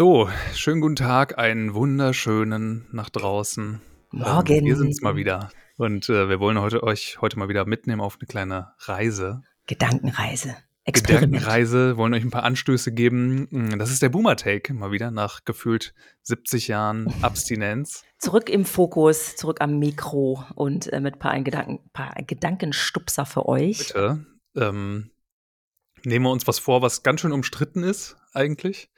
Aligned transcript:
So, 0.00 0.30
schönen 0.54 0.80
guten 0.80 0.96
Tag, 0.96 1.36
einen 1.36 1.74
wunderschönen 1.74 2.86
nach 2.90 3.10
draußen. 3.10 3.82
Morgen. 4.12 4.54
Ähm, 4.54 4.64
wir 4.64 4.76
sind's 4.76 5.02
mal 5.02 5.14
wieder. 5.14 5.50
Und 5.76 6.08
äh, 6.08 6.26
wir 6.30 6.40
wollen 6.40 6.58
heute, 6.58 6.82
euch 6.82 7.18
heute 7.20 7.38
mal 7.38 7.50
wieder 7.50 7.66
mitnehmen 7.66 8.00
auf 8.00 8.16
eine 8.18 8.26
kleine 8.26 8.72
Reise. 8.78 9.42
Gedankenreise. 9.66 10.56
Experiment. 10.84 11.34
Gedankenreise, 11.34 11.98
wollen 11.98 12.14
euch 12.14 12.24
ein 12.24 12.30
paar 12.30 12.44
Anstöße 12.44 12.92
geben. 12.92 13.46
Mm, 13.50 13.78
Das 13.78 13.90
ist 13.90 14.00
der 14.00 14.08
Boomer-Take, 14.08 14.72
mal 14.72 14.90
wieder, 14.90 15.10
nach 15.10 15.44
gefühlt 15.44 15.92
70 16.22 16.68
Jahren 16.68 17.12
Abstinenz. 17.20 18.02
Zurück 18.16 18.48
im 18.48 18.64
Fokus, 18.64 19.36
zurück 19.36 19.60
am 19.60 19.78
Mikro 19.78 20.42
und 20.54 20.90
äh, 20.94 21.00
mit 21.00 21.16
ein 21.16 21.18
paar, 21.18 21.38
Gedanken, 21.42 21.90
paar 21.92 22.14
Gedankenstupser 22.26 23.26
für 23.26 23.44
euch. 23.44 23.88
Bitte. 23.88 24.24
Ähm, 24.56 25.10
nehmen 26.04 26.24
wir 26.24 26.30
uns 26.30 26.46
was 26.46 26.58
vor, 26.58 26.80
was 26.80 27.02
ganz 27.02 27.20
schön 27.20 27.32
umstritten 27.32 27.82
ist, 27.82 28.16
eigentlich. 28.32 28.88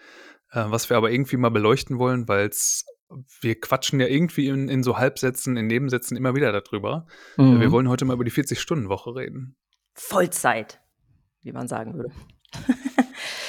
Äh, 0.53 0.65
was 0.67 0.91
wir 0.91 0.97
aber 0.97 1.11
irgendwie 1.11 1.37
mal 1.37 1.51
beleuchten 1.51 1.99
wollen, 1.99 2.29
weil 2.29 2.51
wir 3.41 3.61
quatschen 3.61 4.01
ja 4.01 4.07
irgendwie 4.07 4.49
in, 4.49 4.69
in 4.69 4.83
so 4.83 4.99
Halbsätzen, 4.99 5.57
in 5.57 5.67
Nebensätzen 5.67 6.17
immer 6.17 6.35
wieder 6.35 6.53
darüber. 6.53 7.07
Mhm. 7.37 7.61
Wir 7.61 7.73
wollen 7.73 7.89
heute 7.89 8.05
mal 8.05 8.15
über 8.15 8.25
die 8.25 8.31
40-Stunden-Woche 8.31 9.15
reden. 9.15 9.57
Vollzeit, 9.95 10.81
wie 11.43 11.53
man 11.53 11.69
sagen 11.69 11.95
würde. 11.95 12.11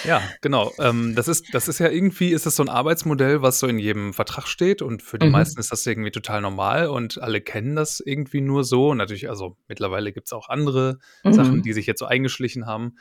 Ja, 0.03 0.21
genau. 0.41 0.71
Ähm, 0.79 1.15
das, 1.15 1.27
ist, 1.27 1.53
das 1.53 1.67
ist 1.67 1.79
ja 1.79 1.89
irgendwie, 1.89 2.31
ist 2.31 2.45
das 2.45 2.55
so 2.55 2.63
ein 2.63 2.69
Arbeitsmodell, 2.69 3.41
was 3.41 3.59
so 3.59 3.67
in 3.67 3.79
jedem 3.79 4.13
Vertrag 4.13 4.47
steht 4.47 4.81
und 4.81 5.01
für 5.01 5.17
die 5.19 5.25
Mhm. 5.27 5.31
meisten 5.33 5.59
ist 5.59 5.71
das 5.71 5.85
irgendwie 5.85 6.11
total 6.11 6.41
normal 6.41 6.87
und 6.87 7.21
alle 7.21 7.41
kennen 7.41 7.75
das 7.75 7.99
irgendwie 7.99 8.41
nur 8.41 8.63
so. 8.63 8.89
Und 8.89 8.97
natürlich, 8.97 9.29
also 9.29 9.57
mittlerweile 9.67 10.11
gibt 10.13 10.27
es 10.27 10.33
auch 10.33 10.49
andere 10.49 10.99
Sachen, 11.23 11.57
Mhm. 11.57 11.61
die 11.63 11.73
sich 11.73 11.85
jetzt 11.87 11.99
so 11.99 12.05
eingeschlichen 12.05 12.65
haben. 12.65 12.95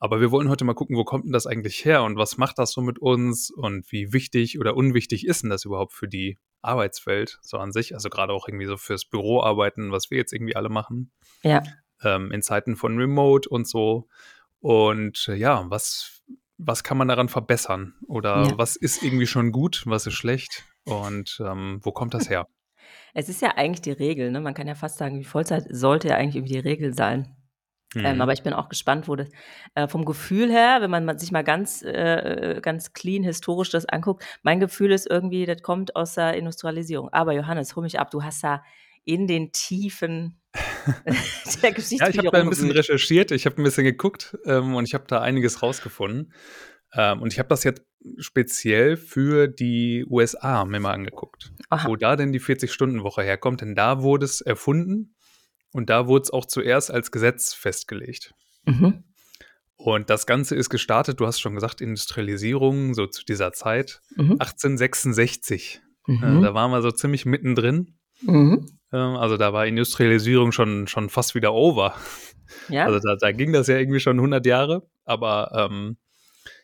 Aber 0.00 0.20
wir 0.20 0.30
wollen 0.30 0.48
heute 0.48 0.64
mal 0.64 0.74
gucken, 0.74 0.96
wo 0.96 1.04
kommt 1.04 1.24
denn 1.24 1.32
das 1.32 1.46
eigentlich 1.48 1.84
her 1.84 2.04
und 2.04 2.16
was 2.16 2.36
macht 2.36 2.58
das 2.58 2.70
so 2.72 2.80
mit 2.80 3.00
uns 3.00 3.50
und 3.50 3.90
wie 3.90 4.12
wichtig 4.12 4.60
oder 4.60 4.76
unwichtig 4.76 5.26
ist 5.26 5.42
denn 5.42 5.50
das 5.50 5.64
überhaupt 5.64 5.92
für 5.92 6.06
die 6.06 6.38
Arbeitswelt 6.62 7.38
so 7.42 7.58
an 7.58 7.72
sich? 7.72 7.94
Also 7.94 8.08
gerade 8.08 8.32
auch 8.32 8.46
irgendwie 8.46 8.66
so 8.66 8.76
fürs 8.76 9.04
Büroarbeiten, 9.06 9.90
was 9.90 10.10
wir 10.10 10.18
jetzt 10.18 10.32
irgendwie 10.32 10.54
alle 10.54 10.68
machen 10.68 11.10
Ja. 11.42 11.62
ähm, 12.04 12.30
in 12.30 12.42
Zeiten 12.42 12.76
von 12.76 12.96
Remote 12.96 13.48
und 13.48 13.66
so. 13.66 14.06
Und 14.60 15.26
äh, 15.28 15.34
ja, 15.34 15.66
was, 15.68 16.22
was 16.58 16.84
kann 16.84 16.98
man 16.98 17.08
daran 17.08 17.28
verbessern? 17.28 17.94
Oder 18.06 18.48
Ja. 18.48 18.58
was 18.58 18.76
ist 18.76 19.02
irgendwie 19.02 19.26
schon 19.26 19.52
gut, 19.52 19.84
was 19.86 20.06
ist 20.06 20.14
schlecht? 20.14 20.64
Und 20.84 21.38
ähm, 21.44 21.80
wo 21.82 21.92
kommt 21.92 22.14
das 22.14 22.28
her? 22.28 22.46
Es 23.14 23.28
ist 23.28 23.42
ja 23.42 23.56
eigentlich 23.56 23.80
die 23.82 23.92
Regel, 23.92 24.30
ne? 24.30 24.40
Man 24.40 24.54
kann 24.54 24.68
ja 24.68 24.74
fast 24.74 24.98
sagen, 24.98 25.18
die 25.18 25.24
Vollzeit 25.24 25.64
sollte 25.70 26.08
ja 26.08 26.16
eigentlich 26.16 26.36
irgendwie 26.36 26.54
die 26.54 26.68
Regel 26.68 26.94
sein. 26.94 27.34
Ähm, 27.96 28.16
Mhm. 28.16 28.20
aber 28.20 28.34
ich 28.34 28.42
bin 28.42 28.52
auch 28.52 28.68
gespannt, 28.68 29.08
wo 29.08 29.16
das 29.16 29.28
äh, 29.74 29.88
vom 29.88 30.04
Gefühl 30.04 30.50
her, 30.50 30.78
wenn 30.82 30.90
man 30.90 31.18
sich 31.18 31.32
mal 31.32 31.42
ganz, 31.42 31.82
äh, 31.82 32.60
ganz 32.62 32.92
clean 32.92 33.22
historisch 33.24 33.70
das 33.70 33.86
anguckt, 33.86 34.24
mein 34.42 34.60
Gefühl 34.60 34.92
ist 34.92 35.08
irgendwie, 35.08 35.46
das 35.46 35.62
kommt 35.62 35.96
aus 35.96 36.14
der 36.14 36.34
Industrialisierung. 36.34 37.08
Aber 37.14 37.32
Johannes, 37.32 37.74
hol 37.76 37.82
mich 37.82 37.98
ab, 37.98 38.10
du 38.10 38.22
hast 38.22 38.44
da 38.44 38.62
in 39.08 39.26
den 39.26 39.52
Tiefen 39.52 40.38
der 41.62 41.72
Geschichte 41.72 42.04
Ja, 42.04 42.10
ich 42.10 42.18
habe 42.18 42.30
da 42.30 42.40
ein 42.40 42.48
bisschen 42.50 42.70
recherchiert, 42.70 43.30
ich 43.30 43.46
habe 43.46 43.60
ein 43.60 43.64
bisschen 43.64 43.84
geguckt 43.84 44.36
ähm, 44.44 44.74
und 44.74 44.86
ich 44.86 44.94
habe 44.94 45.04
da 45.08 45.20
einiges 45.20 45.62
rausgefunden. 45.62 46.32
Ähm, 46.92 47.20
und 47.22 47.32
ich 47.32 47.38
habe 47.38 47.48
das 47.48 47.64
jetzt 47.64 47.82
speziell 48.18 48.96
für 48.96 49.48
die 49.48 50.04
USA 50.08 50.64
mir 50.64 50.80
mal 50.80 50.92
angeguckt, 50.92 51.52
Aha. 51.70 51.88
wo 51.88 51.96
da 51.96 52.16
denn 52.16 52.32
die 52.32 52.40
40-Stunden-Woche 52.40 53.22
herkommt. 53.22 53.60
Denn 53.62 53.74
da 53.74 54.02
wurde 54.02 54.24
es 54.26 54.40
erfunden 54.40 55.14
und 55.72 55.90
da 55.90 56.06
wurde 56.06 56.22
es 56.24 56.30
auch 56.30 56.44
zuerst 56.46 56.90
als 56.90 57.10
Gesetz 57.10 57.52
festgelegt. 57.54 58.34
Mhm. 58.66 59.04
Und 59.76 60.10
das 60.10 60.26
Ganze 60.26 60.54
ist 60.54 60.70
gestartet, 60.70 61.20
du 61.20 61.26
hast 61.26 61.40
schon 61.40 61.54
gesagt, 61.54 61.80
Industrialisierung, 61.80 62.94
so 62.94 63.06
zu 63.06 63.24
dieser 63.24 63.52
Zeit, 63.52 64.00
Mhm. 64.16 64.32
1866. 64.38 65.80
Äh, 66.08 66.12
Mhm. 66.12 66.42
da 66.42 66.52
waren 66.54 66.70
wir 66.70 66.82
so 66.82 66.90
ziemlich 66.90 67.24
mittendrin. 67.26 67.98
Mhm. 68.22 68.77
Ähm, 68.92 69.16
also 69.16 69.36
da 69.36 69.52
war 69.52 69.66
Industrialisierung 69.66 70.52
schon, 70.52 70.86
schon 70.86 71.08
fast 71.08 71.34
wieder 71.34 71.54
over. 71.54 71.94
Ja. 72.68 72.86
Also 72.86 72.98
da, 72.98 73.16
da 73.16 73.32
ging 73.32 73.52
das 73.52 73.66
ja 73.66 73.76
irgendwie 73.76 74.00
schon 74.00 74.16
100 74.16 74.46
Jahre. 74.46 74.88
Aber 75.04 75.50
ähm, 75.54 75.98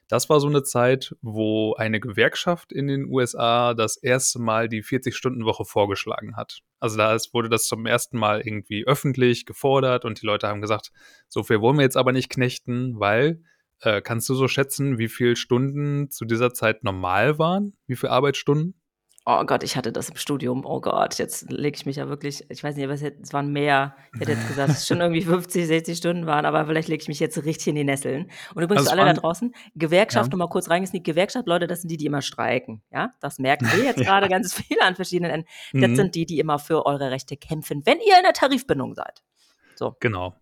das 0.08 0.28
war 0.28 0.38
so 0.40 0.48
eine 0.48 0.62
Zeit, 0.62 1.14
wo 1.22 1.74
eine 1.74 1.98
Gewerkschaft 1.98 2.72
in 2.72 2.88
den 2.88 3.06
USA 3.06 3.74
das 3.74 3.96
erste 3.96 4.38
Mal 4.38 4.68
die 4.68 4.82
40-Stunden-Woche 4.82 5.64
vorgeschlagen 5.64 6.36
hat. 6.36 6.60
Also 6.78 6.98
da 6.98 7.16
wurde 7.32 7.48
das 7.48 7.66
zum 7.66 7.86
ersten 7.86 8.18
Mal 8.18 8.42
irgendwie 8.42 8.86
öffentlich 8.86 9.46
gefordert 9.46 10.04
und 10.04 10.20
die 10.20 10.26
Leute 10.26 10.48
haben 10.48 10.60
gesagt, 10.60 10.92
so 11.28 11.42
viel 11.42 11.60
wollen 11.60 11.78
wir 11.78 11.84
jetzt 11.84 11.96
aber 11.96 12.12
nicht 12.12 12.30
knechten, 12.30 12.98
weil 13.00 13.42
äh, 13.80 14.02
kannst 14.02 14.28
du 14.28 14.34
so 14.34 14.46
schätzen, 14.46 14.98
wie 14.98 15.08
viele 15.08 15.36
Stunden 15.36 16.10
zu 16.10 16.24
dieser 16.26 16.52
Zeit 16.52 16.84
normal 16.84 17.38
waren? 17.38 17.76
Wie 17.86 17.96
viele 17.96 18.12
Arbeitsstunden? 18.12 18.74
Oh 19.26 19.42
Gott, 19.46 19.62
ich 19.62 19.74
hatte 19.74 19.90
das 19.90 20.10
im 20.10 20.16
Studium. 20.16 20.66
Oh 20.66 20.82
Gott, 20.82 21.16
jetzt 21.18 21.50
lege 21.50 21.74
ich 21.76 21.86
mich 21.86 21.96
ja 21.96 22.10
wirklich, 22.10 22.44
ich 22.50 22.62
weiß 22.62 22.76
nicht, 22.76 22.88
was 22.90 23.00
jetzt, 23.00 23.22
es 23.22 23.32
waren 23.32 23.50
mehr. 23.52 23.96
Ich 24.12 24.20
hätte 24.20 24.32
jetzt 24.32 24.46
gesagt, 24.48 24.68
es 24.68 24.86
schon 24.86 25.00
irgendwie 25.00 25.22
50, 25.24 25.66
60 25.66 25.96
Stunden 25.96 26.26
waren, 26.26 26.44
aber 26.44 26.66
vielleicht 26.66 26.88
lege 26.88 27.00
ich 27.00 27.08
mich 27.08 27.20
jetzt 27.20 27.38
richtig 27.42 27.68
in 27.68 27.76
die 27.76 27.84
Nesseln. 27.84 28.30
Und 28.54 28.62
übrigens 28.62 28.86
Also 28.88 29.00
alle 29.00 29.14
da 29.14 29.18
draußen, 29.18 29.54
Gewerkschaft, 29.76 30.26
Ja. 30.26 30.30
nochmal 30.36 30.50
kurz 30.50 30.68
reingesneakt, 30.68 31.06
Gewerkschaft, 31.06 31.46
Leute, 31.48 31.66
das 31.66 31.80
sind 31.80 31.88
die, 31.90 31.96
die 31.96 32.04
immer 32.04 32.20
streiken. 32.20 32.82
Ja, 32.92 33.12
das 33.20 33.38
merken 33.38 33.66
wir 33.74 33.82
jetzt 33.84 33.96
gerade 34.04 34.28
ganz 34.28 34.52
viel 34.52 34.76
an 34.82 34.94
verschiedenen 34.94 35.30
Enden. 35.30 35.48
Das 35.72 35.90
Mhm. 35.92 35.96
sind 35.96 36.14
die, 36.16 36.26
die 36.26 36.38
immer 36.38 36.58
für 36.58 36.84
eure 36.84 37.10
Rechte 37.10 37.38
kämpfen, 37.38 37.80
wenn 37.86 38.00
ihr 38.00 38.18
in 38.18 38.24
der 38.24 38.34
Tarifbindung 38.34 38.94
seid. 38.94 39.22
So. 39.74 39.96
Genau. 40.00 40.34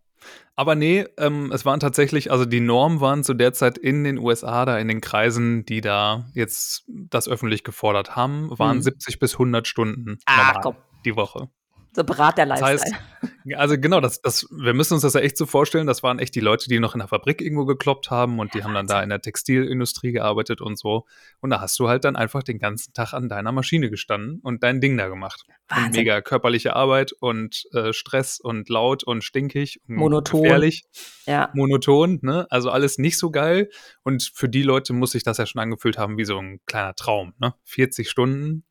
Aber 0.54 0.74
nee, 0.74 1.06
ähm, 1.18 1.50
es 1.52 1.64
waren 1.64 1.80
tatsächlich, 1.80 2.30
also 2.30 2.44
die 2.44 2.60
Norm 2.60 3.00
waren 3.00 3.24
zu 3.24 3.32
der 3.34 3.52
Zeit 3.52 3.78
in 3.78 4.04
den 4.04 4.18
USA, 4.18 4.64
da 4.66 4.78
in 4.78 4.88
den 4.88 5.00
Kreisen, 5.00 5.64
die 5.64 5.80
da 5.80 6.26
jetzt 6.34 6.84
das 6.88 7.26
öffentlich 7.28 7.64
gefordert 7.64 8.16
haben, 8.16 8.50
waren 8.58 8.78
Mhm. 8.78 8.82
70 8.82 9.18
bis 9.18 9.34
100 9.34 9.66
Stunden 9.66 10.18
Ah, 10.26 10.60
die 11.04 11.16
Woche. 11.16 11.48
So 11.94 12.04
Brat 12.04 12.38
der 12.38 12.46
Das 12.46 12.60
Lifestyle. 12.60 12.92
heißt, 12.92 13.21
also 13.56 13.78
genau, 13.78 14.00
das, 14.00 14.20
das, 14.22 14.46
wir 14.50 14.74
müssen 14.74 14.94
uns 14.94 15.02
das 15.02 15.14
ja 15.14 15.20
echt 15.20 15.36
so 15.36 15.46
vorstellen, 15.46 15.86
das 15.86 16.02
waren 16.02 16.18
echt 16.18 16.34
die 16.34 16.40
Leute, 16.40 16.68
die 16.68 16.78
noch 16.80 16.94
in 16.94 16.98
der 17.00 17.08
Fabrik 17.08 17.40
irgendwo 17.40 17.64
gekloppt 17.64 18.10
haben 18.10 18.38
und 18.38 18.54
die 18.54 18.58
Ja, 18.58 18.64
haben 18.64 18.74
dann 18.74 18.86
da 18.86 19.02
in 19.02 19.08
der 19.08 19.20
Textilindustrie 19.20 20.12
gearbeitet 20.12 20.60
und 20.60 20.78
so. 20.78 21.06
Und 21.40 21.50
da 21.50 21.60
hast 21.60 21.78
du 21.78 21.88
halt 21.88 22.04
dann 22.04 22.16
einfach 22.16 22.42
den 22.42 22.58
ganzen 22.58 22.92
Tag 22.92 23.12
an 23.12 23.28
deiner 23.28 23.52
Maschine 23.52 23.90
gestanden 23.90 24.40
und 24.42 24.62
dein 24.62 24.80
Ding 24.80 24.96
da 24.96 25.08
gemacht. 25.08 25.44
Mega 25.92 26.20
körperliche 26.20 26.76
Arbeit 26.76 27.12
und 27.12 27.64
äh, 27.72 27.92
Stress 27.92 28.38
und 28.40 28.68
laut 28.68 29.04
und 29.04 29.24
stinkig 29.24 29.80
und 29.88 29.96
Monoton. 29.96 30.42
gefährlich 30.42 30.84
Ja. 31.26 31.50
monoton, 31.54 32.18
ne? 32.22 32.46
Also 32.50 32.70
alles 32.70 32.98
nicht 32.98 33.18
so 33.18 33.30
geil. 33.30 33.70
Und 34.02 34.30
für 34.34 34.48
die 34.48 34.62
Leute 34.62 34.92
muss 34.92 35.12
sich 35.12 35.22
das 35.22 35.38
ja 35.38 35.46
schon 35.46 35.60
angefühlt 35.60 35.98
haben 35.98 36.18
wie 36.18 36.24
so 36.24 36.38
ein 36.38 36.60
kleiner 36.66 36.94
Traum, 36.94 37.34
ne? 37.38 37.54
40 37.64 38.10
Stunden, 38.10 38.64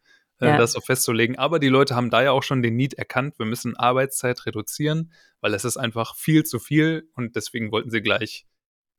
Ja. 0.49 0.57
das 0.57 0.71
so 0.73 0.81
festzulegen. 0.81 1.37
Aber 1.37 1.59
die 1.59 1.67
Leute 1.69 1.95
haben 1.95 2.09
da 2.09 2.21
ja 2.23 2.31
auch 2.31 2.43
schon 2.43 2.61
den 2.61 2.75
Need 2.75 2.93
erkannt, 2.95 3.37
wir 3.39 3.45
müssen 3.45 3.75
Arbeitszeit 3.77 4.45
reduzieren, 4.45 5.11
weil 5.39 5.53
es 5.53 5.65
ist 5.65 5.77
einfach 5.77 6.15
viel 6.15 6.43
zu 6.43 6.59
viel 6.59 7.09
und 7.15 7.35
deswegen 7.35 7.71
wollten 7.71 7.89
sie 7.91 8.01
gleich 8.01 8.45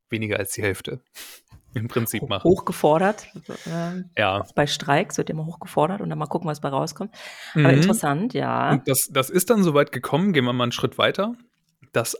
weniger 0.09 0.37
als 0.37 0.51
die 0.53 0.61
Hälfte 0.61 1.01
im 1.73 1.87
Prinzip 1.87 2.27
machen. 2.29 2.43
Hochgefordert. 2.43 3.25
Ähm, 3.67 4.11
Ja. 4.17 4.45
bei 4.55 4.67
Streiks 4.67 5.17
wird 5.17 5.29
immer 5.29 5.45
hochgefordert 5.45 6.01
und 6.01 6.09
dann 6.09 6.19
mal 6.19 6.27
gucken, 6.27 6.47
was 6.47 6.61
bei 6.61 6.69
rauskommt. 6.69 7.11
Aber 7.53 7.63
Mhm. 7.63 7.69
interessant, 7.69 8.33
ja. 8.33 8.71
Und 8.71 8.87
das, 8.87 9.09
das 9.11 9.29
ist 9.29 9.49
dann 9.49 9.63
soweit 9.63 9.91
gekommen, 9.91 10.33
gehen 10.33 10.45
wir 10.45 10.53
mal 10.53 10.63
einen 10.63 10.71
Schritt 10.71 10.97
weiter, 10.99 11.33
dass 11.93 12.15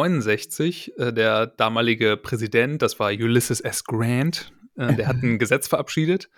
1869 0.00 0.98
äh, 0.98 1.12
der 1.12 1.46
damalige 1.46 2.16
Präsident, 2.16 2.82
das 2.82 2.98
war 2.98 3.10
Ulysses 3.10 3.60
S. 3.60 3.84
Grant, 3.84 4.52
äh, 4.76 4.94
der 4.94 5.08
hat 5.08 5.16
ein 5.22 5.38
Gesetz 5.38 5.68
verabschiedet, 5.68 6.28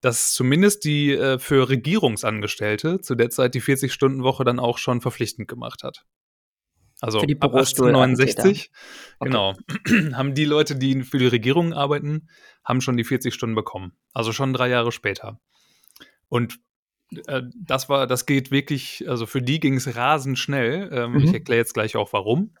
das 0.00 0.32
zumindest 0.34 0.84
die 0.84 1.12
äh, 1.12 1.38
für 1.38 1.68
Regierungsangestellte 1.68 3.00
zu 3.00 3.14
der 3.14 3.30
Zeit 3.30 3.54
die 3.54 3.62
40-Stunden-Woche 3.62 4.44
dann 4.44 4.58
auch 4.58 4.78
schon 4.78 5.00
verpflichtend 5.00 5.48
gemacht 5.48 5.82
hat. 5.82 6.04
Also 7.00 7.20
Für 7.20 7.26
die 7.26 7.40
ab 7.40 7.52
Bürostuhl- 7.52 7.88
1869, 7.88 8.70
Okay. 9.18 9.28
genau, 9.30 9.54
haben 10.16 10.34
die 10.34 10.44
Leute, 10.44 10.76
die 10.76 11.02
für 11.02 11.18
die 11.18 11.26
Regierung 11.26 11.72
arbeiten, 11.72 12.28
haben 12.64 12.80
schon 12.80 12.96
die 12.96 13.04
40 13.04 13.34
Stunden 13.34 13.54
bekommen. 13.54 13.92
Also 14.12 14.32
schon 14.32 14.52
drei 14.52 14.68
Jahre 14.68 14.92
später. 14.92 15.40
Und 16.28 16.60
äh, 17.26 17.42
das 17.54 17.88
war, 17.88 18.06
das 18.06 18.26
geht 18.26 18.50
wirklich, 18.50 19.04
also 19.08 19.26
für 19.26 19.42
die 19.42 19.60
ging 19.60 19.74
es 19.74 19.96
rasend 19.96 20.38
schnell. 20.38 20.88
Ähm, 20.92 21.12
Mhm. 21.12 21.24
Ich 21.24 21.34
erkläre 21.34 21.58
jetzt 21.58 21.74
gleich 21.74 21.96
auch 21.96 22.12
warum. 22.12 22.54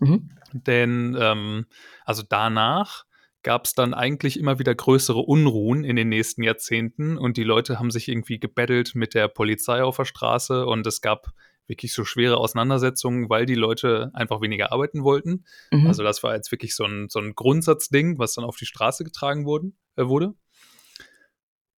Mhm. 0.00 0.30
Denn 0.52 1.16
ähm, 1.18 1.66
also 2.04 2.22
danach 2.28 3.05
gab 3.46 3.66
es 3.66 3.74
dann 3.74 3.94
eigentlich 3.94 4.40
immer 4.40 4.58
wieder 4.58 4.74
größere 4.74 5.20
Unruhen 5.20 5.84
in 5.84 5.94
den 5.94 6.08
nächsten 6.08 6.42
Jahrzehnten 6.42 7.16
und 7.16 7.36
die 7.36 7.44
Leute 7.44 7.78
haben 7.78 7.92
sich 7.92 8.08
irgendwie 8.08 8.40
gebettelt 8.40 8.96
mit 8.96 9.14
der 9.14 9.28
Polizei 9.28 9.84
auf 9.84 9.98
der 9.98 10.04
Straße 10.04 10.66
und 10.66 10.84
es 10.84 11.00
gab 11.00 11.32
wirklich 11.68 11.92
so 11.92 12.04
schwere 12.04 12.38
Auseinandersetzungen, 12.38 13.30
weil 13.30 13.46
die 13.46 13.54
Leute 13.54 14.10
einfach 14.14 14.40
weniger 14.40 14.72
arbeiten 14.72 15.04
wollten. 15.04 15.44
Mhm. 15.70 15.86
Also 15.86 16.02
das 16.02 16.24
war 16.24 16.34
jetzt 16.34 16.50
wirklich 16.50 16.74
so 16.74 16.86
ein, 16.86 17.06
so 17.08 17.20
ein 17.20 17.36
Grundsatzding, 17.36 18.18
was 18.18 18.34
dann 18.34 18.44
auf 18.44 18.56
die 18.56 18.66
Straße 18.66 19.04
getragen 19.04 19.46
wurden, 19.46 19.76
äh, 19.94 20.06
wurde. 20.06 20.34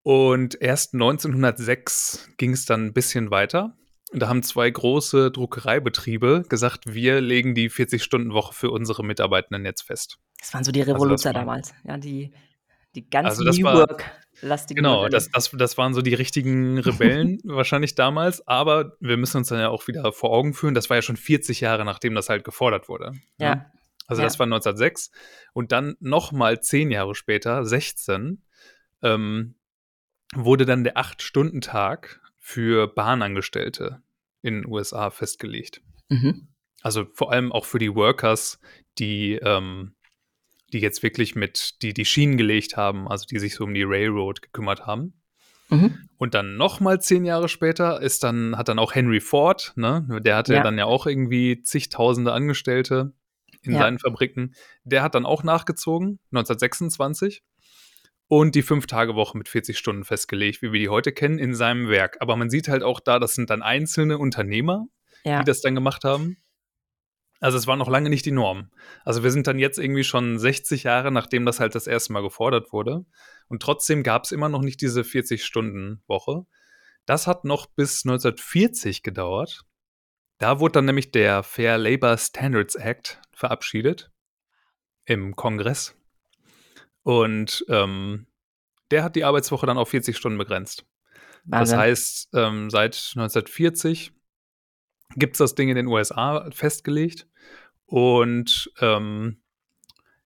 Und 0.03 0.59
erst 0.62 0.94
1906 0.94 2.31
ging 2.38 2.53
es 2.53 2.65
dann 2.65 2.87
ein 2.87 2.93
bisschen 2.94 3.31
weiter. 3.31 3.76
Und 4.11 4.20
da 4.20 4.29
haben 4.29 4.43
zwei 4.43 4.70
große 4.70 5.31
Druckereibetriebe 5.31 6.44
gesagt, 6.49 6.94
wir 6.94 7.20
legen 7.20 7.55
die 7.55 7.70
40-Stunden-Woche 7.70 8.55
für 8.55 8.70
unsere 8.70 9.05
Mitarbeitenden 9.05 9.67
jetzt 9.67 9.82
fest. 9.82 10.19
Das 10.40 10.55
waren 10.55 10.64
so 10.64 10.73
die 10.73 10.81
das 10.81 10.88
Revoluzer 10.88 11.29
war- 11.31 11.35
damals. 11.35 11.75
Ja, 11.85 11.96
die, 11.96 12.32
die 12.94 13.08
ganz 13.08 13.29
Also 13.38 13.44
New 13.44 13.64
war- 13.64 13.75
Work. 13.76 14.05
lastigen 14.40 14.76
Genau, 14.82 15.08
das, 15.08 15.31
das, 15.31 15.50
das 15.52 15.76
waren 15.79 15.94
so 15.94 16.00
die 16.02 16.14
richtigen 16.14 16.79
Rebellen 16.79 17.38
wahrscheinlich 17.44 17.94
damals, 17.96 18.46
aber 18.46 18.96
wir 19.00 19.17
müssen 19.17 19.38
uns 19.38 19.49
dann 19.49 19.58
ja 19.61 19.69
auch 19.69 19.87
wieder 19.88 20.12
vor 20.12 20.31
Augen 20.31 20.55
führen, 20.55 20.75
das 20.75 20.88
war 20.90 20.96
ja 20.96 21.02
schon 21.02 21.17
40 21.17 21.61
Jahre, 21.61 21.85
nachdem 21.85 22.14
das 22.14 22.29
halt 22.29 22.44
gefordert 22.44 22.88
wurde. 22.88 23.12
ne? 23.12 23.20
Ja. 23.38 23.67
Also 24.06 24.23
Ja. 24.23 24.26
das 24.26 24.38
war 24.38 24.46
1906 24.46 25.11
und 25.52 25.73
dann 25.73 25.96
nochmal 26.00 26.61
zehn 26.61 26.91
Jahre 26.91 27.14
später, 27.14 27.64
16, 27.67 28.43
ähm, 29.02 29.55
wurde 30.34 30.64
dann 30.67 30.84
der 30.84 30.96
Acht-Stunden-Tag 30.96 32.20
für 32.37 32.87
Bahnangestellte 32.87 34.02
in 34.43 34.62
den 34.62 34.67
USA 34.67 35.11
festgelegt. 35.11 35.82
Mhm. 36.08 36.49
Also 36.81 37.06
vor 37.12 37.32
allem 37.32 37.50
auch 37.52 37.64
für 37.64 37.79
die 37.79 37.94
Workers, 37.94 38.61
die, 38.99 39.34
ähm, 39.43 39.94
die 40.73 40.81
jetzt 40.81 41.03
wirklich 41.03 41.35
mit, 41.35 41.82
die 41.82 41.94
die 41.94 42.05
Schienen 42.05 42.37
gelegt 42.37 42.76
haben, 42.76 43.09
also 43.09 43.26
die 43.26 43.38
sich 43.38 43.55
so 43.55 43.65
um 43.65 43.75
die 43.75 43.85
Railroad 43.85 44.43
gekümmert 44.43 44.87
haben. 44.87 45.15
Mhm. 45.70 46.09
Und 46.17 46.35
dann 46.35 46.56
nochmal 46.56 47.00
zehn 47.00 47.25
Jahre 47.25 47.49
später 47.49 48.00
ist 48.00 48.25
dann, 48.25 48.56
hat 48.56 48.69
dann 48.69 48.79
auch 48.79 48.94
Henry 48.94 49.20
Ford, 49.20 49.73
ne, 49.76 50.06
der 50.23 50.37
hatte 50.37 50.55
Ja. 50.55 50.62
dann 50.62 50.79
ja 50.79 50.85
auch 50.87 51.06
irgendwie 51.06 51.62
zigtausende 51.62 52.32
Angestellte 52.32 53.12
in 53.62 53.73
Ja. 53.73 53.81
seinen 53.81 53.99
Fabriken. 53.99 54.55
Der 54.85 55.03
hat 55.03 55.15
dann 55.15 55.26
auch 55.26 55.43
nachgezogen, 55.43 56.19
1926, 56.32 57.43
und 58.29 58.55
die 58.55 58.62
Fünf-Tage-Woche 58.62 59.37
mit 59.38 59.49
40 59.49 59.79
Stunden 59.79 60.05
festgelegt, 60.05 60.61
wie 60.62 60.73
wir 60.73 60.81
die 60.81 60.88
heute 60.91 61.12
kennen, 61.12 61.38
in 61.38 61.55
seinem 61.55 61.88
Werk. 61.88 62.19
Aber 62.20 62.37
man 62.37 62.50
sieht 62.50 62.69
halt 62.69 62.82
auch 62.82 63.00
da, 63.00 63.19
das 63.19 63.35
sind 63.35 63.49
dann 63.50 63.62
einzelne 63.62 64.19
Unternehmer, 64.19 64.87
Ja. 65.25 65.38
die 65.41 65.44
das 65.47 65.61
dann 65.62 65.75
gemacht 65.75 66.05
haben. 66.05 66.37
Also 67.40 67.56
es 67.56 67.67
war 67.67 67.76
noch 67.76 67.88
lange 67.88 68.11
nicht 68.11 68.26
die 68.26 68.32
Norm. 68.32 68.70
Also 69.05 69.23
wir 69.23 69.31
sind 69.31 69.46
dann 69.46 69.58
jetzt 69.58 69.79
irgendwie 69.79 70.05
schon 70.05 70.38
60 70.38 70.82
Jahre, 70.82 71.12
nachdem 71.12 71.46
das 71.46 71.61
halt 71.61 71.75
das 71.75 71.87
erste 71.87 72.12
Mal 72.12 72.23
gefordert 72.23 72.73
wurde. 72.73 73.05
Und 73.49 73.62
trotzdem 73.62 74.02
gab 74.02 74.25
es 74.25 74.32
immer 74.32 74.49
noch 74.49 74.62
nicht 74.62 74.81
diese 74.81 75.02
40-Stunden-Woche. 75.02 76.46
Das 77.06 77.26
hat 77.26 77.44
noch 77.44 77.67
bis 77.67 78.05
1940 78.05 79.02
gedauert. 79.02 79.64
Da 80.38 80.61
wurde 80.61 80.73
dann 80.73 80.85
nämlich 80.85 81.11
der 81.11 81.43
Fair 81.43 81.79
Labor 81.79 82.17
Standards 82.19 82.75
Act 82.75 83.20
verabschiedet 83.32 84.11
im 85.05 85.37
Kongress. 85.37 85.96
Und 87.02 87.64
ähm, 87.69 88.26
der 88.91 89.02
hat 89.05 89.17
die 89.17 89.25
Arbeitswoche 89.25 89.67
dann 89.67 89.79
auf 89.79 89.88
40 89.91 90.17
Stunden 90.17 90.38
begrenzt. 90.38 90.84
Das 91.44 91.61
Wahnsinn. 91.61 91.79
heißt, 91.79 92.29
ähm, 92.34 92.70
seit 92.70 92.94
1940 92.94 94.12
gibt 95.16 95.34
es 95.34 95.38
das 95.38 95.55
Ding 95.55 95.69
in 95.69 95.76
den 95.76 95.87
USA 95.87 96.49
festgelegt. 96.50 97.26
Und 97.87 98.70
ähm, 98.81 99.38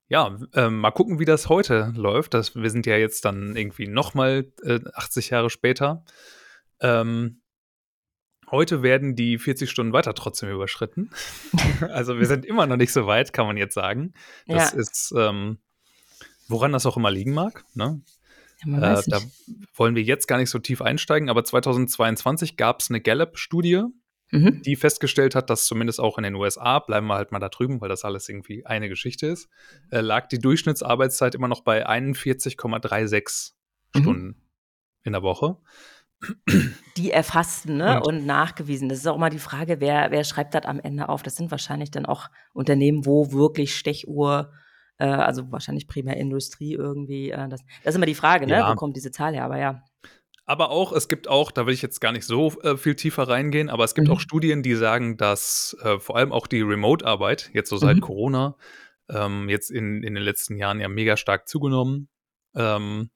ja, 0.08 0.36
ähm, 0.54 0.80
mal 0.80 0.90
gucken, 0.90 1.18
wie 1.18 1.24
das 1.24 1.48
heute 1.48 1.92
läuft. 1.96 2.34
Das, 2.34 2.54
wir 2.54 2.70
sind 2.70 2.86
ja 2.86 2.96
jetzt 2.96 3.24
dann 3.24 3.56
irgendwie 3.56 3.86
nochmal 3.86 4.52
äh, 4.62 4.80
80 4.94 5.30
Jahre 5.30 5.48
später. 5.48 6.04
Ähm, 6.80 7.40
heute 8.50 8.82
werden 8.82 9.16
die 9.16 9.38
40 9.38 9.70
Stunden 9.70 9.92
weiter 9.92 10.14
trotzdem 10.14 10.50
überschritten. 10.50 11.10
also 11.80 12.18
wir 12.18 12.26
sind 12.26 12.44
immer 12.44 12.66
noch 12.66 12.76
nicht 12.76 12.92
so 12.92 13.06
weit, 13.06 13.32
kann 13.32 13.46
man 13.46 13.56
jetzt 13.56 13.74
sagen. 13.74 14.12
Das 14.46 14.72
ja. 14.72 14.78
ist, 14.78 15.14
ähm, 15.16 15.58
woran 16.48 16.72
das 16.72 16.84
auch 16.84 16.96
immer 16.96 17.10
liegen 17.10 17.32
mag. 17.32 17.64
Ne? 17.74 18.02
ja, 18.66 18.98
Äh, 18.98 19.02
da 19.06 19.20
wollen 19.74 19.94
wir 19.94 20.02
jetzt 20.02 20.26
gar 20.28 20.38
nicht 20.38 20.50
so 20.50 20.58
tief 20.58 20.82
einsteigen, 20.82 21.28
aber 21.28 21.44
2022 21.44 22.56
gab 22.56 22.80
es 22.80 22.90
eine 22.90 23.00
Gallup-Studie, 23.00 23.84
Mhm. 24.34 24.62
die 24.62 24.76
festgestellt 24.76 25.34
hat, 25.34 25.50
dass 25.50 25.66
zumindest 25.66 26.00
auch 26.00 26.16
in 26.16 26.24
den 26.24 26.34
USA, 26.34 26.78
bleiben 26.78 27.06
wir 27.06 27.16
halt 27.16 27.32
mal 27.32 27.38
da 27.38 27.50
drüben, 27.50 27.80
weil 27.82 27.90
das 27.90 28.02
alles 28.04 28.28
irgendwie 28.30 28.64
eine 28.64 28.88
Geschichte 28.88 29.26
ist, 29.26 29.48
äh, 29.90 30.00
lag 30.00 30.26
die 30.28 30.38
Durchschnittsarbeitszeit 30.38 31.34
immer 31.34 31.48
noch 31.48 31.60
bei 31.60 31.86
41,36 31.86 33.52
Mhm. 33.94 34.00
Stunden 34.00 34.42
in 35.04 35.12
der 35.12 35.22
Woche. 35.22 35.58
Die 36.96 37.10
erfassten 37.10 37.76
ne? 37.78 37.96
Und- 38.00 38.06
und, 38.06 38.26
nachgewiesen. 38.26 38.88
Das 38.88 38.98
ist 38.98 39.06
auch 39.06 39.18
mal 39.18 39.28
die 39.30 39.38
Frage, 39.40 39.80
wer, 39.80 40.10
wer 40.12 40.24
schreibt 40.24 40.54
das 40.54 40.64
am 40.64 40.78
Ende 40.80 41.08
auf? 41.08 41.22
Das 41.22 41.36
sind 41.36 41.50
wahrscheinlich 41.50 41.90
dann 41.90 42.06
auch 42.06 42.28
Unternehmen, 42.52 43.04
wo 43.04 43.32
wirklich 43.32 43.74
Stechuhr, 43.76 44.52
äh, 44.98 45.04
also 45.06 45.50
wahrscheinlich 45.50 45.88
primär 45.88 46.16
Industrie 46.16 46.74
irgendwie. 46.74 47.30
Äh, 47.30 47.48
das, 47.48 47.60
das 47.82 47.92
ist 47.92 47.96
immer 47.96 48.06
die 48.06 48.14
Frage, 48.14 48.46
ne? 48.46 48.52
Ja. 48.52 48.70
wo 48.70 48.76
kommt 48.76 48.96
diese 48.96 49.10
Zahl 49.10 49.34
her? 49.34 49.44
Aber 49.44 49.58
ja. 49.58 49.82
Aber 50.44 50.70
auch, 50.70 50.92
es 50.92 51.08
gibt 51.08 51.28
auch, 51.28 51.52
da 51.52 51.66
will 51.66 51.74
ich 51.74 51.82
jetzt 51.82 52.00
gar 52.00 52.12
nicht 52.12 52.26
so 52.26 52.52
äh, 52.62 52.76
viel 52.76 52.96
tiefer 52.96 53.28
reingehen, 53.28 53.68
aber 53.68 53.84
es 53.84 53.94
gibt 53.94 54.08
Mhm. 54.08 54.14
auch 54.14 54.20
Studien, 54.20 54.62
die 54.62 54.74
sagen, 54.74 55.16
dass 55.16 55.76
äh, 55.82 55.98
vor 56.00 56.16
allem 56.16 56.32
auch 56.32 56.46
die 56.46 56.62
Remote-Arbeit, 56.62 57.50
jetzt 57.52 57.70
so 57.70 57.76
seit 57.76 57.98
Mhm. 57.98 58.00
Corona, 58.00 58.56
ähm, 59.08 59.48
jetzt 59.48 59.70
in, 59.70 60.02
in 60.02 60.14
den 60.14 60.24
letzten 60.24 60.56
Jahren 60.56 60.80
ja 60.80 60.88
mega 60.88 61.16
stark 61.16 61.48
zugenommen, 61.48 62.08
ähm, 62.56 63.10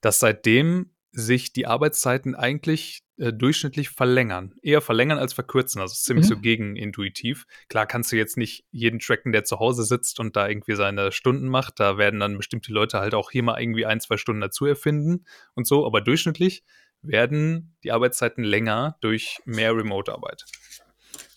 dass 0.00 0.20
seitdem 0.20 0.90
sich 1.12 1.52
die 1.52 1.66
Arbeitszeiten 1.66 2.34
eigentlich 2.34 3.02
äh, 3.20 3.32
durchschnittlich 3.32 3.90
verlängern. 3.90 4.54
Eher 4.62 4.80
verlängern 4.80 5.18
als 5.18 5.32
verkürzen. 5.34 5.80
Also 5.80 5.94
ziemlich 5.94 6.24
Mhm. 6.24 6.28
so 6.28 6.40
gegenintuitiv. 6.40 7.46
Klar 7.68 7.86
kannst 7.86 8.10
du 8.12 8.16
jetzt 8.16 8.36
nicht 8.36 8.64
jeden 8.70 8.98
tracken, 8.98 9.32
der 9.32 9.44
zu 9.44 9.58
Hause 9.58 9.84
sitzt 9.84 10.18
und 10.20 10.36
da 10.36 10.48
irgendwie 10.48 10.74
seine 10.74 11.12
Stunden 11.12 11.48
macht. 11.48 11.78
Da 11.78 11.98
werden 11.98 12.18
dann 12.20 12.36
bestimmte 12.36 12.72
Leute 12.72 12.98
halt 12.98 13.14
auch 13.14 13.30
hier 13.30 13.42
mal 13.42 13.60
irgendwie 13.60 13.86
ein, 13.86 14.00
zwei 14.00 14.16
Stunden 14.16 14.40
dazu 14.40 14.66
erfinden 14.66 15.24
und 15.54 15.66
so. 15.66 15.86
Aber 15.86 16.00
durchschnittlich 16.00 16.64
werden 17.02 17.76
die 17.84 17.92
Arbeitszeiten 17.92 18.42
länger 18.44 18.96
durch 19.00 19.38
mehr 19.44 19.74
Remote-Arbeit. 19.76 20.44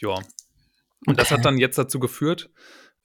Ja. 0.01 0.15
Und 1.05 1.19
das 1.19 1.31
hat 1.31 1.39
Okay. 1.39 1.43
dann 1.43 1.57
jetzt 1.57 1.77
dazu 1.77 1.99
geführt, 1.99 2.49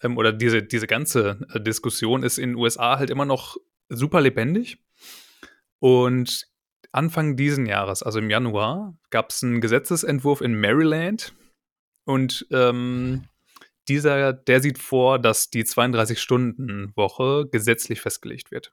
ähm, 0.02 0.16
oder 0.16 0.32
diese, 0.32 0.62
diese 0.62 0.86
ganze 0.86 1.46
äh, 1.52 1.60
Diskussion 1.60 2.22
ist 2.22 2.38
in 2.38 2.50
den 2.50 2.56
USA 2.56 2.98
halt 2.98 3.10
immer 3.10 3.24
noch 3.24 3.56
super 3.88 4.20
lebendig. 4.20 4.78
Und 5.80 6.47
Anfang 6.92 7.36
diesen 7.36 7.66
Jahres, 7.66 8.02
also 8.02 8.18
im 8.18 8.30
Januar, 8.30 8.96
gab 9.10 9.30
es 9.30 9.42
einen 9.42 9.60
Gesetzesentwurf 9.60 10.40
in 10.40 10.58
Maryland. 10.58 11.34
Und 12.04 12.46
ähm, 12.50 13.24
dieser, 13.88 14.32
der 14.32 14.60
sieht 14.60 14.78
vor, 14.78 15.18
dass 15.18 15.50
die 15.50 15.64
32-Stunden-Woche 15.64 17.48
gesetzlich 17.50 18.00
festgelegt 18.00 18.50
wird. 18.50 18.72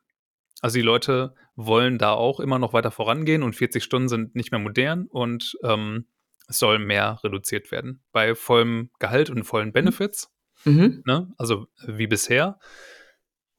Also 0.62 0.76
die 0.76 0.84
Leute 0.84 1.36
wollen 1.56 1.98
da 1.98 2.14
auch 2.14 2.40
immer 2.40 2.60
noch 2.60 2.74
weiter 2.74 2.92
vorangehen 2.92 3.44
und 3.44 3.56
40 3.56 3.84
Stunden 3.84 4.08
sind 4.10 4.36
nicht 4.36 4.52
mehr 4.52 4.60
modern 4.60 5.06
und 5.08 5.58
ähm, 5.64 6.08
es 6.48 6.60
soll 6.60 6.80
mehr 6.80 7.20
reduziert 7.24 7.72
werden. 7.72 8.04
Bei 8.12 8.36
vollem 8.36 8.90
Gehalt 9.00 9.30
und 9.30 9.44
vollen 9.44 9.74
Benefits, 9.74 10.32
Mhm. 10.64 11.04
ne? 11.06 11.32
also 11.38 11.68
wie 11.86 12.08
bisher. 12.08 12.58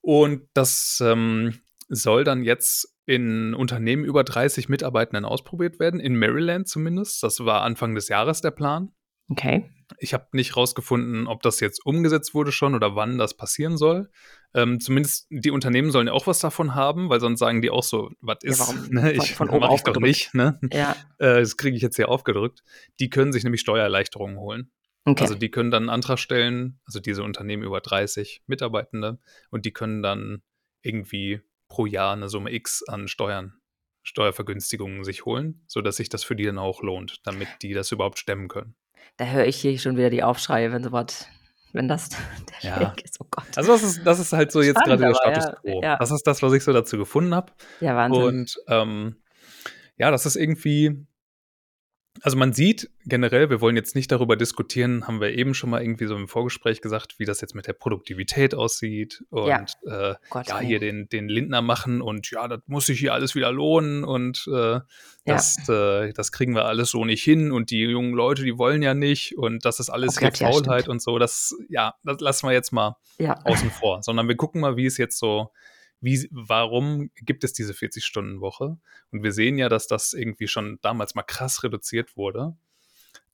Und 0.01 0.49
das 0.55 1.03
ähm, 1.05 1.61
soll 1.89 2.25
dann 2.25 2.43
jetzt 2.45 2.95
in 3.07 3.55
Unternehmen 3.55 4.05
über 4.05 4.25
30 4.25 4.69
Mitarbeitenden 4.69 5.25
ausprobiert 5.25 5.79
werden, 5.79 6.01
in 6.01 6.19
Maryland 6.19 6.69
zumindest. 6.69 7.23
Das 7.23 7.41
war 7.45 7.63
Anfang 7.63 7.95
des 7.95 8.09
Jahres 8.09 8.41
der 8.41 8.51
Plan. 8.51 8.93
Okay. 9.29 9.71
Ich 9.99 10.15
habe 10.15 10.27
nicht 10.33 10.57
rausgefunden, 10.57 11.29
ob 11.29 11.43
das 11.43 11.61
jetzt 11.61 11.85
umgesetzt 11.87 12.35
wurde 12.35 12.51
schon 12.51 12.75
oder 12.75 12.97
wann 12.97 13.19
das 13.19 13.37
passieren 13.37 13.77
soll. 13.77 14.11
Ähm, 14.53 14.81
zumindest 14.81 15.29
die 15.31 15.53
Unternehmen 15.53 15.93
sollen 15.93 16.09
ja 16.09 16.13
auch 16.13 16.27
was 16.27 16.41
davon 16.41 16.75
haben, 16.75 17.09
weil 17.09 17.21
sonst 17.21 17.39
sagen 17.39 17.63
die 17.63 17.71
auch 17.71 17.85
so, 17.85 18.11
was 18.21 18.39
Ja, 18.43 18.51
ist, 18.51 18.59
warum? 18.61 18.87
ne, 18.91 19.01
Von- 19.15 19.25
ich 19.25 19.35
von 19.35 19.49
oben 19.51 19.61
mach 19.61 19.67
ich 19.67 19.83
doch 19.83 19.91
aufgedrückt. 19.93 20.07
nicht, 20.07 20.35
ne? 20.35 20.59
Ja. 20.73 20.97
Äh, 21.19 21.41
das 21.41 21.57
kriege 21.57 21.77
ich 21.77 21.83
jetzt 21.83 21.97
hier 21.97 22.09
aufgedrückt. 22.09 22.63
Die 22.99 23.11
können 23.11 23.33
sich 23.33 23.45
nämlich 23.45 23.61
Steuererleichterungen 23.61 24.39
holen. 24.39 24.71
Okay. 25.05 25.23
Also 25.23 25.37
die 25.37 25.51
können 25.53 25.71
dann 25.71 25.85
einen 25.85 25.91
Antrag 25.91 26.19
stellen, 26.19 26.81
also 26.85 26.99
diese 26.99 27.23
Unternehmen 27.23 27.63
über 27.63 27.81
30 27.81 28.43
Mitarbeitende 28.49 29.21
und 29.51 29.65
die 29.65 29.73
können 29.73 30.03
dann 30.03 30.43
irgendwie 30.83 31.41
pro 31.69 31.87
Jahr 31.87 32.13
eine 32.13 32.29
Summe 32.29 32.53
X 32.53 32.83
an 32.89 33.09
Steuern, 33.09 33.55
Steuervergünstigungen 34.03 35.05
sich 35.05 35.25
holen, 35.25 35.63
sodass 35.67 35.97
sich 35.97 36.09
das 36.09 36.25
für 36.25 36.37
die 36.37 36.45
dann 36.45 36.59
auch 36.59 36.83
lohnt, 36.83 37.21
damit 37.25 37.49
die 37.63 37.73
das 37.75 37.91
überhaupt 37.93 38.19
stemmen 38.19 38.49
können. 38.49 38.75
da 39.17 39.27
höre 39.27 39.47
ich 39.47 39.57
hier 39.57 39.79
schon 39.79 39.97
wieder 39.97 40.11
die 40.11 40.23
Aufschreie, 40.23 40.73
wenn 40.73 40.83
sowas, 40.83 41.27
wenn 41.73 41.89
das 41.89 42.09
der 42.63 42.71
Ja. 42.71 42.81
Weg 42.81 43.05
ist. 43.05 43.21
Oh 43.21 43.27
Gott. 43.31 43.47
Also 43.57 43.73
das 43.73 43.83
ist, 43.83 44.05
das 44.07 44.19
ist 44.21 44.33
halt 44.33 44.53
so 44.53 44.63
jetzt 44.63 44.79
Spannend, 44.81 45.01
gerade 45.01 45.13
der 45.13 45.15
Status 45.41 45.45
ja, 45.45 45.73
quo. 45.73 45.83
ja. 45.83 45.97
Das 45.99 46.11
ist 46.11 46.23
das, 46.27 46.43
was 46.43 46.53
ich 46.53 46.63
so 46.65 46.73
dazu 46.73 46.97
gefunden 46.99 47.35
habe. 47.35 47.53
Ja, 47.81 47.97
Wahnsinn. 47.97 48.23
Und 48.23 48.57
ähm, 48.69 49.17
ja, 49.97 50.11
das 50.11 50.25
ist 50.27 50.37
irgendwie, 50.37 51.07
also 52.23 52.37
man 52.37 52.53
sieht 52.53 52.91
generell, 53.05 53.51
wir 53.51 53.61
wollen 53.61 53.77
jetzt 53.77 53.95
nicht 53.95 54.11
darüber 54.11 54.37
diskutieren, 54.37 55.07
haben 55.07 55.21
wir 55.21 55.31
eben 55.37 55.55
schon 55.55 55.71
mal 55.71 55.83
irgendwie 55.83 56.07
so 56.07 56.17
im 56.17 56.29
Vorgespräch 56.29 56.81
gesagt, 56.81 57.19
wie 57.19 57.25
das 57.25 57.41
jetzt 57.41 57.55
mit 57.55 57.67
der 57.67 57.73
Produktivität 57.73 58.55
aussieht 58.55 59.25
und 59.31 59.49
Ja. 59.49 59.65
äh, 60.11 60.15
Gott, 60.31 60.49
ja, 60.49 60.61
ey. 60.61 60.67
hier 60.67 60.79
den, 60.79 61.09
den 61.09 61.29
Lindner 61.29 61.63
machen 61.63 62.01
und 62.01 62.31
ja, 62.31 62.49
das 62.49 62.61
muss 62.67 62.87
sich 62.87 62.99
hier 62.99 63.15
alles 63.15 63.35
wieder 63.35 63.53
lohnen 63.53 64.05
und 64.05 64.47
äh, 64.53 64.81
das, 65.25 65.69
äh, 65.69 66.13
das 66.13 66.33
kriegen 66.33 66.55
wir 66.55 66.67
alles 66.67 66.91
so 66.91 67.05
nicht 67.05 67.23
hin 67.23 67.53
und 67.53 67.71
die 67.71 67.81
jungen 67.81 68.13
Leute, 68.15 68.45
die 68.45 68.59
wollen 68.59 68.83
ja 68.83 68.95
nicht 68.95 69.37
und 69.37 69.65
das 69.65 69.81
ist 69.81 69.91
alles 69.91 70.17
Oh 70.17 70.21
hier 70.21 70.29
Gott, 70.31 70.39
ja, 70.39 70.51
Faulheit 70.53 70.83
stimmt. 70.83 70.93
und 70.93 71.03
so. 71.03 71.19
Das, 71.19 71.55
ja, 71.69 71.95
das 72.05 72.21
lassen 72.21 72.47
wir 72.47 72.53
jetzt 72.53 72.73
mal 72.73 72.97
ja. 73.19 73.41
außen 73.45 73.71
vor, 73.71 74.03
sondern 74.03 74.29
wir 74.29 74.37
gucken 74.37 74.61
mal, 74.61 74.77
wie 74.77 74.87
es 74.87 74.97
jetzt 74.99 75.19
so, 75.19 75.51
wie, 76.01 76.29
warum 76.31 77.11
gibt 77.17 77.45
es 77.45 77.53
diese 77.53 77.73
40-Stunden-Woche? 77.75 78.79
Und 79.11 79.23
wir 79.23 79.33
sehen 79.33 79.59
ja, 79.59 79.69
dass 79.69 79.87
das 79.87 80.13
irgendwie 80.13 80.49
schon 80.49 80.79
damals 80.83 81.15
mal 81.15 81.23
krass 81.23 81.63
reduziert 81.65 82.17
wurde. 82.17 82.57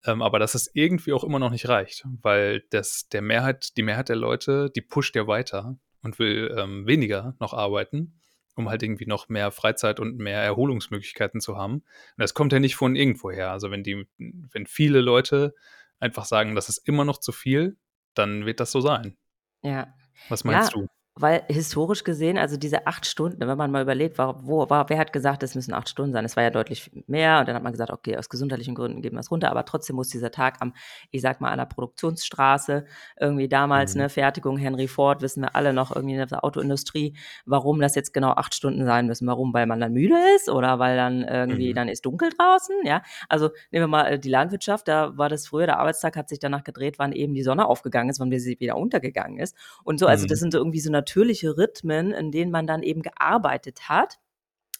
Ähm, 0.04 0.22
aber 0.22 0.38
dass 0.38 0.54
es 0.54 0.70
irgendwie 0.74 1.12
auch 1.12 1.24
immer 1.24 1.38
noch 1.38 1.50
nicht 1.50 1.68
reicht, 1.68 2.04
weil 2.22 2.64
das 2.70 3.08
der 3.08 3.22
Mehrheit, 3.22 3.76
die 3.76 3.82
Mehrheit 3.82 4.08
der 4.08 4.16
Leute, 4.16 4.70
die 4.74 4.80
pusht 4.80 5.14
ja 5.16 5.26
weiter 5.26 5.76
und 6.02 6.18
will 6.18 6.54
ähm, 6.58 6.86
weniger 6.86 7.36
noch 7.40 7.54
arbeiten. 7.54 8.18
um 8.54 8.68
halt 8.68 8.82
irgendwie 8.82 9.06
noch 9.06 9.28
mehr 9.30 9.50
Freizeit 9.50 9.98
und 10.00 10.18
mehr 10.18 10.42
Erholungsmöglichkeiten 10.42 11.40
zu 11.40 11.56
haben. 11.56 11.76
Und 11.76 11.84
das 12.18 12.34
kommt 12.34 12.52
ja 12.52 12.60
nicht 12.60 12.76
von 12.76 12.96
irgendwoher. 12.96 13.50
Also 13.50 13.70
wenn 13.70 13.82
die, 13.82 14.06
wenn 14.18 14.66
viele 14.66 15.00
Leute 15.00 15.54
einfach 16.00 16.26
sagen, 16.26 16.54
das 16.54 16.68
ist 16.68 16.78
immer 16.86 17.04
noch 17.06 17.18
zu 17.18 17.32
viel, 17.32 17.78
dann 18.14 18.44
wird 18.44 18.60
das 18.60 18.70
so 18.72 18.80
sein. 18.82 19.16
Ja. 19.62 19.94
Was 20.28 20.44
meinst 20.44 20.72
Ja, 20.74 20.80
du? 20.82 20.86
Weil 21.14 21.42
historisch 21.48 22.04
gesehen, 22.04 22.38
also 22.38 22.56
diese 22.56 22.86
8 22.86 23.06
Stunden, 23.06 23.40
wenn 23.46 23.58
man 23.58 23.70
mal 23.70 23.82
überlegt, 23.82 24.18
wa 24.18 24.34
wo 24.42 24.68
war 24.70 24.88
wer 24.88 24.98
hat 24.98 25.12
gesagt, 25.12 25.42
es 25.42 25.54
müssen 25.54 25.74
8 25.74 25.88
Stunden 25.88 26.12
sein? 26.12 26.24
Es 26.24 26.36
war 26.36 26.42
ja 26.42 26.50
deutlich 26.50 26.90
mehr 27.06 27.40
und 27.40 27.48
dann 27.48 27.54
hat 27.56 27.62
man 27.62 27.72
gesagt: 27.72 27.90
„Okay, 27.92 28.16
aus 28.16 28.28
gesundheitlichen 28.30 28.74
Gründen 28.74 29.02
geben 29.02 29.16
wir's 29.16 29.30
runter“, 29.30 29.50
aber 29.50 29.64
trotzdem 29.66 29.96
muss 29.96 30.08
dieser 30.08 30.30
Tag 30.30 30.56
am 30.60 30.72
ich 31.10 31.20
sage 31.22 31.38
mal, 31.40 31.50
an 31.50 31.58
der 31.58 31.66
Produktionsstraße 31.66 32.84
irgendwie 33.20 33.48
damals, 33.48 33.94
Mhm. 33.94 33.96
ne, 33.96 34.08
Fertigung 34.08 34.56
Henry 34.56 34.88
Ford, 34.88 35.22
wissen 35.22 35.42
wir 35.42 35.54
alle 35.56 35.72
noch 35.72 35.94
irgendwie 35.94 36.14
in 36.16 36.26
der 36.26 36.44
Autoindustrie, 36.44 37.14
warum 37.46 37.80
das 37.80 37.94
jetzt 37.94 38.12
genau 38.14 38.30
8 38.32 38.54
Stunden 38.54 38.84
sein 38.84 39.06
müssen. 39.06 39.26
Warum? 39.26 39.52
Weil 39.54 39.66
man 39.66 39.80
dann 39.80 39.92
müde 39.92 40.16
ist 40.36 40.48
oder 40.48 40.78
weil 40.78 40.96
dann 40.96 41.22
irgendwie 41.24 41.72
Mhm. 41.72 41.74
dann 41.74 41.88
ist 41.88 42.06
dunkel 42.06 42.30
draußen, 42.30 42.74
ja? 42.84 43.02
Also, 43.28 43.48
nehmen 43.70 43.82
wir 43.84 43.88
mal, 43.88 44.06
äh, 44.12 44.18
die 44.18 44.30
Landwirtschaft, 44.30 44.88
da 44.88 45.16
war 45.16 45.28
das 45.28 45.46
früher 45.48 45.66
der 45.66 45.78
Arbeitstag 45.78 46.16
hat 46.16 46.28
sich 46.28 46.38
danach 46.38 46.64
gedreht, 46.64 46.98
wann 46.98 47.12
eben 47.12 47.34
die 47.34 47.42
Sonne 47.42 47.66
aufgegangen 47.66 48.10
ist, 48.10 48.20
wann 48.20 48.30
sie 48.38 48.58
wieder 48.60 48.76
untergegangen 48.76 49.38
ist 49.38 49.56
und 49.84 49.98
so. 49.98 50.06
Also, 50.06 50.26
das 50.26 50.38
Mhm. 50.38 50.40
sind 50.40 50.52
so 50.52 50.58
irgendwie 50.58 50.80
so 50.80 50.90
natürliche 51.02 51.56
Rhythmen, 51.58 52.12
in 52.12 52.30
denen 52.32 52.50
man 52.52 52.66
dann 52.66 52.82
eben 52.82 53.02
gearbeitet 53.02 53.88
hat. 53.88 54.18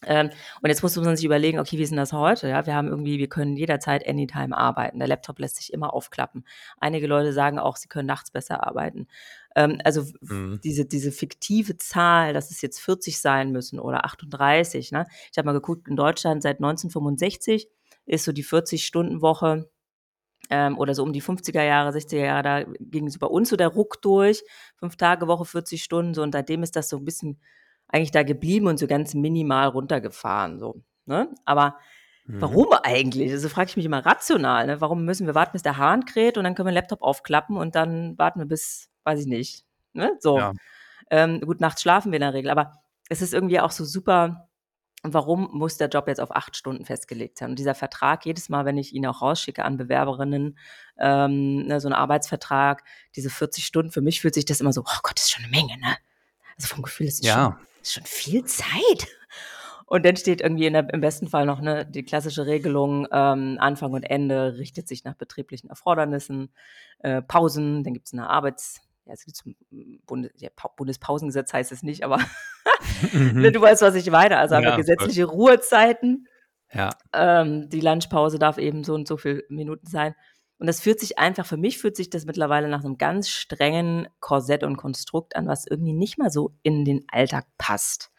Ähm, 0.05 0.31
und 0.61 0.69
jetzt 0.69 0.83
muss 0.83 0.95
man 0.97 1.15
sich 1.15 1.25
überlegen: 1.25 1.59
„Okay, 1.59 1.77
wie 1.77 1.83
ist 1.83 1.93
'n 1.93 1.97
das 1.97 2.11
heute?“ 2.13 2.49
Ja, 2.49 2.65
wir 2.65 2.75
haben 2.75 2.87
irgendwie 2.89 3.19
wir 3.19 3.29
können 3.29 3.55
jederzeit 3.57 4.07
anytime 4.07 4.57
arbeiten. 4.57 4.99
Der 4.99 5.07
Laptop 5.07 5.39
lässt 5.39 5.55
sich 5.57 5.71
immer 5.73 5.93
aufklappen. 5.93 6.45
Einige 6.79 7.07
Leute 7.07 7.31
sagen 7.33 7.59
auch, 7.59 7.77
sie 7.77 7.87
können 7.87 8.07
nachts 8.07 8.31
besser 8.31 8.65
arbeiten. 8.67 9.07
Ähm, 9.55 9.79
also, 9.85 10.03
Mhm. 10.29 10.63
diese 10.63 10.85
diese 10.85 11.11
fiktive 11.11 11.77
Zahl, 11.77 12.33
dass 12.33 12.51
es 12.51 12.61
jetzt 12.61 12.79
40 12.81 13.19
sein 13.21 13.51
müssen 13.51 13.79
oder 13.79 14.05
38, 14.05 14.91
ne? 14.91 15.05
Ich 15.31 15.37
habe 15.37 15.45
mal 15.47 15.53
geguckt, 15.53 15.87
in 15.87 15.95
Deutschland 15.95 16.43
seit 16.43 16.59
1965 16.59 17.69
ist 18.05 18.25
so 18.25 18.31
die 18.33 18.43
40-Stunden-Woche, 18.43 19.69
ähm, 20.49 20.77
oder 20.77 20.95
so 20.95 21.03
um 21.03 21.13
die 21.13 21.21
50er 21.21 21.63
Jahre, 21.63 21.93
60er 21.93 22.23
Jahre, 22.25 22.43
da 22.43 22.63
ging 22.79 23.09
so 23.09 23.19
bei 23.19 23.27
uns 23.27 23.49
so 23.49 23.55
der 23.57 23.69
Ruck 23.69 24.01
durch, 24.01 24.43
5-Tage-Woche, 24.77 25.45
40 25.45 25.83
Stunden, 25.83 26.13
so 26.13 26.23
und 26.23 26.33
seitdem 26.33 26.63
ist 26.63 26.75
das 26.75 26.89
so 26.89 26.97
'n 26.97 27.05
bisschen 27.05 27.39
eigentlich 27.89 28.11
da 28.11 28.23
geblieben 28.23 28.67
und 28.67 28.79
so 28.79 28.87
ganz 28.87 29.13
minimal 29.15 29.67
runtergefahren 29.69 30.59
so, 30.59 30.83
ne? 31.05 31.29
Aber 31.45 31.77
Mhm. 32.29 32.63
warum 32.63 32.67
eigentlich? 32.83 33.31
Also, 33.33 33.49
frage 33.49 33.69
ich 33.71 33.77
mich 33.77 33.85
immer 33.87 34.05
rational, 34.05 34.67
ne? 34.67 34.81
Warum 34.81 35.05
müssen 35.05 35.27
wir 35.27 35.35
warten, 35.35 35.53
bis 35.53 35.63
der 35.63 35.77
Hahn 35.77 36.05
kräht 36.05 36.37
und 36.37 36.43
dann 36.45 36.55
können 36.55 36.67
wir 36.67 36.71
'n 36.73 36.75
Laptop 36.75 37.01
aufklappen 37.03 37.57
und 37.57 37.75
dann 37.75 38.17
warten 38.19 38.39
wir 38.39 38.47
bis 38.47 38.89
weiß 39.05 39.21
ich 39.21 39.27
nicht, 39.27 39.65
ne, 39.93 40.17
so. 40.21 40.49
Ja. 40.49 40.53
Ähm, 41.11 41.41
gut, 41.41 41.61
nachts 41.61 41.81
schlafen 41.83 42.11
wir 42.13 42.17
in 42.17 42.21
der 42.23 42.33
Regel, 42.35 42.51
aber 42.51 42.73
es 43.09 43.21
ist 43.23 43.33
irgendwie 43.35 43.59
auch 43.61 43.71
so 43.71 43.85
super 43.85 44.49
warum 45.03 45.49
muss 45.53 45.77
der 45.77 45.89
Job 45.89 46.07
jetzt 46.07 46.21
auf 46.21 46.31
8 46.35 46.55
Stunden 46.57 46.85
festgelegt 46.85 47.37
sein? 47.37 47.51
Und 47.51 47.59
dieser 47.59 47.75
Vertrag, 47.75 48.25
jedes 48.25 48.49
Mal, 48.49 48.65
wenn 48.65 48.77
ich 48.77 48.93
ihn 48.93 49.05
auch 49.07 49.21
rausschicke 49.21 49.65
an 49.65 49.77
Bewerberinnen, 49.77 50.57
ähm, 50.99 51.65
ne, 51.67 51.79
so 51.81 51.87
'n 51.89 51.93
Arbeitsvertrag, 51.93 52.83
diese 53.15 53.29
40 53.29 53.65
Stunden, 53.65 53.91
für 53.91 54.01
mich 54.01 54.21
fühlt 54.21 54.33
sich 54.35 54.45
das 54.45 54.61
immer 54.61 54.73
so: 54.73 54.81
„Oh 54.85 54.99
Gott, 55.03 55.13
das 55.17 55.25
ist 55.25 55.31
schon 55.31 55.43
'ne 55.43 55.49
Menge“, 55.51 55.77
ne? 55.79 55.97
Also, 56.57 56.69
vom 56.75 56.83
Gefühl, 56.83 57.07
das 57.07 57.19
ist 57.21 57.29
schon 57.29 57.47
Ja. 57.47 57.63
ist 57.83 57.93
schon 57.93 58.05
viel 58.05 58.45
Zeit. 58.45 59.07
Und 59.87 60.05
dann 60.05 60.17
steht 60.17 60.41
irgendwie 60.41 60.67
in 60.67 60.73
der 60.73 60.93
im 60.93 61.01
besten 61.01 61.27
Fall 61.29 61.45
noch, 61.47 61.61
ne, 61.61 61.85
die 61.87 62.03
klassische 62.05 62.45
Regelung, 62.47 63.07
ähm, 63.11 63.57
Anfang 63.59 63.93
und 63.93 64.03
Ende 64.03 64.57
richtet 64.57 64.87
sich 64.89 65.03
nach 65.05 65.15
betrieblichen 65.15 65.69
Erfordernissen, 65.69 66.53
äh, 66.99 67.21
Pausen, 67.23 67.83
dann 67.85 67.93
gibt's 67.95 68.13
'ne 68.13 68.29
Arbeits 68.29 68.81
ja, 69.05 69.13
es 69.13 69.25
gibt 69.25 69.37
so 69.37 69.49
'n 69.49 70.01
Bunde 70.07 70.31
ja, 70.37 70.49
Pau 70.55 70.69
Bundespausengesetz 70.77 71.53
heißt 71.53 71.71
es 71.71 71.83
nicht, 71.83 72.03
aber 72.03 72.17
ne, 73.39 73.51
Mhm. 73.51 73.53
du 73.53 73.61
weißt, 73.61 73.81
was 73.83 73.95
ich 73.95 74.09
meine. 74.11 74.37
Also, 74.39 74.55
haben 74.55 74.65
wir 74.65 74.71
Ja, 74.71 74.79
voll. 74.97 75.13
gesetzliche 75.13 75.25
Ruhezeiten. 75.25 76.27
Ja. 76.71 76.97
Ähm, 77.13 77.69
die 77.69 77.81
Lunchpause 77.81 78.39
darf 78.39 78.57
eben 78.59 78.83
so 78.85 78.95
und 78.95 79.07
so 79.07 79.17
viel 79.17 79.45
Minuten 79.49 79.87
sein. 79.87 80.15
Und 80.59 80.67
das 80.67 80.81
fühlt 80.81 80.99
sich 81.01 81.19
einfach 81.19 81.45
für 81.47 81.57
mich 81.57 81.77
fühlt 81.79 81.97
sich 81.97 82.09
das 82.11 82.25
mittlerweile 82.25 82.69
nach 82.69 82.83
'nem 82.83 82.97
ganz 82.99 83.29
strengen 83.29 84.07
Korsett 84.21 84.63
und 84.63 84.77
Konstrukt 84.77 85.35
an, 85.37 85.47
was 85.47 85.67
irgendwie 85.67 85.93
nicht 85.93 86.17
mehr 86.19 86.31
so 86.31 86.55
in 86.63 86.85
den 86.85 87.05
Alltag 87.11 87.47
passt. 87.59 88.11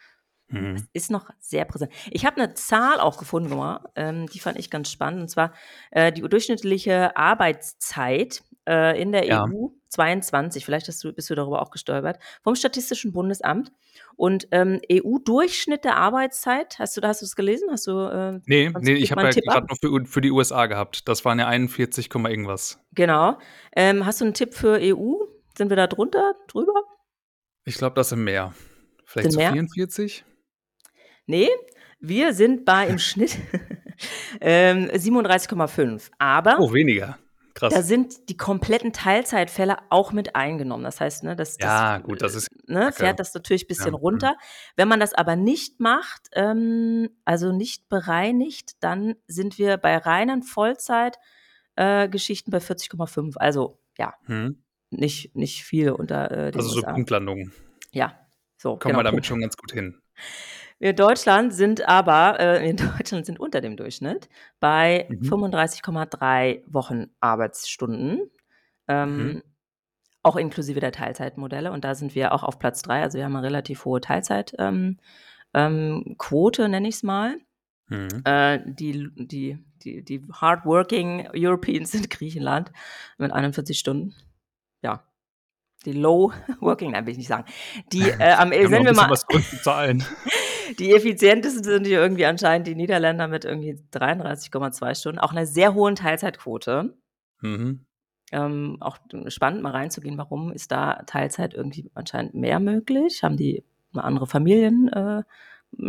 Mhm. 0.50 0.88
ist 0.94 1.10
noch 1.10 1.30
sehr 1.40 1.64
präsent. 1.66 1.92
Ich 2.10 2.24
habe 2.24 2.40
'ne 2.40 2.54
Zahl 2.54 3.00
auch 3.00 3.18
gefunden, 3.18 3.50
mal, 3.56 3.84
ähm, 3.96 4.26
die 4.28 4.38
fand 4.40 4.58
ich 4.58 4.70
ganz 4.70 4.90
spannend, 4.90 5.22
und 5.22 5.28
zwar, 5.28 5.52
äh, 5.90 6.12
die 6.12 6.22
durchschnittliche 6.22 7.16
Arbeitszeit, 7.16 8.44
äh, 8.68 9.00
in 9.00 9.12
der 9.12 9.26
Ja. 9.26 9.44
EU 9.44 9.68
22, 9.88 10.64
vielleicht 10.64 10.88
hast 10.88 11.02
du 11.04 11.12
bist 11.12 11.30
du 11.30 11.34
darüber 11.34 11.62
auch 11.62 11.70
gestolpert, 11.70 12.18
vom 12.42 12.54
Statistischen 12.56 13.12
Bundesamt 13.12 13.70
und, 14.16 14.48
ähm, 14.50 14.80
EU-Durchschnitt 14.90 15.84
der 15.84 15.96
Arbeitszeit, 15.96 16.78
hast 16.78 16.96
du 16.96 17.00
hast 17.02 17.22
du's 17.22 17.36
gelesen? 17.36 17.68
Hast 17.70 17.86
du, 17.86 17.92
äh 17.92 18.40
Ne, 18.46 18.70
sonst 18.72 18.84
ne, 18.84 18.92
gebe 18.94 18.98
ich 18.98 19.12
habe 19.12 19.22
ja 19.22 19.30
grad 19.30 19.68
nur 19.68 19.76
für 20.00 20.06
für 20.06 20.20
die 20.20 20.30
USA 20.32 20.66
gehabt. 20.66 21.08
Das 21.08 21.24
waren 21.24 21.38
ja 21.38 21.46
41, 21.46 22.08
irgendwas. 22.12 22.80
Genau. 22.92 23.38
Ähm, 23.76 24.04
hast 24.06 24.20
du 24.20 24.24
'n 24.24 24.34
Tipp 24.34 24.54
für 24.54 24.78
EU? 24.80 25.14
Sind 25.56 25.68
wir 25.70 25.76
da 25.76 25.86
drunter, 25.86 26.34
drüber? 26.48 26.72
Ich 27.64 27.76
glaube, 27.76 27.94
das 27.94 28.08
sind 28.10 28.24
mehr. 28.24 28.52
Vielleicht 29.04 29.24
Sind 29.26 29.32
so 29.32 29.38
mehr? 29.40 29.52
44? 29.52 30.24
Ne, 31.26 31.48
wir 32.00 32.34
sind 32.34 32.64
bei 32.64 32.86
im 32.88 32.98
Schnitt, 32.98 33.38
ähm, 34.40 34.90
37,5. 34.92 36.10
Aber 36.18 36.56
Oh, 36.58 36.72
weniger. 36.72 37.18
Da 37.54 37.68
Krass. 37.68 37.86
sind 37.86 38.28
die 38.28 38.36
kompletten 38.36 38.92
Teilzeitfälle 38.92 39.78
auch 39.90 40.12
mit 40.12 40.34
eingenommen. 40.34 40.82
Das 40.84 41.00
heißt, 41.00 41.22
ne, 41.24 41.36
das 41.36 41.56
das, 41.56 41.64
Ja, 41.70 41.98
gut, 41.98 42.20
das 42.20 42.34
äh, 42.34 42.38
ist 42.38 42.48
ne, 42.66 42.90
fährt 42.92 43.20
das 43.20 43.32
natürlich 43.32 43.62
Ja, 43.62 43.68
bisschen 43.68 43.90
mhm. 43.90 43.96
runter. 43.96 44.36
Wenn 44.76 44.88
man 44.88 44.98
das 45.00 45.14
aber 45.14 45.36
nicht 45.36 45.78
macht, 45.80 46.28
ähm, 46.32 47.08
also 47.24 47.52
nicht 47.52 47.88
bereinigt, 47.88 48.72
dann 48.80 49.14
sind 49.28 49.56
wir 49.58 49.76
bei 49.76 49.96
reinen 49.96 50.42
Vollzeit 50.42 51.18
äh, 51.76 52.08
bei 52.50 52.58
40,5. 52.58 53.36
Also, 53.36 53.78
ja, 53.98 54.14
Mhm. 54.26 54.62
nicht 54.90 55.34
nicht 55.36 55.64
viel 55.64 55.90
unter, 55.92 56.30
äh, 56.30 56.52
Also, 56.54 56.68
so 56.68 56.76
USA. 56.80 56.92
Punktlandung. 56.92 57.52
Ja, 57.92 58.18
so, 58.56 58.70
Kommen 58.76 58.80
genau, 58.92 58.98
wir 58.98 59.04
damit 59.04 59.14
Punkt. 59.18 59.26
schon 59.26 59.40
ganz 59.40 59.56
gut 59.56 59.72
hin. 59.72 60.00
Wir 60.80 60.90
in 60.90 60.96
Deutschland 60.96 61.54
sind 61.54 61.88
aber 61.88 62.38
äh, 62.40 62.68
in 62.68 62.76
Deutschland 62.76 63.26
sind 63.26 63.38
unter 63.40 63.60
dem 63.60 63.76
Durchschnitt 63.76 64.28
bei 64.60 65.06
Mhm. 65.08 65.22
35,3 65.22 66.62
Wochenarbeitsstunden, 66.66 68.16
Mhm. 68.18 68.30
ähm, 68.88 69.42
auch 70.22 70.36
inklusive 70.36 70.80
der 70.80 70.92
Teilzeitmodelle. 70.92 71.72
Und 71.72 71.84
da 71.84 71.94
sind 71.94 72.14
wir 72.14 72.32
auch 72.32 72.42
auf 72.44 72.58
Platz 72.58 72.82
3. 72.82 73.02
Also, 73.02 73.18
wir 73.18 73.24
haben 73.26 73.32
'ne 73.34 73.42
relativ 73.42 73.84
hohe 73.86 74.00
Teilzeit 74.00 74.54
ähm, 74.58 74.98
ähm, 75.54 76.16
nenne 76.68 76.88
ich's 76.88 77.02
mal. 77.04 77.36
Mhm. 77.88 78.22
Äh, 78.24 78.60
die 78.66 79.10
die 79.16 79.58
die 79.84 80.04
die 80.04 80.22
hardworking 80.32 81.28
Europeans 81.34 81.92
sind 81.92 82.10
Griechenland 82.10 82.72
mit 83.18 83.32
41 83.32 83.78
Stunden. 83.78 84.14
Ja. 84.82 85.04
Die 85.84 85.92
low 85.92 86.32
working 86.60 86.92
nein, 86.92 87.06
will 87.06 87.12
ich 87.12 87.18
nicht 87.18 87.28
sagen. 87.28 87.44
Die, 87.92 88.00
äh, 88.18 88.32
am 88.32 88.50
sagen 88.52 88.74
'n 88.74 88.84
wir 88.84 88.92
mal 88.94 89.10
was 89.10 89.24
zurückzuzahlen. 89.26 90.04
die 90.78 90.92
effizientesten 90.94 91.62
sind 91.64 91.86
hier 91.86 92.00
irgendwie 92.00 92.26
anscheinend 92.26 92.66
die 92.66 92.74
Niederländer 92.74 93.28
mit 93.28 93.44
irgendwie 93.44 93.78
33,2 93.92 94.94
Stunden, 94.94 95.18
auch 95.18 95.32
'ner 95.32 95.46
sehr 95.46 95.74
hohen 95.74 95.94
Teilzeitquote. 95.96 96.94
Mhm. 97.40 97.84
Ähm, 98.32 98.78
auch 98.80 98.98
spannend, 99.28 99.62
mal 99.62 99.70
reinzugehen, 99.72 100.16
warum 100.18 100.50
ist 100.52 100.72
da 100.72 101.02
Teilzeit 101.06 101.54
irgendwie 101.54 101.90
anscheinend 101.94 102.34
mehr 102.34 102.58
möglich? 102.60 103.22
Haben 103.22 103.36
die 103.36 103.64
'ne 103.92 104.02
andere 104.02 104.26
Familien 104.26 104.88
äh, 104.88 105.22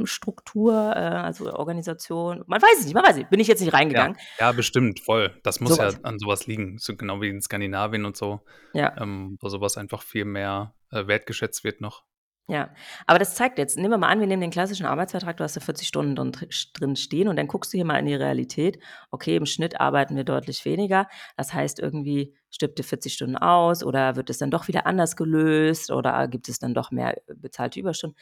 Struktur, 0.06 0.74
äh, 0.96 1.00
also 1.00 1.52
Organisation? 1.54 2.44
Man 2.48 2.62
weiß 2.62 2.80
es 2.80 2.86
nicht, 2.86 2.94
man 2.94 3.04
weiß 3.04 3.12
es 3.12 3.18
nicht. 3.18 3.30
Bin 3.30 3.40
ich 3.40 3.48
jetzt 3.48 3.60
nicht 3.62 3.72
Ja, 3.72 3.78
reingegangen. 3.78 4.18
ja, 4.40 4.52
bestimmt, 4.52 5.00
voll. 5.00 5.40
Das 5.44 5.60
muss 5.60 5.76
So 5.76 5.82
ja 5.82 5.88
was. 5.88 6.04
an 6.04 6.20
so 6.20 6.28
was 6.28 6.48
liegen, 6.48 6.78
so 6.78 6.96
genau 6.96 7.22
wie 7.22 7.30
in 7.30 7.42
Skandinavien 7.42 8.06
und 8.06 8.16
so, 8.18 8.42
Ja. 8.74 8.94
ähm, 9.00 9.38
wo 9.42 9.50
so 9.50 9.62
was 9.62 9.78
einfach 9.78 10.02
viel 10.04 10.26
mehr, 10.26 10.74
äh, 10.92 11.08
wertgeschätzt 11.08 11.64
wird 11.64 11.82
noch. 11.82 12.04
Ja, 12.48 12.70
aber 13.08 13.18
das 13.18 13.34
zeigt 13.34 13.58
jetzt 13.58 13.76
nehmen 13.76 13.90
wir 13.90 13.98
mal 13.98 14.10
an, 14.10 14.20
wir 14.20 14.28
nehmen 14.28 14.42
den 14.42 14.52
klassischen 14.52 14.86
Arbeitsvertrag, 14.86 15.36
du 15.38 15.44
hast 15.44 15.56
da 15.56 15.62
40 15.62 15.88
Stunden 15.88 16.16
drin 16.16 16.32
dr 16.32 16.48
drin 16.76 16.96
stehen 16.96 17.28
und 17.28 17.38
dann 17.38 17.48
guckst 17.48 17.74
du 17.74 17.78
hier 17.80 17.86
mal 17.86 17.98
in 17.98 18.06
die 18.06 18.14
Realität. 18.14 18.78
Okay, 19.10 19.36
im 19.36 19.48
Schnitt 19.48 19.82
arbeiten 19.82 20.16
wir 20.16 20.26
deutlich 20.26 20.64
weniger. 20.64 21.08
Das 21.38 21.56
heißt, 21.56 21.80
irgendwie 21.80 22.36
stirbt 22.52 22.78
dir 22.78 22.84
40 22.84 23.14
Stunden 23.16 23.36
aus 23.36 23.84
oder 23.84 24.16
wird 24.16 24.30
es 24.30 24.38
dann 24.38 24.52
doch 24.52 24.68
wieder 24.68 24.86
anders 24.86 25.16
gelöst 25.16 25.90
oder 25.90 26.28
gibt 26.28 26.48
es 26.48 26.60
dann 26.60 26.76
doch 26.76 26.92
mehr 26.92 27.20
bezahlte 27.36 27.80
Überstunden? 27.80 28.16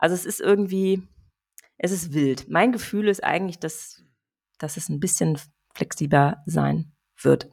Also, 0.00 0.14
es 0.14 0.24
ist 0.24 0.40
irgendwie 0.40 1.02
es 1.78 1.92
ist 1.92 2.14
wild. 2.14 2.48
Mein 2.50 2.72
Gefühl 2.72 3.08
ist 3.08 3.24
eigentlich, 3.24 3.58
dass 3.60 4.04
dass 4.58 4.76
es 4.78 4.88
'n 4.90 5.00
bisschen 5.00 5.38
flexibler 5.74 6.42
sein 6.46 6.92
wird, 7.22 7.50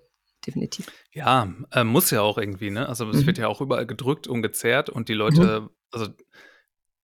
definitiv. 0.48 0.94
Ja, 1.14 1.54
äh, 1.72 1.84
muss 1.84 2.12
ja 2.12 2.22
auch 2.22 2.38
irgendwie, 2.38 2.70
ne? 2.70 2.88
Also, 2.90 3.10
es 3.10 3.26
wird 3.26 3.38
Mhm. 3.38 3.38
ja 3.38 3.48
auch 3.48 3.62
überall 3.62 3.86
gedrückt 3.86 4.28
und 4.28 4.42
gezerrt 4.42 4.90
und 4.90 5.10
die 5.10 5.14
Mhm. 5.28 5.52
Leute 5.54 5.70
also, 5.92 6.08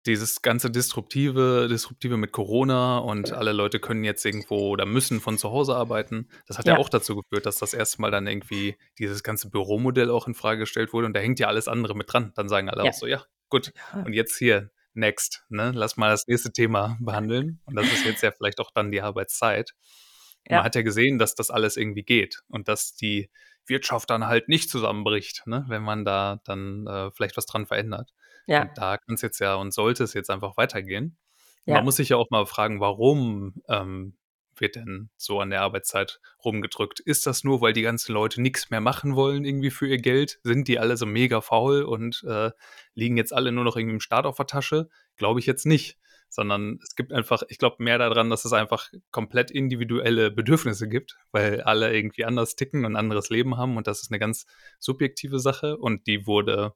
dieses 0.07 0.43
ganze 0.43 0.71
Disruptive 0.71 1.69
Disruptive 1.71 2.17
mit 2.19 2.33
Corona 2.33 2.99
und 2.99 3.33
alle 3.33 3.53
Leute 3.53 3.81
können 3.81 4.05
jetzt 4.05 4.25
irgendwo 4.27 4.71
oder 4.71 4.87
müssen 4.87 5.21
von 5.21 5.39
zu 5.39 5.51
Hause 5.51 5.77
arbeiten. 5.77 6.29
Das 6.47 6.59
hat 6.59 6.69
ja 6.69 6.75
Ja. 6.75 6.77
auch 6.77 6.89
dazu 6.91 7.17
geführt, 7.17 7.47
dass 7.47 7.59
das 7.59 7.75
1. 7.75 8.03
Mal 8.03 8.11
dann 8.13 8.27
irgendwie 8.29 8.79
dieses 8.99 9.23
ganze 9.25 9.51
Büromodell 9.51 10.11
auch 10.11 10.29
infrage 10.29 10.61
gestellt 10.61 10.93
wurde 10.95 11.07
und 11.09 11.15
da 11.17 11.21
hängt 11.21 11.41
ja 11.41 11.49
alles 11.49 11.69
andere 11.69 11.97
mit 11.97 12.13
dran. 12.13 12.33
Dann 12.37 12.49
sagen 12.49 12.71
alle 12.71 12.85
Ja. 12.85 12.93
auch 12.93 12.95
so: 12.95 13.07
„Ja, 13.07 13.25
gut, 13.51 13.73
und 14.05 14.15
jetzt 14.15 14.39
hier 14.39 14.71
next, 14.95 15.45
ne? 15.49 15.73
Lass 15.75 15.97
mal 15.97 16.11
das 16.11 16.27
nächste 16.27 16.53
Thema 16.53 16.97
behandeln. 17.01 17.61
Und 17.65 17.77
das 17.77 17.87
ist 17.87 18.05
jetzt 18.05 18.23
ja 18.23 18.31
vielleicht 18.31 18.61
auch 18.61 18.71
dann 18.71 18.91
die 18.91 19.03
Arbeitszeit. 19.03 19.73
Ja. 20.49 20.57
Man 20.57 20.65
hat 20.65 20.75
ja 20.75 20.83
gesehen, 20.83 21.19
dass 21.19 21.35
das 21.35 21.51
alles 21.51 21.77
irgendwie 21.77 22.03
geht 22.03 22.43
und 22.49 22.69
dass 22.69 22.95
die 22.95 23.31
Wirtschaft 23.67 24.11
dann 24.11 24.27
halt 24.27 24.49
nicht 24.49 24.71
zusammenbricht, 24.71 25.47
ne? 25.47 25.65
wenn 25.69 25.83
man 25.83 26.05
da 26.05 26.41
dann 26.45 26.87
äh, 26.87 27.11
vielleicht 27.13 27.37
was 27.37 27.47
dran 27.47 27.67
verändert. 27.67 28.13
Ja. 28.47 28.63
Und 28.63 28.71
da 28.77 28.99
kann 28.99 29.15
es 29.15 29.23
jetzt 29.23 29.39
ja 29.39 29.55
und 29.55 29.73
sollte 29.73 30.03
es 30.05 30.15
jetzt 30.15 30.31
einfach 30.31 30.57
weitergehen. 30.57 31.17
Ja. 31.65 31.77
Man 31.77 31.85
muss 31.85 31.97
sich 31.97 32.09
ja 32.09 32.17
auch 32.17 32.31
mal 32.31 32.45
fragen, 32.45 32.81
warum 32.81 33.63
ähm, 33.69 34.17
wird 34.63 34.77
denn 34.77 35.11
so 35.19 35.41
an 35.41 35.51
der 35.51 35.61
Arbeitszeit 35.61 36.21
rumgedrückt? 36.43 37.01
Ist 37.01 37.27
das 37.27 37.45
nur, 37.45 37.61
weil 37.61 37.75
die 37.75 37.83
ganzen 37.83 38.13
Leute 38.15 38.41
nichts 38.41 38.71
mehr 38.71 38.81
machen 38.81 39.15
wollen 39.15 39.45
irgendwie 39.45 39.71
für 39.71 39.87
ihr 39.87 39.99
Geld? 39.99 40.41
Sind 40.43 40.69
die 40.69 40.79
alle 40.79 40.97
so 40.97 41.05
mega 41.05 41.43
faul 41.43 41.83
und 41.83 42.25
äh, 42.27 42.51
liegen 42.95 43.19
jetzt 43.19 43.35
alle 43.35 43.53
nur 43.53 43.65
noch 43.65 43.77
irgendwie 43.77 43.97
im 43.97 44.01
Staat 44.01 44.25
auf 44.25 44.37
der 44.37 44.47
Tasche? 44.47 44.89
Glaube 45.17 45.41
ich 45.41 45.47
jetzt 45.47 45.67
nicht. 45.67 45.99
Sondern 46.31 46.79
es 46.83 46.97
gibt 46.97 47.13
einfach, 47.13 47.43
ich 47.49 47.59
glaube 47.59 47.77
mehr 47.81 47.99
daran, 47.99 48.31
dass 48.31 48.47
es 48.47 48.55
einfach 48.55 48.89
komplett 49.11 49.51
individuelle 49.51 50.31
Bedürfnisse 50.31 50.89
gibt, 50.89 51.19
weil 51.31 51.61
alle 51.61 51.95
irgendwie 51.95 52.25
anders 52.25 52.57
ticken 52.57 52.87
und 52.87 52.93
ein 52.93 52.97
anderes 52.97 53.29
Leben 53.29 53.59
haben 53.59 53.77
und 53.77 53.87
das 53.87 54.01
ist 54.01 54.11
eine 54.11 54.19
ganz 54.19 54.47
subjektive 54.79 55.41
Sache 55.41 55.77
und 55.77 56.07
die 56.07 56.27
wurde 56.27 56.73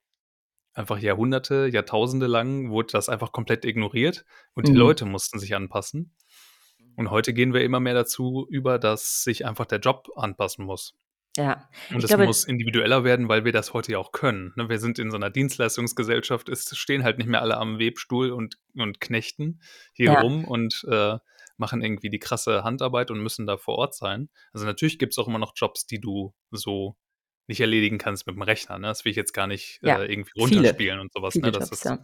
einfach 0.76 0.98
Jahrhunderte, 0.98 1.68
Jahrtausende 1.72 2.26
lang 2.26 2.70
wurde 2.70 2.88
das 2.92 3.08
einfach 3.08 3.32
komplett 3.32 3.64
ignoriert 3.64 4.26
und 4.54 4.68
die 4.68 4.72
mhm. 4.72 4.78
Leute 4.78 5.06
mussten 5.06 5.38
sich 5.38 5.54
anpassen. 5.54 6.14
Und 6.96 7.10
heute 7.10 7.34
gehen 7.34 7.52
wir 7.52 7.62
immer 7.62 7.80
mehr 7.80 7.94
dazu 7.94 8.46
über, 8.50 8.78
dass 8.78 9.22
sich 9.22 9.46
einfach 9.46 9.66
der 9.66 9.80
Job 9.80 10.08
anpassen 10.16 10.64
muss. 10.64 10.94
Ja. 11.36 11.68
Und 11.92 12.02
es 12.02 12.16
muss 12.16 12.44
individueller 12.44 13.04
werden, 13.04 13.28
weil 13.28 13.44
wir 13.44 13.52
das 13.52 13.74
heute 13.74 13.92
ja 13.92 13.98
auch 13.98 14.12
können. 14.12 14.52
Ne? 14.56 14.68
Wir 14.70 14.78
sind 14.78 14.98
in 14.98 15.10
so 15.10 15.16
einer 15.16 15.30
Dienstleistungsgesellschaft, 15.30 16.48
es 16.48 16.74
stehen 16.76 17.04
halt 17.04 17.18
nicht 17.18 17.26
mehr 17.26 17.42
alle 17.42 17.58
am 17.58 17.78
Webstuhl 17.78 18.30
und, 18.30 18.56
und 18.74 19.00
knechten 19.00 19.60
hier 19.92 20.06
ja. 20.06 20.20
rum 20.20 20.44
und 20.46 20.86
äh, 20.90 21.18
machen 21.58 21.82
irgendwie 21.82 22.08
die 22.08 22.18
krasse 22.18 22.64
Handarbeit 22.64 23.10
und 23.10 23.20
müssen 23.20 23.46
da 23.46 23.58
vor 23.58 23.76
Ort 23.76 23.94
sein. 23.94 24.30
Also 24.52 24.64
natürlich 24.64 24.98
gibt 24.98 25.12
es 25.12 25.18
auch 25.18 25.28
immer 25.28 25.38
noch 25.38 25.52
Jobs, 25.54 25.86
die 25.86 26.00
du 26.00 26.34
so 26.50 26.96
nicht 27.48 27.60
erledigen 27.60 27.98
kannst 27.98 28.26
mit 28.26 28.34
dem 28.34 28.42
Rechner. 28.42 28.78
Ne? 28.78 28.88
Das 28.88 29.04
will 29.04 29.10
ich 29.10 29.16
jetzt 29.16 29.32
gar 29.32 29.46
nicht 29.46 29.78
ja. 29.82 30.00
äh, 30.00 30.10
irgendwie 30.10 30.32
runterspielen 30.40 30.76
Viele. 30.76 31.00
und 31.00 31.12
sowas. 31.12 31.34
Ne? 31.34 31.52
Das 31.52 31.68
Jobs, 31.68 31.72
ist, 31.72 31.84
ja 31.84 31.98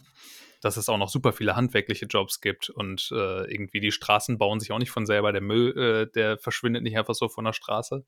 dass 0.62 0.76
es 0.76 0.88
auch 0.88 0.97
noch 0.97 1.09
super 1.09 1.33
viele 1.33 1.57
handwerkliche 1.57 2.07
Jobs 2.07 2.40
gibt 2.40 2.71
und 2.71 3.11
äh, 3.12 3.52
irgendwie 3.52 3.81
die 3.81 3.90
Straßen 3.90 4.38
bauen 4.38 4.61
sich 4.61 4.71
auch 4.71 4.78
nicht 4.78 4.92
von 4.92 5.07
selber, 5.07 5.33
der 5.33 5.40
Müll, 5.40 5.76
äh, 5.76 6.12
der 6.12 6.38
verschwindet 6.38 6.85
nicht 6.85 6.97
einfach 6.97 7.14
so 7.14 7.28
von 7.28 7.45
der 7.45 7.52
Straße. 7.52 8.04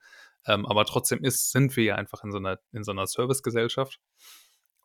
Ähm, 0.47 0.65
aber 0.65 0.85
trotzdem 0.85 1.25
ist, 1.25 1.51
sind 1.51 1.77
wir 1.77 1.85
ja 1.85 1.95
einfach 1.97 2.23
in 2.23 2.31
so 2.31 2.39
einer, 2.39 2.61
in 2.73 2.85
so 2.85 2.93
einer 2.93 3.09
Servicegesellschaft. 3.09 4.01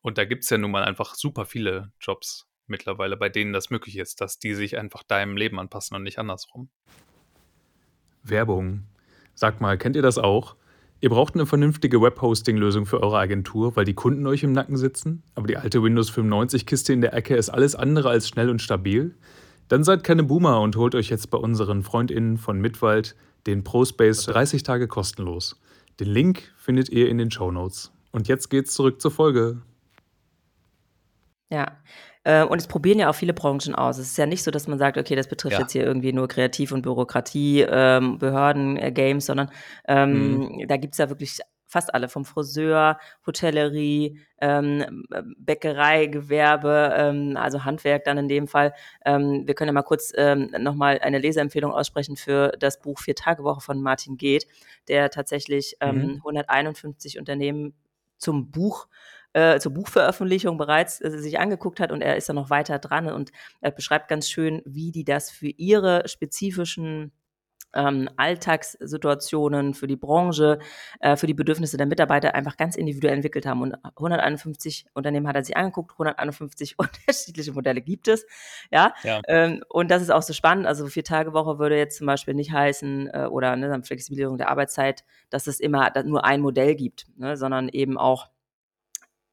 Und 0.02 0.18
da 0.18 0.26
gibt 0.26 0.44
es 0.44 0.50
ja 0.50 0.58
nun 0.58 0.72
mal 0.72 0.84
einfach 0.84 1.14
super 1.14 1.46
viele 1.46 1.92
Jobs 2.02 2.48
mittlerweile, 2.66 3.18
bei 3.18 3.30
denen 3.30 3.54
das 3.54 3.70
möglich 3.70 3.98
ist, 3.98 4.20
dass 4.20 4.40
die 4.40 4.56
sich 4.56 4.78
einfach 4.78 5.04
deinem 5.04 5.38
Leben 5.38 5.60
anpassen 5.60 5.96
und 5.96 6.04
nicht 6.04 6.18
andersrum. 6.18 6.70
Werbung. 8.24 8.86
Sag 9.36 9.62
mal, 9.62 9.78
kennt 9.78 9.96
ihr 9.96 10.02
das 10.02 10.18
auch? 10.18 10.56
Ihr 11.02 11.10
braucht 11.10 11.36
eine 11.36 11.46
vernünftige 11.46 12.02
Webhosting-Lösung 12.02 12.86
für 12.86 13.02
eure 13.02 13.20
Agentur, 13.20 13.76
weil 13.78 13.86
die 13.86 13.94
Kunden 13.94 14.28
euch 14.28 14.44
im 14.44 14.52
Nacken 14.52 14.76
sitzen, 14.76 15.24
aber 15.34 15.48
die 15.48 15.56
alte 15.56 15.82
Windows 15.82 16.12
95-Kiste 16.12 16.92
in 16.92 17.00
der 17.00 17.14
Ecke 17.14 17.38
ist 17.38 17.50
alles 17.50 17.74
andere 17.76 18.10
als 18.10 18.28
schnell 18.28 18.50
und 18.50 18.62
stabil? 18.62 19.16
Dann 19.70 19.86
seid 19.86 20.04
keine 20.04 20.24
Boomer 20.24 20.60
und 20.60 20.76
holt 20.76 20.96
euch 20.96 21.10
jetzt 21.10 21.30
bei 21.30 21.38
unseren 21.38 21.84
FreundInnen 21.84 22.38
von 22.38 22.60
Mitwald 22.60 23.16
den 23.48 23.64
ProSpace 23.64 24.26
30 24.26 24.64
Tage 24.64 24.88
kostenlos. 24.90 25.62
Den 26.02 26.10
Link 26.10 26.52
findet 26.58 26.90
ihr 26.90 27.08
in 27.08 27.18
den 27.18 27.32
Show 27.32 27.52
Notes. 27.52 27.92
Und 28.12 28.28
jetzt 28.28 28.50
geht's 28.50 28.74
zurück 28.74 29.00
zur 29.00 29.12
Folge. 29.12 29.62
Ja, 31.50 31.78
äh, 32.24 32.44
und 32.44 32.60
es 32.60 32.68
probieren 32.68 33.00
ja 33.00 33.10
auch 33.10 33.16
viele 33.16 33.34
Branchen 33.34 33.76
aus. 33.76 33.98
Es 33.98 34.08
ist 34.08 34.18
ja 34.18 34.26
nicht 34.26 34.44
so, 34.44 34.52
dass 34.52 34.68
man 34.68 34.78
sagt, 34.78 34.98
okay, 34.98 35.16
das 35.16 35.28
betrifft 35.28 35.54
ja. 35.54 35.60
jetzt 35.62 35.72
hier 35.72 35.84
irgendwie 35.84 36.14
nur 36.14 36.28
Kreativ- 36.28 36.72
und 36.72 36.82
Bürokratie, 36.82 37.62
ähm, 37.62 38.18
Behörden, 38.18 38.78
äh, 38.78 38.92
Games, 38.92 39.26
sondern 39.26 39.50
ähm, 39.88 40.38
mhm. 40.38 40.68
da 40.68 40.78
gibt 40.78 40.94
es 40.94 40.98
ja 40.98 41.10
wirklich 41.10 41.40
fast 41.70 41.94
alle, 41.94 42.10
vom 42.10 42.26
Friseur, 42.26 42.98
Hotellerie, 43.26 44.20
ähm, 44.42 45.06
Bäckerei, 45.38 46.08
Gewerbe, 46.08 46.94
ähm, 46.98 47.38
also 47.38 47.64
Handwerk 47.64 48.04
dann 48.06 48.18
in 48.18 48.28
dem 48.28 48.48
Fall. 48.48 48.74
Ähm, 49.06 49.44
wir 49.46 49.54
können 49.54 49.70
ja 49.70 49.74
mal 49.74 49.84
kurz 49.84 50.12
ähm, 50.18 50.50
nochmal 50.60 51.00
eine 51.00 51.20
Leseempfehlung 51.20 51.72
aussprechen 51.72 52.18
für 52.18 52.54
das 52.60 52.82
Buch 52.82 53.00
Vier-Tage-Woche 53.00 53.62
von 53.62 53.82
Martin 53.82 54.18
Geht, 54.18 54.48
der 54.88 55.12
tatsächlich 55.12 55.78
ähm, 55.80 55.96
mhm. 55.96 56.16
151 56.16 57.20
Unternehmen 57.20 57.76
zum 58.18 58.50
Buch 58.50 58.88
äh, 59.34 59.60
zur 59.60 59.74
Buchveröffentlichung 59.74 60.58
bereits 60.58 61.02
äh, 61.02 61.12
sich 61.12 61.40
angeguckt 61.40 61.80
hat 61.80 61.92
und 61.92 62.02
er 62.02 62.16
ist 62.16 62.30
da 62.30 62.34
noch 62.34 62.50
weiter 62.50 62.80
dran 62.80 63.08
und 63.08 63.32
er 63.62 63.72
beschreibt 63.72 64.08
ganz 64.08 64.30
schön, 64.30 64.62
wie 64.66 64.92
die 64.92 65.04
das 65.04 65.30
für 65.30 65.50
ihre 65.50 66.08
spezifischen 66.08 67.12
ähm, 67.74 68.10
Alltagssituationen, 68.18 69.74
für 69.74 69.88
die 69.88 69.96
Branche, 69.96 70.60
äh, 71.00 71.16
für 71.16 71.28
die 71.28 71.34
Bedürfnisse 71.34 71.78
der 71.78 71.86
Mitarbeiter 71.86 72.36
einfach 72.36 72.58
ganz 72.58 72.76
individuell 72.76 73.14
entwickelt 73.14 73.46
haben. 73.46 73.62
Und 73.62 73.76
151 73.84 74.88
Unternehmen 74.94 75.28
hat 75.28 75.36
er 75.36 75.44
sich 75.44 75.56
angeguckt, 75.56 75.92
151 75.92 76.76
unterschiedliche 76.80 77.52
Modelle 77.52 77.82
gibt 77.82 78.08
es. 78.08 78.26
Ja. 78.72 78.94
ja. 79.04 79.22
Ähm, 79.28 79.64
und 79.70 79.92
das 79.92 80.02
ist 80.02 80.10
auch 80.10 80.24
so 80.24 80.34
spannend. 80.34 80.66
Also 80.66 80.88
vier 80.88 81.04
Tage 81.04 81.34
Woche 81.34 81.60
würde 81.60 81.78
jetzt 81.78 81.98
zum 81.98 82.08
Beispiel 82.08 82.34
nicht 82.34 82.52
heißen, 82.52 83.10
äh, 83.14 83.26
oder 83.30 83.56
ne, 83.56 83.82
Flexibilisierung 83.84 84.38
der 84.38 84.50
Arbeitszeit, 84.50 85.04
dass 85.30 85.48
es 85.48 85.60
immer 85.60 85.92
nur 86.06 86.26
ein 86.26 86.42
Modell 86.42 86.76
gibt, 86.76 87.08
ne, 87.18 87.38
sondern 87.38 87.70
eben 87.70 87.98
auch 87.98 88.30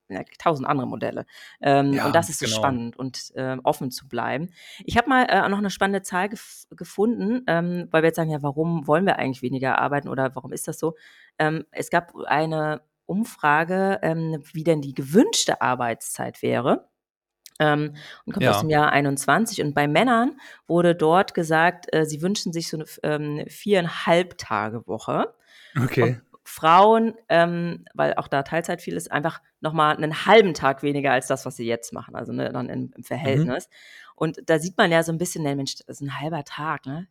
ja, 0.09 0.23
tausend 0.39 0.69
andere 0.69 0.87
Modelle. 0.87 1.27
Ähm, 1.61 1.93
ja, 1.93 2.07
und 2.07 2.15
das 2.15 2.29
ist 2.29 2.41
genau. 2.41 2.51
so 2.51 2.57
spannend 2.57 2.97
und 2.97 3.33
äh, 3.35 3.57
offen 3.65 3.91
zu 3.91 4.09
bleiben. 4.09 4.51
Ich 4.85 4.97
habe 4.97 5.09
mal 5.09 5.25
äh, 5.25 5.49
noch 5.49 5.59
eine 5.59 5.71
spannende 5.71 6.03
Zahl 6.03 6.29
gef 6.29 6.67
gefunden, 6.71 7.43
ähm, 7.47 7.89
weil 7.91 8.03
wir 8.03 8.09
jetzt 8.09 8.17
sagen, 8.17 8.31
ja, 8.31 8.43
warum 8.43 8.87
wollen 8.87 9.07
wir 9.07 9.19
eigentlich 9.19 9.43
weniger 9.43 9.79
arbeiten 9.79 10.09
oder 10.09 10.35
warum 10.35 10.53
ist 10.53 10.69
das 10.69 10.79
so? 10.79 10.97
Ähm, 11.39 11.65
es 11.71 11.91
gab 11.91 12.15
eine 12.27 12.83
Umfrage, 13.07 14.01
ähm, 14.03 14.43
wie 14.53 14.65
denn 14.65 14.83
die 14.83 14.95
gewünschte 14.95 15.61
Arbeitszeit 15.61 16.43
wäre. 16.43 16.89
Ähm, 17.59 17.95
und 18.27 18.33
kommt 18.35 18.45
ja. 18.45 18.51
aus 18.51 18.61
dem 18.61 18.71
Jahr 18.71 18.93
21. 18.93 19.63
Und 19.63 19.75
bei 19.75 19.89
Männern 19.89 20.39
wurde 20.67 20.95
dort 20.95 21.33
gesagt, 21.33 21.87
äh, 21.95 22.05
sie 22.05 22.21
wünschen 22.21 22.53
sich 22.53 22.69
so 22.69 22.77
eine 22.77 22.87
ähm, 23.03 23.45
viereinhalb 23.49 24.37
Tage 24.37 24.87
Woche. 24.87 25.33
Okay. 25.83 26.21
Frauen, 26.49 27.15
ähm, 27.29 27.85
weil 27.93 28.15
auch 28.15 28.29
da 28.29 28.45
Teilzeit 28.45 28.81
viel 28.81 28.95
ist, 28.95 29.11
einfach 29.11 29.43
nochmal 29.61 29.97
einen 29.97 30.27
halben 30.27 30.55
Tag 30.55 30.85
weniger 30.85 31.11
als 31.11 31.27
das, 31.27 31.45
was 31.45 31.57
sie 31.57 31.67
jetzt 31.67 31.93
machen, 31.93 32.15
also 32.15 32.33
ne, 32.33 32.53
dann 32.53 32.69
im, 32.69 32.93
im 32.97 33.03
Verhältnis. 33.03 33.69
Mhm. 33.69 34.13
Und 34.15 34.39
da 34.47 34.61
sieht 34.61 34.79
man 34.79 34.93
ja 34.93 35.03
so 35.03 35.11
ein 35.11 35.19
bisschen, 35.19 35.43
ne, 35.43 35.57
Mensch, 35.57 35.75
das 35.75 35.89
ist 35.89 36.01
ein 36.03 36.21
halber 36.21 36.45
Tag, 36.45 36.87
ne? 36.87 37.09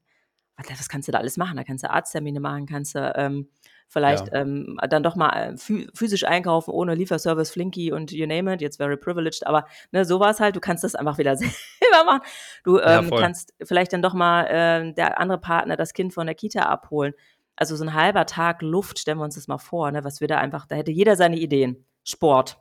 Was 0.58 0.88
kannst 0.88 1.10
du 1.10 1.12
da 1.12 1.18
alles 1.18 1.36
machen? 1.36 1.58
Da 1.58 1.66
kannst 1.66 1.84
du 1.84 1.90
Arzttermine 1.90 2.40
machen, 2.40 2.66
kannst 2.66 2.96
du 2.96 3.14
ähm, 3.18 3.50
vielleicht 3.90 4.28
ja. 4.28 4.36
ähm, 4.36 4.80
dann 4.90 5.04
doch 5.04 5.18
mal 5.18 5.54
äh, 5.54 5.58
physisch 5.94 6.24
einkaufen 6.24 6.72
ohne 6.72 6.96
Lieferservice, 6.96 7.52
Flinky 7.52 7.92
und 7.92 8.14
you 8.14 8.26
name 8.26 8.54
it, 8.54 8.62
jetzt 8.62 8.78
very 8.78 8.96
privileged, 8.96 9.46
aber 9.46 9.66
ne, 9.92 10.06
so 10.06 10.22
war 10.22 10.32
es 10.32 10.40
halt, 10.40 10.56
du 10.56 10.62
kannst 10.62 10.86
das 10.86 10.96
einfach 10.96 11.18
wieder 11.18 11.36
selber 11.36 12.06
machen. 12.06 12.22
Du 12.64 12.80
ähm, 12.80 13.10
ja, 13.12 13.20
kannst 13.20 13.54
vielleicht 13.64 13.92
dann 13.92 14.02
doch 14.02 14.14
mal 14.14 14.46
äh, 14.46 14.94
der 14.94 15.20
andere 15.20 15.40
Partner 15.40 15.76
das 15.76 15.94
Kind 15.94 16.14
von 16.14 16.26
der 16.26 16.36
Kita 16.36 16.62
abholen. 16.62 17.14
Also 17.56 17.76
so 17.76 17.84
ein 17.84 17.94
halber 17.94 18.26
Tag 18.26 18.62
Luft, 18.62 19.00
stellen 19.00 19.18
wir 19.18 19.24
uns 19.24 19.36
das 19.36 19.48
mal 19.48 19.58
vor, 19.58 19.92
ne, 19.92 20.04
was 20.04 20.22
wir 20.22 20.28
da 20.28 20.38
einfach, 20.40 20.66
da 20.66 20.76
hätte 20.76 20.92
jeder 20.92 21.16
seine 21.16 21.38
Ideen. 21.38 21.86
Sport. 22.04 22.58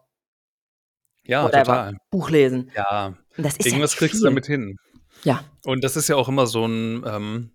Ja, 1.25 1.45
Whatever. 1.45 1.65
total. 1.65 1.97
Buch 2.11 2.31
lesen. 2.31 2.71
Ja. 2.75 3.15
Irgendwas 3.37 3.95
ja 3.95 3.99
kriegst 3.99 4.21
du 4.21 4.25
damit 4.25 4.47
hin. 4.47 4.77
Ja. 5.25 5.43
Und 5.65 5.83
das 5.83 5.97
ist 5.97 6.09
ja 6.09 6.17
auch 6.17 6.29
immer 6.29 6.47
so 6.47 6.67
ein, 6.67 7.03
ähm, 7.07 7.51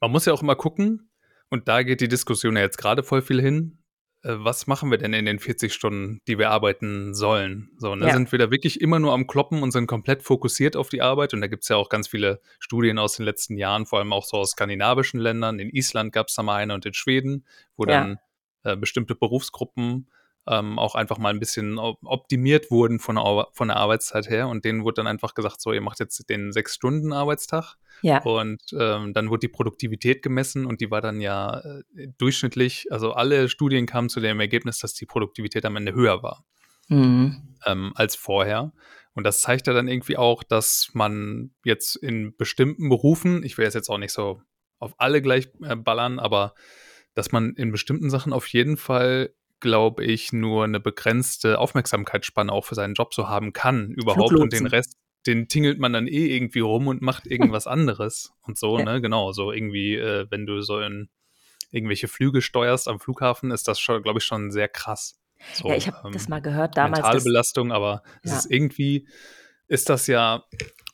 man 0.00 0.10
muss 0.10 0.26
ja 0.26 0.32
auch 0.32 0.42
immer 0.42 0.56
gucken, 0.56 1.10
und 1.50 1.66
da 1.68 1.82
geht 1.82 2.00
die 2.00 2.08
Diskussion 2.08 2.56
ja 2.56 2.62
jetzt 2.62 2.78
gerade 2.78 3.02
voll 3.02 3.22
viel 3.22 3.40
hin, 3.40 3.77
was 4.22 4.66
machen 4.66 4.90
wir 4.90 4.98
denn 4.98 5.12
in 5.12 5.26
den 5.26 5.38
40 5.38 5.72
Stunden, 5.72 6.20
die 6.26 6.38
wir 6.38 6.50
arbeiten 6.50 7.14
sollen? 7.14 7.70
So, 7.78 7.94
ne? 7.94 8.08
Ja. 8.08 8.14
Sind 8.14 8.32
wir 8.32 8.38
da 8.38 8.50
wirklich 8.50 8.80
immer 8.80 8.98
nur 8.98 9.12
am 9.12 9.26
Kloppen 9.26 9.62
und 9.62 9.70
sind 9.70 9.86
komplett 9.86 10.22
fokussiert 10.22 10.74
auf 10.74 10.88
die 10.88 11.02
Arbeit? 11.02 11.34
Und 11.34 11.40
da 11.40 11.46
gibt 11.46 11.62
es 11.62 11.68
ja 11.68 11.76
auch 11.76 11.88
ganz 11.88 12.08
viele 12.08 12.40
Studien 12.58 12.98
aus 12.98 13.16
den 13.16 13.24
letzten 13.24 13.56
Jahren, 13.56 13.86
vor 13.86 14.00
allem 14.00 14.12
auch 14.12 14.24
so 14.24 14.38
aus 14.38 14.50
skandinavischen 14.50 15.20
Ländern. 15.20 15.60
In 15.60 15.70
Island 15.70 16.12
gab 16.12 16.28
es 16.28 16.34
da 16.34 16.42
mal 16.42 16.56
eine 16.56 16.74
und 16.74 16.84
in 16.84 16.94
Schweden, 16.94 17.46
wo 17.76 17.84
ja. 17.84 17.90
dann 17.90 18.18
äh, 18.64 18.76
bestimmte 18.76 19.14
Berufsgruppen 19.14 20.08
ähm, 20.48 20.78
auch 20.78 20.94
einfach 20.94 21.18
mal 21.18 21.30
ein 21.30 21.40
bisschen 21.40 21.78
optimiert 21.78 22.70
wurden 22.70 22.98
von 22.98 23.16
der, 23.16 23.48
von 23.52 23.68
der 23.68 23.76
Arbeitszeit 23.76 24.28
her. 24.28 24.48
Und 24.48 24.64
denen 24.64 24.84
wurde 24.84 24.96
dann 24.96 25.06
einfach 25.06 25.34
gesagt, 25.34 25.60
so, 25.60 25.72
ihr 25.72 25.80
macht 25.80 26.00
jetzt 26.00 26.28
den 26.28 26.52
Sechs-Stunden-Arbeitstag. 26.52 27.76
Ja. 28.02 28.22
Und 28.22 28.62
ähm, 28.78 29.12
dann 29.12 29.28
wurde 29.28 29.40
die 29.40 29.48
Produktivität 29.48 30.22
gemessen 30.22 30.66
und 30.66 30.80
die 30.80 30.90
war 30.90 31.00
dann 31.00 31.20
ja 31.20 31.58
äh, 31.58 32.08
durchschnittlich, 32.18 32.86
also 32.90 33.12
alle 33.12 33.48
Studien 33.48 33.86
kamen 33.86 34.08
zu 34.08 34.20
dem 34.20 34.38
Ergebnis, 34.38 34.78
dass 34.78 34.94
die 34.94 35.06
Produktivität 35.06 35.64
am 35.64 35.76
Ende 35.76 35.92
höher 35.94 36.22
war 36.22 36.44
mhm. 36.88 37.54
ähm, 37.64 37.92
als 37.94 38.16
vorher. 38.16 38.72
Und 39.14 39.24
das 39.24 39.40
zeigt 39.40 39.66
ja 39.66 39.72
dann 39.72 39.88
irgendwie 39.88 40.16
auch, 40.16 40.42
dass 40.42 40.90
man 40.92 41.50
jetzt 41.64 41.96
in 41.96 42.36
bestimmten 42.36 42.88
Berufen, 42.88 43.42
ich 43.42 43.58
will 43.58 43.66
es 43.66 43.74
jetzt 43.74 43.88
auch 43.88 43.98
nicht 43.98 44.12
so 44.12 44.40
auf 44.78 44.94
alle 44.98 45.22
gleich 45.22 45.48
äh, 45.62 45.76
ballern, 45.76 46.18
aber 46.18 46.54
dass 47.14 47.32
man 47.32 47.54
in 47.54 47.72
bestimmten 47.72 48.10
Sachen 48.10 48.32
auf 48.32 48.46
jeden 48.46 48.76
Fall 48.76 49.34
glaube 49.60 50.04
ich, 50.04 50.32
nur 50.32 50.64
eine 50.64 50.80
begrenzte 50.80 51.58
Aufmerksamkeitsspanne 51.58 52.52
auch 52.52 52.64
für 52.64 52.74
seinen 52.74 52.94
Job 52.94 53.14
so 53.14 53.28
haben 53.28 53.52
kann, 53.52 53.90
überhaupt 53.90 54.32
und 54.34 54.52
den 54.52 54.66
Rest. 54.66 54.96
den 55.26 55.48
tingelt 55.48 55.78
man 55.78 55.92
dann 55.92 56.06
eh 56.06 56.34
irgendwie 56.34 56.60
rum 56.60 56.86
und 56.86 57.02
macht 57.02 57.26
irgendwas 57.30 57.66
anderes 57.66 58.32
und 58.42 58.58
so, 58.58 58.78
ne? 58.78 59.00
Genau, 59.00 59.32
so 59.32 59.52
irgendwie, 59.52 59.94
äh, 59.96 60.26
wenn 60.30 60.46
du 60.46 60.60
so 60.60 60.80
in 60.80 61.08
irgendwelche 61.70 62.08
Flüge 62.08 62.40
steuerst 62.40 62.88
am 62.88 62.98
Flughafen, 63.00 63.50
ist 63.50 63.68
das 63.68 63.78
schon, 63.78 64.02
glaube 64.02 64.20
ich, 64.20 64.24
schon 64.24 64.50
sehr 64.50 64.68
krass. 64.68 65.18
So, 65.54 65.68
ja, 65.68 65.76
ich 65.76 65.86
habe 65.86 65.98
ähm, 66.04 66.12
das 66.12 66.28
mal 66.28 66.40
gehört 66.40 66.76
damals. 66.76 66.98
mentale 67.02 67.20
Belastung, 67.22 67.72
aber 67.72 68.02
es 68.22 68.30
Ja. 68.30 68.38
ist 68.38 68.50
irgendwie, 68.50 69.06
ist 69.66 69.88
das 69.88 70.06
ja, 70.06 70.44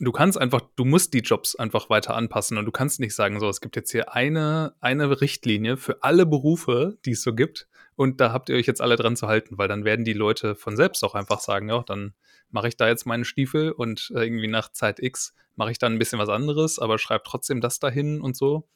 du 0.00 0.10
kannst 0.12 0.36
einfach, 0.38 0.62
du 0.76 0.84
musst 0.84 1.14
die 1.14 1.20
Jobs 1.20 1.54
einfach 1.54 1.90
weiter 1.90 2.14
anpassen 2.14 2.58
und 2.58 2.64
du 2.64 2.72
kannst 2.72 2.98
nicht 3.00 3.14
sagen, 3.14 3.40
so, 3.40 3.48
es 3.48 3.60
gibt 3.60 3.76
jetzt 3.76 3.92
hier 3.92 4.12
eine, 4.14 4.74
eine 4.80 5.20
Richtlinie 5.20 5.76
für 5.76 6.02
alle 6.02 6.26
Berufe, 6.26 6.98
die 7.04 7.12
es 7.12 7.22
so 7.22 7.34
gibt 7.34 7.68
und 7.96 8.20
da 8.20 8.32
habt 8.32 8.48
ihr 8.48 8.56
euch 8.56 8.66
jetzt 8.66 8.80
alle 8.80 8.96
dran 8.96 9.16
zu 9.16 9.28
halten, 9.28 9.58
weil 9.58 9.68
dann 9.68 9.84
werden 9.84 10.04
die 10.04 10.12
Leute 10.12 10.54
von 10.54 10.76
selbst 10.76 11.02
auch 11.04 11.14
einfach 11.14 11.40
sagen, 11.40 11.68
ja, 11.68 11.82
dann 11.82 12.14
mache 12.50 12.68
ich 12.68 12.76
da 12.76 12.88
jetzt 12.88 13.06
meine 13.06 13.24
Stiefel 13.24 13.72
und 13.72 14.12
äh, 14.14 14.24
irgendwie 14.24 14.48
nach 14.48 14.70
Zeit 14.70 15.00
X 15.00 15.34
mache 15.56 15.70
ich 15.70 15.78
dann 15.78 15.94
ein 15.94 15.98
bisschen 15.98 16.18
was 16.18 16.28
anderes, 16.28 16.78
aber 16.78 16.98
schreibe 16.98 17.24
trotzdem 17.26 17.60
das 17.60 17.78
dahin 17.78 18.20
und 18.20 18.36
so. 18.36 18.68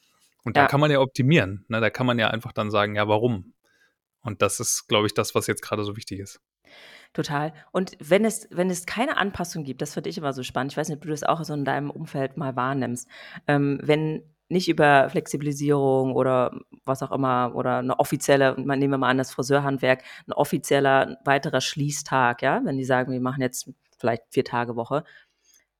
Und 0.43 0.55
da 0.55 0.61
Ja. 0.61 0.67
kann 0.67 0.79
man 0.79 0.91
ja 0.91 0.99
optimieren. 0.99 1.65
Ne? 1.67 1.81
Da 1.81 1.89
kann 1.89 2.05
man 2.05 2.17
ja 2.19 2.29
einfach 2.29 2.53
dann 2.53 2.71
sagen, 2.71 2.95
ja, 2.95 3.07
warum? 3.07 3.53
Und 4.21 4.41
das 4.41 4.59
ist, 4.59 4.87
glaube 4.87 5.07
ich, 5.07 5.13
das, 5.13 5.35
was 5.35 5.47
jetzt 5.47 5.61
gerade 5.61 5.83
so 5.83 5.95
wichtig 5.97 6.19
ist. 6.19 6.41
Total. 7.13 7.53
Und 7.71 7.97
wenn 7.99 8.23
es, 8.23 8.47
wenn 8.51 8.69
es 8.69 8.85
keine 8.85 9.17
Anpassung 9.17 9.63
gibt, 9.63 9.81
das 9.81 9.93
finde 9.93 10.09
ich 10.09 10.17
immer 10.17 10.31
so 10.33 10.43
spannend. 10.43 10.71
Ich 10.73 10.77
weiß 10.77 10.89
nicht, 10.89 10.97
ob 10.97 11.03
du 11.03 11.09
das 11.09 11.23
auch 11.23 11.43
so 11.43 11.53
in 11.53 11.65
deinem 11.65 11.89
Umfeld 11.89 12.37
mal 12.37 12.55
wahrnimmst. 12.55 13.07
Ähm, 13.47 13.79
wenn 13.81 14.23
nicht 14.49 14.67
über 14.67 15.09
Flexibilisierung 15.09 16.13
oder 16.13 16.51
was 16.85 17.03
auch 17.03 17.11
immer 17.11 17.53
oder 17.55 17.77
eine 17.77 17.99
offizielle, 17.99 18.55
man 18.57 18.79
nehmen 18.79 18.93
wir 18.93 18.97
mal 18.97 19.09
an, 19.09 19.17
das 19.17 19.31
Friseurhandwerk, 19.31 20.03
ein 20.27 20.33
offizieller 20.33 21.17
weiterer 21.23 21.61
Schließtag, 21.61 22.41
ja, 22.41 22.61
wenn 22.63 22.77
die 22.77 22.83
sagen, 22.83 23.11
wir 23.11 23.21
machen 23.21 23.41
jetzt 23.41 23.71
vielleicht 23.97 24.23
vier 24.31 24.43
Tage 24.43 24.75
Woche, 24.75 25.03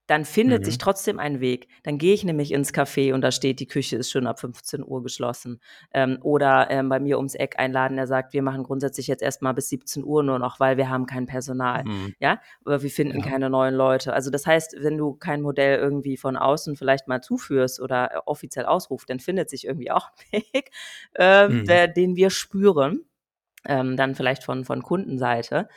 dann 0.09 0.25
findet 0.25 0.61
Mhm. 0.61 0.65
sich 0.65 0.77
trotzdem 0.79 1.19
ein 1.19 1.39
Weg. 1.39 1.67
Dann 1.83 1.99
gehe 1.99 2.13
ich 2.15 2.23
nämlich 2.23 2.51
ins 2.51 2.73
Café 2.73 3.13
und 3.13 3.21
da 3.21 3.31
steht, 3.31 3.59
die 3.59 3.67
Küche 3.67 3.95
ist 3.95 4.09
schon 4.09 4.25
ab 4.25 4.39
15 4.39 4.83
Uhr 4.83 5.03
geschlossen. 5.03 5.59
Ähm, 5.93 6.17
oder 6.23 6.71
ähm, 6.71 6.89
bei 6.89 6.99
mir 6.99 7.17
ums 7.17 7.35
Eck 7.35 7.59
einladen, 7.59 7.95
der 7.95 8.07
sagt, 8.07 8.33
wir 8.33 8.41
machen 8.41 8.63
grundsätzlich 8.63 9.05
jetzt 9.07 9.21
erstmal 9.21 9.53
bis 9.53 9.69
17 9.69 10.03
Uhr 10.03 10.23
nur 10.23 10.39
noch, 10.39 10.59
weil 10.59 10.77
wir 10.77 10.89
haben 10.89 11.05
kein 11.05 11.27
Personal. 11.27 11.83
Mhm. 11.85 12.15
Ja, 12.19 12.41
aber 12.65 12.81
wir 12.81 12.89
finden 12.89 13.19
Ja. 13.19 13.25
keine 13.25 13.49
neuen 13.51 13.75
Leute. 13.75 14.11
Also 14.13 14.31
das 14.31 14.47
heißt, 14.47 14.77
wenn 14.81 14.97
du 14.97 15.13
kein 15.13 15.41
Modell 15.41 15.77
irgendwie 15.77 16.17
von 16.17 16.37
außen 16.37 16.75
vielleicht 16.75 17.07
mal 17.07 17.21
zuführst 17.21 17.79
oder 17.79 18.11
äh, 18.15 18.17
offiziell 18.25 18.65
ausrufst, 18.65 19.09
dann 19.11 19.19
findet 19.19 19.49
sich 19.51 19.65
irgendwie 19.65 19.91
auch 19.91 20.09
ein 20.33 20.41
Weg, 20.53 20.71
ähm, 21.15 21.61
Mhm. 21.61 21.65
der, 21.65 21.87
den 21.87 22.15
wir 22.15 22.31
spüren, 22.31 23.05
ähm, 23.65 23.97
dann 23.97 24.15
vielleicht 24.15 24.43
von, 24.43 24.65
von 24.65 24.81
Kundenseite 24.81 25.67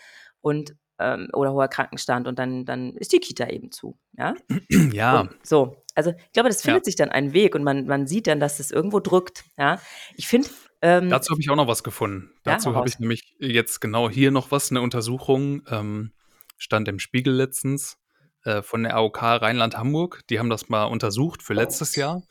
und 0.40 0.74
ähm, 0.98 1.28
oder 1.32 1.52
hoher 1.52 1.68
Krankenstand 1.68 2.26
und 2.28 2.38
dann, 2.38 2.64
dann 2.64 2.94
ist 2.96 3.12
die 3.12 3.18
Kita 3.20 3.48
eben 3.48 3.70
zu. 3.70 3.98
Ja, 4.16 4.34
Ja, 4.92 5.20
und 5.20 5.46
so. 5.46 5.76
Also 5.94 6.10
ich 6.10 6.32
glaube, 6.32 6.48
das 6.48 6.62
Ja. 6.62 6.68
findet 6.70 6.84
sich 6.84 6.96
dann 6.96 7.10
einen 7.10 7.32
Weg 7.32 7.54
und 7.54 7.64
man, 7.64 7.86
man 7.86 8.06
sieht 8.06 8.26
dann, 8.26 8.40
dass 8.40 8.60
es 8.60 8.70
irgendwo 8.70 9.00
drückt. 9.00 9.44
Ja, 9.58 9.80
ich 10.16 10.26
finde, 10.28 10.48
ähm, 10.80 11.08
dazu 11.10 11.32
habe 11.32 11.40
ich 11.40 11.50
auch 11.50 11.56
noch 11.56 11.68
was 11.68 11.82
gefunden. 11.82 12.30
Ja, 12.46 12.54
dazu 12.54 12.74
habe 12.74 12.88
ich 12.88 12.98
nämlich 12.98 13.34
jetzt 13.38 13.80
genau 13.80 14.08
hier 14.10 14.30
noch 14.30 14.50
was, 14.50 14.70
eine 14.70 14.80
Untersuchung, 14.80 15.62
ähm, 15.70 16.12
stand 16.58 16.88
im 16.88 16.98
Spiegel 16.98 17.34
letztens 17.34 17.98
äh, 18.44 18.62
von 18.62 18.82
der 18.84 18.96
AOK 18.96 19.22
Rheinland-Hamburg. 19.22 20.22
Die 20.30 20.38
haben 20.38 20.50
das 20.50 20.68
mal 20.68 20.84
untersucht 20.84 21.42
für 21.42 21.54
letztes 21.54 21.96
Jahr 21.96 22.22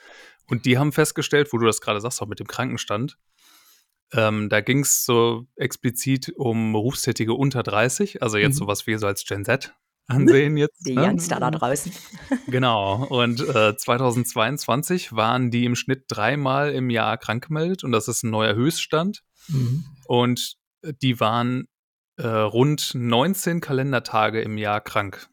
und 0.47 0.65
die 0.65 0.77
haben 0.77 0.91
festgestellt, 0.91 1.53
wo 1.53 1.57
du 1.57 1.65
das 1.65 1.81
gerade 1.81 2.01
sagst, 2.01 2.21
auch 2.21 2.27
mit 2.27 2.39
dem 2.39 2.47
Krankenstand, 2.47 3.17
ähm, 4.13 4.49
da 4.49 4.61
ging 4.61 4.79
es 4.79 5.05
so 5.05 5.47
explizit 5.55 6.33
um 6.35 6.73
Berufstätige 6.73 7.33
unter 7.33 7.63
30, 7.63 8.21
also 8.21 8.37
jetzt 8.37 8.55
Mhm. 8.55 8.59
sowas 8.59 8.87
wie 8.87 8.97
so 8.97 9.07
als 9.07 9.25
Gen 9.25 9.45
Z 9.45 9.73
ansehen 10.07 10.57
jetzt. 10.57 10.85
die 10.85 10.95
ne? 10.95 11.03
Youngster 11.07 11.39
da 11.39 11.51
draußen. 11.51 11.91
Genau. 12.47 13.05
Und 13.05 13.39
äh, 13.41 13.75
2022 13.77 15.13
waren 15.13 15.51
die 15.51 15.65
im 15.65 15.75
Schnitt 15.75 16.05
dreimal 16.09 16.73
im 16.73 16.89
Jahr 16.89 17.17
krank 17.17 17.47
gemeldet 17.47 17.83
und 17.83 17.91
das 17.91 18.07
ist 18.07 18.23
ein 18.23 18.29
neuer 18.31 18.55
Höchststand. 18.55 19.23
Und 20.05 20.55
äh, 20.81 20.93
die 21.01 21.19
waren 21.19 21.67
äh, 22.17 22.27
rund 22.27 22.91
19 22.93 23.61
Kalendertage 23.61 24.41
im 24.41 24.57
Jahr 24.57 24.81
krank. 24.81 25.27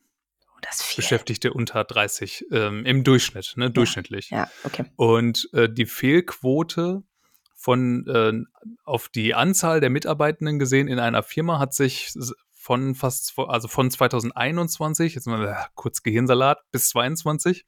Oh, 0.47 0.59
das 0.63 0.77
ist 0.77 0.83
viel. 0.85 1.03
Beschäftigte 1.03 1.53
unter 1.53 1.85
30 1.85 2.47
ähm, 2.53 2.85
im 2.87 3.05
Durchschnitt, 3.05 3.55
ne? 3.57 3.71
Durchschnittlich. 3.71 4.31
Ja, 4.31 4.49
okay. 4.65 4.85
Und 4.97 5.49
äh, 5.53 5.69
die 5.69 5.87
Fehlquote 5.87 7.03
von 7.69 8.07
äh, 8.07 8.33
auf 8.85 9.11
die 9.11 9.35
Anzahl 9.35 9.81
der 9.83 9.91
Mitarbeitenden 9.91 10.59
gesehen 10.59 10.89
in 10.89 10.99
einer 10.99 11.23
Firma 11.23 11.59
hat 11.59 11.75
sich 11.75 12.15
von 12.55 12.95
fast 12.95 13.35
also 13.37 13.69
von 13.69 13.91
2021 13.91 15.15
jetzt 15.15 15.27
mal 15.27 15.49
äh, 15.49 15.55
kurz 15.75 16.03
Gehirnsalat 16.03 16.63
bis 16.73 16.89
22 16.89 17.67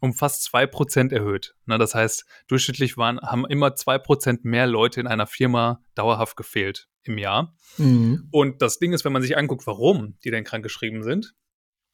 um 0.00 0.14
fast 0.14 0.48
2% 0.48 1.12
erhöht. 1.12 1.54
Na, 1.66 1.76
das 1.76 1.94
heißt, 1.94 2.24
durchschnittlich 2.48 2.96
waren, 2.96 3.20
haben 3.20 3.44
immer 3.44 3.68
2% 3.68 4.38
mehr 4.44 4.66
Leute 4.66 5.00
in 5.00 5.06
einer 5.06 5.26
Firma 5.26 5.82
dauerhaft 5.94 6.38
gefehlt 6.38 6.88
im 7.02 7.18
Jahr. 7.18 7.54
Mhm. 7.76 8.28
Und 8.30 8.62
das 8.62 8.78
Ding 8.78 8.94
ist, 8.94 9.04
wenn 9.04 9.12
man 9.12 9.20
sich 9.20 9.36
anguckt, 9.36 9.66
warum 9.66 10.16
die 10.24 10.30
denn 10.30 10.44
krankgeschrieben 10.44 11.02
sind, 11.02 11.34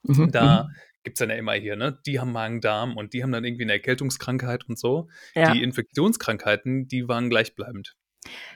Mhm. 0.05 0.31
da 0.31 0.69
gibt 1.05 1.17
es 1.17 1.21
dann 1.21 1.31
ja 1.31 1.37
immer 1.37 1.53
hier, 1.55 1.77
ne? 1.77 1.99
Die 2.07 2.21
haben 2.21 2.33
Magen-Darm 2.33 2.97
und 2.97 3.13
die 3.13 3.23
haben 3.23 3.33
dann 3.33 3.45
irgendwie 3.45 3.65
eine 3.65 3.73
Erkältungskrankheit 3.73 4.69
und 4.69 4.79
so. 4.79 5.09
Ja. 5.35 5.53
Die 5.53 5.63
Infektionskrankheiten, 5.63 6.89
die 6.89 7.09
waren 7.09 7.31
gleichbleibend 7.31 7.97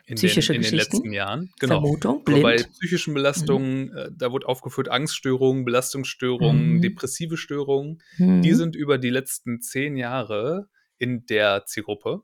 in, 0.05 0.17
den, 0.17 0.17
Psychische 0.17 0.55
in 0.55 0.63
den 0.63 0.75
letzten 0.75 1.13
Jahren. 1.13 1.51
Genau. 1.61 1.81
Vermutung, 1.81 2.23
Aber 2.27 2.41
bei 2.43 2.55
blind. 2.57 2.73
psychischen 2.73 3.15
Belastungen, 3.15 3.93
äh, 3.97 4.11
da 4.15 4.33
wurde 4.33 4.47
aufgeführt 4.49 4.89
Angststörungen, 4.89 5.65
Belastungsstörungen, 5.65 6.75
Mhm. 6.77 6.83
depressive 6.83 7.37
Störungen. 7.37 8.03
Mhm. 8.19 8.43
Die 8.43 8.53
sind 8.55 8.77
über 8.77 8.99
die 8.99 9.11
letzten 9.11 9.61
zehn 9.61 9.97
Jahre 9.97 10.69
in 10.99 11.25
der 11.27 11.65
Zielgruppe 11.67 12.23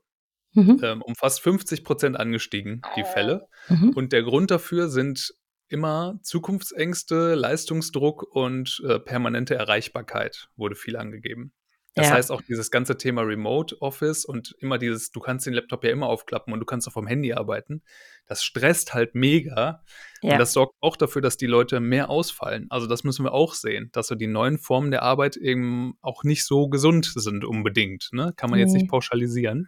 Mhm. 0.53 0.79
ähm, 0.83 1.01
um 1.01 1.15
fast 1.15 1.41
50 1.41 1.83
Prozent 1.83 2.19
angestiegen, 2.19 2.81
die 2.95 3.03
Fälle. 3.03 3.47
Mhm. 3.69 3.91
Und 3.91 4.13
der 4.13 4.23
Grund 4.23 4.51
dafür 4.51 4.89
sind 4.89 5.33
immer 5.69 6.19
Zukunftsängste, 6.23 7.35
Leistungsdruck 7.35 8.23
und 8.23 8.81
äh, 8.87 8.99
permanente 8.99 9.55
Erreichbarkeit 9.55 10.49
wurde 10.55 10.75
viel 10.75 10.95
angegeben. 10.97 11.53
Das 11.95 12.09
Ja. 12.09 12.13
heißt 12.13 12.31
auch 12.31 12.43
dieses 12.43 12.69
ganze 12.69 12.97
Thema 12.97 13.23
Remote 13.23 13.81
Office 13.81 14.23
und 14.23 14.55
immer 14.59 14.77
dieses, 14.77 15.09
du 15.11 15.19
kannst 15.19 15.47
den 15.47 15.53
Laptop 15.53 15.83
ja 15.83 15.89
immer 15.89 16.05
aufklappen 16.05 16.53
und 16.53 16.59
du 16.59 16.65
kannst 16.65 16.87
auch 16.87 16.91
vom 16.93 17.07
Handy 17.07 17.33
arbeiten. 17.33 17.81
Das 18.27 18.43
stresst 18.43 18.93
halt 18.93 19.15
mega. 19.15 19.83
Ja. 20.21 20.33
Und 20.33 20.39
das 20.39 20.53
sorgt 20.53 20.75
auch 20.81 20.95
dafür, 20.97 21.21
dass 21.23 21.35
die 21.35 21.47
Leute 21.47 21.79
mehr 21.79 22.09
ausfallen. 22.11 22.67
Also 22.69 22.85
das 22.85 23.03
müssen 23.03 23.25
wir 23.25 23.33
auch 23.33 23.55
sehen, 23.55 23.89
dass 23.91 24.07
so 24.07 24.15
die 24.15 24.27
neuen 24.27 24.59
Formen 24.59 24.91
der 24.91 25.01
Arbeit 25.01 25.35
eben 25.35 25.93
auch 26.01 26.23
nicht 26.23 26.45
so 26.45 26.69
gesund 26.69 27.11
sind 27.15 27.43
unbedingt. 27.43 28.09
Ne? 28.11 28.33
Kann 28.37 28.51
man 28.51 28.59
jetzt 28.59 28.71
Mhm. 28.73 28.77
nicht 28.77 28.89
pauschalisieren. 28.89 29.67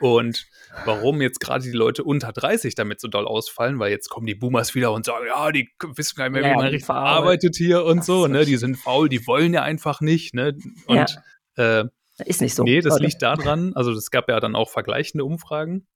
Und 0.00 0.46
warum 0.84 1.20
jetzt 1.20 1.40
gerade 1.40 1.64
die 1.64 1.72
Leute 1.72 2.04
unter 2.04 2.32
30 2.32 2.74
damit 2.74 3.00
so 3.00 3.08
doll 3.08 3.26
ausfallen, 3.26 3.78
weil 3.78 3.90
jetzt 3.90 4.08
kommen 4.08 4.26
die 4.26 4.34
Boomers 4.34 4.74
wieder 4.74 4.92
und 4.92 5.04
sagen, 5.04 5.26
ja, 5.26 5.50
die 5.52 5.68
wissen 5.96 6.16
gar 6.16 6.28
nicht 6.28 6.40
mehr, 6.40 6.42
Ja, 6.42 6.52
wie 6.52 6.56
man 6.56 6.66
richtig 6.66 6.90
arbeitet 6.90 7.56
hier 7.56 7.84
und 7.84 8.00
Ach 8.00 8.04
so, 8.04 8.26
ne? 8.26 8.44
Die 8.44 8.56
sind 8.56 8.76
faul, 8.76 9.08
die 9.08 9.26
wollen 9.26 9.52
ja 9.54 9.62
einfach 9.62 10.00
nicht, 10.00 10.34
ne? 10.34 10.56
Und 10.86 11.18
äh, 11.56 11.84
Ist 12.24 12.40
nicht 12.40 12.54
so. 12.54 12.64
nee, 12.64 12.80
das 12.80 12.94
Leute. 12.94 13.04
liegt 13.04 13.22
daran, 13.22 13.72
also 13.74 13.92
es 13.92 14.10
gab 14.10 14.28
ja 14.28 14.40
dann 14.40 14.54
auch 14.54 14.70
vergleichende 14.70 15.24
Umfragen. 15.24 15.86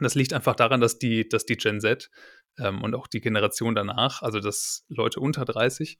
Das 0.00 0.14
liegt 0.14 0.32
einfach 0.32 0.54
daran, 0.54 0.80
dass 0.80 0.98
die, 0.98 1.28
dass 1.28 1.44
die 1.44 1.56
Gen 1.56 1.80
Z 1.80 2.10
ähm, 2.58 2.82
und 2.82 2.94
auch 2.94 3.06
die 3.06 3.20
Generation 3.20 3.74
danach, 3.74 4.22
also 4.22 4.40
dass 4.40 4.84
Leute 4.88 5.20
unter 5.20 5.44
30, 5.44 5.98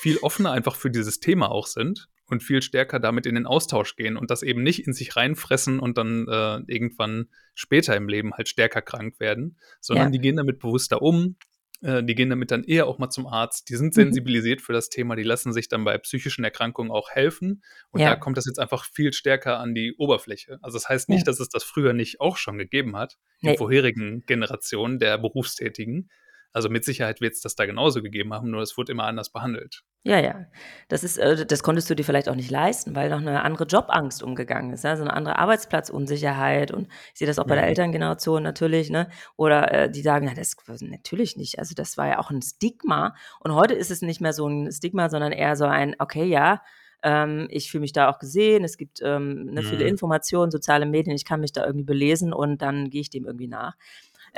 viel 0.00 0.18
offener 0.18 0.50
einfach 0.52 0.74
für 0.74 0.90
dieses 0.90 1.20
Thema 1.20 1.50
auch 1.50 1.66
sind 1.66 2.08
und 2.30 2.42
viel 2.42 2.62
stärker 2.62 3.00
damit 3.00 3.26
in 3.26 3.34
den 3.34 3.46
Austausch 3.46 3.96
gehen 3.96 4.16
und 4.16 4.30
das 4.30 4.42
eben 4.42 4.62
nicht 4.62 4.86
in 4.86 4.92
sich 4.92 5.16
reinfressen 5.16 5.80
und 5.80 5.98
dann 5.98 6.26
äh, 6.28 6.60
irgendwann 6.72 7.28
später 7.54 7.96
im 7.96 8.08
Leben 8.08 8.34
halt 8.34 8.48
stärker 8.48 8.82
krank 8.82 9.18
werden, 9.20 9.58
sondern 9.80 10.06
Ja. 10.06 10.10
die 10.12 10.18
gehen 10.20 10.36
damit 10.36 10.58
bewusster 10.58 11.02
um. 11.02 11.36
äh, 11.80 12.02
Die 12.02 12.14
gehen 12.16 12.28
damit 12.30 12.50
dann 12.50 12.64
eher 12.64 12.86
auch 12.88 12.98
mal 12.98 13.08
zum 13.08 13.26
Arzt. 13.28 13.68
Die 13.68 13.76
sind 13.76 13.88
Mhm. 13.88 14.02
sensibilisiert 14.02 14.60
für 14.60 14.72
das 14.72 14.88
Thema. 14.88 15.14
Die 15.14 15.22
lassen 15.22 15.52
sich 15.52 15.68
dann 15.68 15.84
bei 15.84 15.96
psychischen 15.98 16.42
Erkrankungen 16.42 16.90
auch 16.90 17.10
helfen. 17.10 17.62
Und 17.90 18.00
Ja. 18.00 18.10
da 18.10 18.16
kommt 18.16 18.36
das 18.36 18.46
jetzt 18.46 18.58
einfach 18.58 18.84
viel 18.84 19.12
stärker 19.12 19.60
an 19.60 19.74
die 19.76 19.94
Oberfläche. 19.96 20.58
Also 20.60 20.76
das 20.76 20.88
heißt 20.88 21.08
nicht, 21.08 21.20
Ja. 21.20 21.24
dass 21.26 21.38
es 21.40 21.48
das 21.48 21.62
früher 21.62 21.92
nicht 21.92 22.20
auch 22.20 22.36
schon 22.36 22.58
gegeben 22.58 22.96
hat, 22.96 23.16
in 23.42 23.50
Nee. 23.50 23.56
vorherigen 23.56 24.24
Generationen 24.26 24.98
der 24.98 25.18
Berufstätigen. 25.18 26.10
Also 26.52 26.68
mit 26.68 26.84
Sicherheit 26.84 27.20
wird 27.20 27.34
es 27.34 27.40
das 27.40 27.54
da 27.54 27.66
genauso 27.66 28.02
gegeben 28.02 28.32
haben, 28.34 28.50
nur 28.50 28.62
es 28.62 28.76
wurde 28.76 28.92
immer 28.92 29.04
anders 29.04 29.30
behandelt. 29.30 29.84
Ja, 30.04 30.18
ja. 30.20 30.46
Das 30.88 31.04
ist, 31.04 31.18
äh, 31.18 31.44
das 31.44 31.62
konntest 31.62 31.90
du 31.90 31.94
dir 31.94 32.04
vielleicht 32.04 32.28
auch 32.28 32.34
nicht 32.34 32.50
leisten, 32.50 32.94
weil 32.94 33.10
noch 33.10 33.18
eine 33.18 33.42
andere 33.42 33.64
Jobangst 33.64 34.22
umgegangen 34.22 34.72
ist, 34.72 34.84
ne? 34.84 34.96
so 34.96 35.02
eine 35.02 35.12
andere 35.12 35.38
Arbeitsplatzunsicherheit. 35.38 36.70
Und 36.70 36.88
ich 37.12 37.18
sehe 37.18 37.26
das 37.26 37.38
auch 37.38 37.46
bei 37.46 37.56
der. 37.56 37.66
Elterngeneration 37.66 38.42
natürlich, 38.42 38.90
ne? 38.90 39.08
Oder 39.36 39.72
äh, 39.72 39.90
die 39.90 40.00
sagen, 40.02 40.26
na, 40.26 40.34
das 40.34 40.56
natürlich 40.80 41.36
nicht. 41.36 41.58
Also 41.58 41.74
das 41.74 41.98
war 41.98 42.08
ja 42.08 42.18
auch 42.20 42.30
ein 42.30 42.40
Stigma. 42.42 43.14
Und 43.40 43.54
heute 43.54 43.74
ist 43.74 43.90
es 43.90 44.00
nicht 44.00 44.20
mehr 44.20 44.32
so 44.32 44.46
ein 44.48 44.70
Stigma, 44.72 45.10
sondern 45.10 45.32
eher 45.32 45.56
so 45.56 45.66
ein, 45.66 45.94
okay, 45.98 46.24
ja, 46.24 46.62
ähm, 47.02 47.46
ich 47.50 47.70
fühle 47.70 47.82
mich 47.82 47.92
da 47.92 48.08
auch 48.10 48.18
gesehen, 48.18 48.64
es 48.64 48.76
gibt 48.76 49.00
ähm, 49.02 49.46
ne, 49.46 49.62
viele 49.62 49.84
Mhm. 49.84 49.90
Informationen, 49.90 50.50
soziale 50.50 50.86
Medien, 50.86 51.14
ich 51.14 51.24
kann 51.24 51.40
mich 51.40 51.52
da 51.52 51.64
irgendwie 51.64 51.84
belesen 51.84 52.32
und 52.32 52.60
dann 52.62 52.90
gehe 52.90 53.02
ich 53.02 53.10
dem 53.10 53.24
irgendwie 53.24 53.46
nach. 53.48 53.76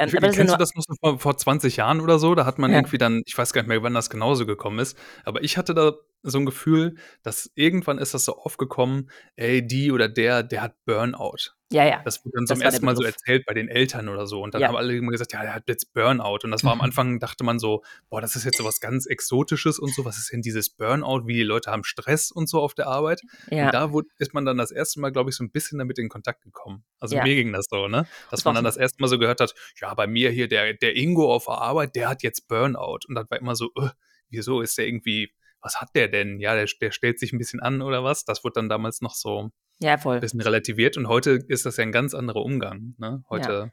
Ähm, 0.00 0.08
aber 0.16 0.28
das 0.28 0.36
kennst 0.36 0.52
ja 0.52 0.56
du 0.56 0.62
das 0.62 0.74
noch 0.74 0.84
vor, 0.98 1.18
vor 1.18 1.36
20 1.36 1.76
Jahren 1.76 2.00
oder 2.00 2.18
so? 2.18 2.34
Da 2.34 2.46
hat 2.46 2.58
man 2.58 2.70
ja. 2.70 2.78
irgendwie 2.78 2.98
dann, 2.98 3.22
ich 3.26 3.36
weiß 3.36 3.52
gar 3.52 3.62
nicht 3.62 3.68
mehr, 3.68 3.82
wann 3.82 3.94
das 3.94 4.08
genauso 4.08 4.46
gekommen 4.46 4.78
ist, 4.78 4.96
aber 5.24 5.42
ich 5.44 5.58
hatte 5.58 5.74
da 5.74 5.92
so 6.22 6.38
ein 6.38 6.46
Gefühl, 6.46 6.96
dass 7.22 7.50
irgendwann 7.54 7.98
ist 7.98 8.14
das 8.14 8.24
so 8.24 8.36
aufgekommen, 8.36 9.10
ey, 9.36 9.66
die 9.66 9.92
oder 9.92 10.08
der, 10.08 10.42
der 10.42 10.62
hat 10.62 10.74
Burnout. 10.86 11.52
Ja, 11.72 11.85
ja. 11.85 12.02
Das 12.04 12.24
wurde 12.24 12.33
dann 12.37 12.46
zum 12.48 12.61
ersten 12.61 12.85
Mal 12.85 12.96
so 12.96 13.04
erzählt 13.04 13.46
bei 13.46 13.54
den 13.54 13.68
Eltern 13.68 14.09
oder 14.09 14.26
so. 14.26 14.42
Und 14.42 14.54
dann 14.54 14.61
ja. 14.61 14.68
haben 14.68 14.76
alle 14.76 14.96
immer 14.96 15.12
gesagt, 15.12 15.33
ja, 15.33 15.42
der 15.42 15.54
hat 15.54 15.68
jetzt 15.68 15.92
Burnout. 15.92 16.40
Und 16.42 16.50
das 16.50 16.64
war 16.64 16.72
am 16.72 16.78
mhm. 16.78 16.85
Anfang, 16.85 17.20
dachte 17.20 17.44
man 17.44 17.61
so, 17.61 17.85
boah, 18.09 18.20
das 18.20 18.35
ist 18.35 18.44
jetzt 18.44 18.59
so 18.59 18.64
was 18.64 18.80
ganz 18.80 19.06
Exotisches 19.06 19.78
und 19.78 19.94
so. 19.94 20.04
Was 20.04 20.18
ist 20.18 20.33
denn 20.33 20.42
dieses 20.42 20.70
Burnout? 20.70 21.26
Wie 21.26 21.35
die 21.35 21.42
Leute 21.44 21.70
haben 21.70 21.85
Stress 21.85 22.33
und 22.33 22.48
so 22.48 22.61
auf 22.61 22.74
der 22.74 22.88
Arbeit. 22.88 23.22
Ja. 23.50 23.66
Und 23.66 23.74
da 23.74 23.92
wurde, 23.92 24.09
ist 24.18 24.35
man 24.35 24.44
dann 24.44 24.59
das 24.59 24.72
erste 24.72 25.00
Mal, 25.00 25.11
glaube 25.11 25.30
ich, 25.30 25.37
so 25.37 25.44
ein 25.44 25.52
bisschen 25.52 25.78
damit 25.78 25.98
in 26.00 26.09
Kontakt 26.09 26.42
gekommen. 26.42 26.85
Also 26.98 27.14
ja. 27.14 27.22
mir 27.22 27.37
ging 27.37 27.52
das 27.52 27.66
so, 27.70 27.87
ne? 27.87 27.98
Dass 28.30 28.40
das 28.40 28.44
man 28.44 28.56
dann 28.56 28.64
das 28.64 28.76
erste 28.76 29.00
Mal 29.00 29.09
so 29.09 29.18
gehört 29.18 29.40
hat, 29.40 29.54
ja, 29.80 29.94
bei 29.94 30.09
mir 30.09 30.30
hier, 30.30 30.48
der, 30.48 30.74
der 30.74 30.96
Ingo 30.96 31.33
auf 31.33 31.44
der 31.44 31.54
Arbeit, 31.54 31.94
der 31.94 32.09
hat 32.09 32.24
jetzt 32.24 32.48
Burnout. 32.48 33.00
Und 33.06 33.14
dann 33.14 33.26
war 33.30 33.38
immer 33.38 33.54
so, 33.54 33.70
äh, 33.76 33.90
wieso 34.28 34.61
ist 34.61 34.76
der 34.76 34.88
irgendwie 34.88 35.33
was 35.62 35.78
hat 35.80 35.90
der 35.94 36.09
denn? 36.09 36.40
Ja, 36.40 36.54
der, 36.54 36.66
der 36.80 36.90
stellt 36.90 37.18
sich 37.18 37.35
ein 37.35 37.38
bisschen 37.38 37.61
an 37.61 37.83
oder 37.83 38.02
was? 38.02 38.24
Das 38.24 38.44
wurde 38.44 38.54
dann 38.54 38.70
damals 38.70 39.02
noch 39.02 39.14
so 39.14 39.50
ja, 39.81 39.99
voll. 39.99 40.16
ein 40.16 40.21
bisschen 40.21 40.40
relativiert 40.40 40.97
und 40.97 41.09
heute 41.09 41.33
ist 41.49 41.66
das 41.66 41.77
ja 41.77 41.83
ein 41.83 41.93
ganz 41.93 42.14
anderer 42.14 42.43
Umgang. 42.43 42.95
Ne? 42.99 43.23
Heute. 43.31 43.51
Ja. 43.51 43.71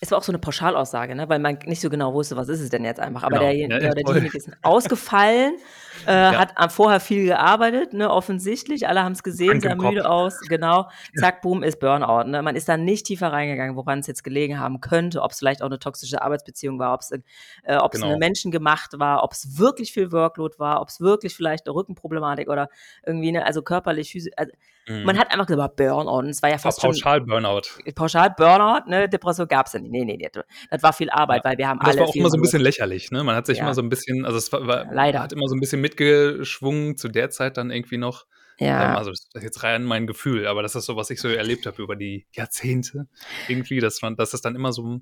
Es 0.00 0.10
war 0.10 0.18
auch 0.18 0.22
so 0.22 0.32
eine 0.32 0.38
Pauschalaussage, 0.38 1.14
ne? 1.14 1.28
weil 1.28 1.38
man 1.38 1.58
nicht 1.64 1.80
so 1.80 1.90
genau 1.90 2.14
wusste, 2.14 2.36
was 2.36 2.48
ist 2.48 2.60
es 2.60 2.70
denn 2.70 2.84
jetzt 2.84 3.00
einfach. 3.00 3.22
Aber 3.22 3.38
genau. 3.38 3.50
der, 3.50 3.56
ja, 3.56 3.68
der, 3.68 3.94
derjenige 3.94 4.36
ist 4.36 4.50
ausgefallen, 4.62 5.56
äh, 6.06 6.32
ja. 6.32 6.38
hat 6.38 6.72
vorher 6.72 7.00
viel 7.00 7.24
gearbeitet, 7.24 7.92
ne? 7.92 8.10
offensichtlich. 8.10 8.88
Alle 8.88 9.02
haben 9.02 9.12
es 9.12 9.22
gesehen, 9.22 9.60
sah 9.60 9.74
müde 9.74 10.08
aus. 10.08 10.40
Genau, 10.48 10.88
zack, 11.16 11.42
boom, 11.42 11.62
ist 11.62 11.80
Burnout. 11.80 12.28
Ne? 12.28 12.42
Man 12.42 12.56
ist 12.56 12.68
da 12.68 12.76
nicht 12.76 13.06
tiefer 13.06 13.32
reingegangen, 13.32 13.76
woran 13.76 14.00
es 14.00 14.06
jetzt 14.06 14.24
gelegen 14.24 14.58
haben 14.58 14.80
könnte, 14.80 15.22
ob 15.22 15.32
es 15.32 15.38
vielleicht 15.38 15.62
auch 15.62 15.66
eine 15.66 15.78
toxische 15.78 16.22
Arbeitsbeziehung 16.22 16.78
war, 16.78 16.94
ob 16.94 17.00
es 17.00 17.10
äh, 17.10 17.20
genau. 17.64 18.06
eine 18.06 18.18
menschengemacht 18.18 18.98
war, 18.98 19.22
ob 19.22 19.32
es 19.32 19.58
wirklich 19.58 19.92
viel 19.92 20.12
Workload 20.12 20.58
war, 20.58 20.80
ob 20.80 20.88
es 20.88 21.00
wirklich 21.00 21.34
vielleicht 21.34 21.66
eine 21.66 21.74
Rückenproblematik 21.74 22.48
oder 22.48 22.68
irgendwie, 23.04 23.32
ne? 23.32 23.44
also 23.44 23.62
körperlich, 23.62 24.12
physisch. 24.12 24.32
Also, 24.36 24.52
Mhm. 24.90 25.04
Man 25.04 25.18
hat 25.18 25.30
einfach 25.32 25.46
gesagt, 25.46 25.76
Burnout. 25.76 26.28
es 26.28 26.42
war 26.42 26.50
ja 26.50 26.58
fast 26.58 26.80
pauschal 26.80 27.20
Burnout. 27.20 27.62
Pauschal 27.94 28.34
Burnout, 28.36 28.88
ne? 28.88 29.08
Depression 29.08 29.46
gab 29.46 29.66
es 29.66 29.74
ja 29.74 29.80
nicht. 29.80 29.92
Nee, 29.92 30.04
nee, 30.04 30.16
nee. 30.16 30.28
Das 30.70 30.82
war 30.82 30.92
viel 30.92 31.10
Arbeit, 31.10 31.44
ja. 31.44 31.50
weil 31.50 31.58
wir 31.58 31.68
haben 31.68 31.78
das 31.78 31.88
alle. 31.88 31.96
Das 31.96 32.02
war 32.02 32.08
auch 32.08 32.14
immer 32.14 32.30
so 32.30 32.38
ein 32.38 32.40
bisschen 32.40 32.62
lächerlich, 32.62 33.10
ne? 33.10 33.22
Man 33.22 33.36
hat 33.36 33.46
sich 33.46 33.58
ja. 33.58 33.64
immer 33.64 33.74
so 33.74 33.82
ein 33.82 33.88
bisschen, 33.88 34.24
also 34.24 34.38
es 34.38 34.52
war, 34.52 34.66
war 34.66 34.86
Leider. 34.92 35.22
hat 35.22 35.32
immer 35.32 35.46
so 35.46 35.54
ein 35.54 35.60
bisschen 35.60 35.80
mitgeschwungen 35.90 36.96
zu 36.96 37.08
der 37.08 37.30
Zeit 37.30 37.56
dann 37.56 37.70
irgendwie 37.70 37.98
noch. 37.98 38.26
Ja. 38.58 38.90
Ähm, 38.90 38.96
also 38.96 39.10
das 39.10 39.26
ist 39.34 39.42
jetzt 39.42 39.62
rein 39.62 39.84
mein 39.84 40.06
Gefühl, 40.06 40.46
aber 40.46 40.62
das 40.62 40.74
ist 40.74 40.86
so, 40.86 40.96
was 40.96 41.10
ich 41.10 41.20
so 41.20 41.28
erlebt 41.28 41.66
habe 41.66 41.82
über 41.82 41.96
die 41.96 42.26
Jahrzehnte. 42.32 43.08
Irgendwie, 43.48 43.80
dass 43.80 44.02
man, 44.02 44.16
dass 44.16 44.34
es 44.34 44.40
dann 44.40 44.54
immer 44.54 44.72
so 44.72 45.00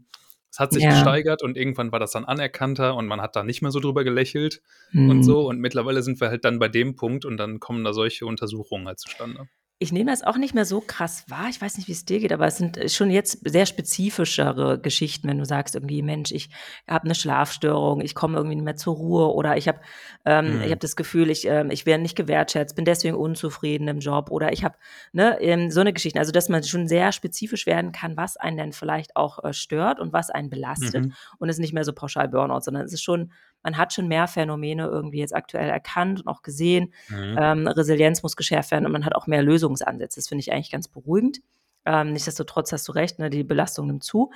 es 0.50 0.58
hat 0.58 0.72
sich 0.72 0.82
ja. 0.82 0.90
gesteigert 0.90 1.42
und 1.42 1.58
irgendwann 1.58 1.92
war 1.92 2.00
das 2.00 2.12
dann 2.12 2.24
anerkannter 2.24 2.94
und 2.94 3.06
man 3.06 3.20
hat 3.20 3.36
da 3.36 3.44
nicht 3.44 3.60
mehr 3.60 3.70
so 3.70 3.80
drüber 3.80 4.02
gelächelt 4.02 4.62
mhm. 4.92 5.10
und 5.10 5.22
so. 5.22 5.46
Und 5.46 5.60
mittlerweile 5.60 6.02
sind 6.02 6.20
wir 6.22 6.28
halt 6.28 6.46
dann 6.46 6.58
bei 6.58 6.68
dem 6.68 6.96
Punkt 6.96 7.26
und 7.26 7.36
dann 7.36 7.60
kommen 7.60 7.84
da 7.84 7.92
solche 7.92 8.24
Untersuchungen 8.24 8.86
halt 8.86 8.98
zustande 8.98 9.46
ich 9.80 9.92
nehme 9.92 10.10
das 10.10 10.24
auch 10.24 10.36
nicht 10.36 10.54
mehr 10.54 10.64
so 10.64 10.80
krass 10.80 11.24
wahr. 11.28 11.46
Ich 11.48 11.60
weiß 11.60 11.76
nicht, 11.76 11.86
wie 11.86 11.92
es 11.92 12.04
dir 12.04 12.18
geht, 12.18 12.32
aber 12.32 12.46
es 12.46 12.56
sind 12.56 12.90
schon 12.90 13.10
jetzt 13.10 13.48
sehr 13.48 13.64
spezifischere 13.64 14.80
Geschichten, 14.80 15.28
wenn 15.28 15.38
du 15.38 15.44
sagst 15.44 15.76
irgendwie, 15.76 16.02
Mensch, 16.02 16.32
ich 16.32 16.50
habe 16.88 17.04
eine 17.04 17.14
Schlafstörung, 17.14 18.00
ich 18.00 18.16
komme 18.16 18.36
irgendwie 18.36 18.56
nicht 18.56 18.64
mehr 18.64 18.74
zur 18.74 18.96
Ruhe 18.96 19.32
oder 19.32 19.56
ich 19.56 19.68
habe 19.68 19.80
ähm, 20.24 20.56
mhm. 20.56 20.62
ich 20.62 20.70
habe 20.70 20.78
das 20.78 20.96
Gefühl, 20.96 21.30
ich 21.30 21.46
ähm, 21.46 21.70
ich 21.70 21.86
werde 21.86 22.02
nicht 22.02 22.16
gewertschätzt, 22.16 22.74
bin 22.74 22.84
deswegen 22.84 23.14
unzufrieden 23.14 23.86
im 23.86 24.00
Job 24.00 24.32
oder 24.32 24.52
ich 24.52 24.64
habe 24.64 24.76
ne 25.12 25.40
ähm, 25.40 25.70
so 25.70 25.80
eine 25.80 25.92
Geschichte. 25.92 26.18
Also 26.18 26.32
dass 26.32 26.48
man 26.48 26.64
schon 26.64 26.88
sehr 26.88 27.12
spezifisch 27.12 27.66
werden 27.66 27.92
kann, 27.92 28.16
was 28.16 28.36
einen 28.36 28.56
denn 28.56 28.72
vielleicht 28.72 29.14
auch 29.14 29.44
äh, 29.44 29.52
stört 29.52 30.00
und 30.00 30.12
was 30.12 30.30
einen 30.30 30.50
belastet 30.50 31.06
mhm. 31.06 31.12
und 31.38 31.48
es 31.50 31.56
ist 31.56 31.60
nicht 31.60 31.72
mehr 31.72 31.84
so 31.84 31.92
pauschal 31.92 32.28
Burnout, 32.28 32.62
sondern 32.62 32.84
es 32.84 32.92
ist 32.92 33.02
schon 33.04 33.32
man 33.62 33.76
hat 33.76 33.92
schon 33.92 34.08
mehr 34.08 34.28
Phänomene 34.28 34.86
irgendwie 34.86 35.18
jetzt 35.18 35.34
aktuell 35.34 35.68
erkannt 35.68 36.20
und 36.20 36.28
auch 36.28 36.42
gesehen. 36.42 36.92
Mhm. 37.08 37.36
Ähm, 37.38 37.66
Resilienz 37.66 38.22
muss 38.22 38.36
geschärft 38.36 38.70
werden 38.70 38.86
und 38.86 38.92
man 38.92 39.04
hat 39.04 39.14
auch 39.14 39.26
mehr 39.26 39.42
Lösungsansätze. 39.42 40.20
Das 40.20 40.28
finde 40.28 40.40
ich 40.40 40.52
eigentlich 40.52 40.70
ganz 40.70 40.88
beruhigend. 40.88 41.40
Ähm, 41.84 42.12
nichtsdestotrotz 42.12 42.70
hast 42.72 42.86
du 42.86 42.92
recht, 42.92 43.18
ne, 43.18 43.30
die 43.30 43.44
Belastung 43.44 43.86
nimmt 43.86 44.04
zu. 44.04 44.30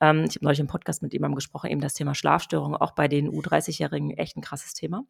Ähm, 0.00 0.24
ich 0.28 0.36
habe 0.36 0.44
neulich 0.44 0.60
im 0.60 0.66
Podcast 0.66 1.02
mit 1.02 1.12
jemandem 1.12 1.36
gesprochen, 1.36 1.70
eben 1.70 1.80
das 1.80 1.94
Thema 1.94 2.14
Schlafstörungen, 2.14 2.76
auch 2.76 2.90
bei 2.92 3.08
den 3.08 3.30
U30-Jährigen 3.30 4.10
echt 4.10 4.36
ein 4.36 4.42
krasses 4.42 4.74
Thema. 4.74 5.04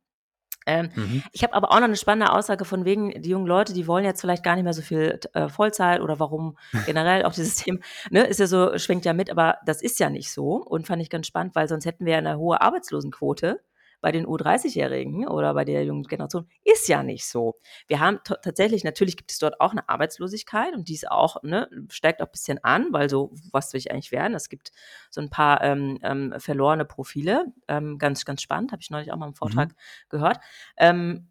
Ähm, 0.69 0.91
mhm. 0.95 1.23
Ich 1.33 1.43
habe 1.43 1.55
aber 1.55 1.71
auch 1.71 1.77
noch 1.77 1.85
eine 1.85 1.97
spannende 1.97 2.31
Aussage 2.31 2.67
von 2.67 2.85
wegen, 2.85 3.23
die 3.23 3.31
jungen 3.31 3.47
Leute, 3.47 3.73
die 3.73 3.87
wollen 3.87 4.05
jetzt 4.05 4.21
vielleicht 4.21 4.45
gar 4.45 4.55
nicht 4.55 4.65
mehr 4.65 4.75
so 4.75 4.83
viel 4.83 5.19
äh, 5.33 5.49
Vollzeit 5.49 6.03
oder 6.03 6.21
warum 6.21 6.59
generell 6.87 7.25
auch 7.25 7.33
dieses 7.33 7.55
Thema, 7.55 7.79
ne, 8.11 8.25
ist 8.25 8.39
ja 8.39 8.47
so, 8.47 8.77
schwingt 8.77 9.07
ja 9.07 9.15
mit, 9.15 9.31
aber 9.31 9.57
das 9.65 9.81
ist 9.81 9.99
ja 9.99 10.11
nicht 10.11 10.31
so 10.31 10.57
und 10.57 10.87
fand 10.87 11.01
ich 11.01 11.09
ganz 11.09 11.27
spannend, 11.27 11.55
weil 11.55 11.69
sonst 11.69 11.87
hätten 11.87 12.05
wir 12.05 12.13
ja 12.13 12.19
eine 12.19 12.37
hohe 12.37 12.61
Arbeitslosenquote 12.61 13.61
bei 14.01 14.13
den 14.13 14.27
U30-Jährigen 14.27 15.27
oder 15.27 15.55
bei 15.55 15.65
der 15.65 15.85
jungen 15.85 16.05
Generation 16.05 16.49
ist 16.65 16.89
ja 16.89 17.03
nicht 17.03 17.27
so. 17.27 17.57
Wir 17.87 18.01
haben 18.01 18.21
tatsächlich, 18.25 18.85
natürlich 18.85 19.17
gibt 19.17 19.33
es 19.33 19.39
dort 19.39 19.61
auch 19.61 19.73
eine 19.73 19.89
Arbeitslosigkeit 19.89 20.75
und 20.75 20.89
die 20.89 20.95
ist 20.95 21.11
auch, 21.11 21.43
ne, 21.43 21.69
steigt 21.91 22.23
auch 22.23 22.27
ein 22.27 22.33
bisschen 22.33 22.63
an, 22.63 22.89
weil 22.93 23.11
so, 23.11 23.33
was 23.53 23.73
will 23.73 23.79
ich 23.79 23.91
eigentlich 23.91 24.13
werden? 24.13 24.35
Es 24.35 24.49
gibt 24.49 24.71
so 25.11 25.21
ein 25.21 25.31
paar 25.31 25.63
ähm, 25.63 25.99
ähm, 26.03 26.35
verlorene 26.39 26.85
Profile, 26.85 27.47
ähm, 27.67 27.99
ganz, 27.99 28.25
ganz 28.25 28.43
spannend, 28.43 28.73
habe 28.73 28.83
ich 28.83 28.91
neulich 28.91 29.13
auch 29.13 29.17
mal 29.17 29.29
im 29.29 29.35
Vortrag 29.35 29.71
mhm. 29.71 29.75
gehört. 30.09 30.39
Ähm, 30.77 31.29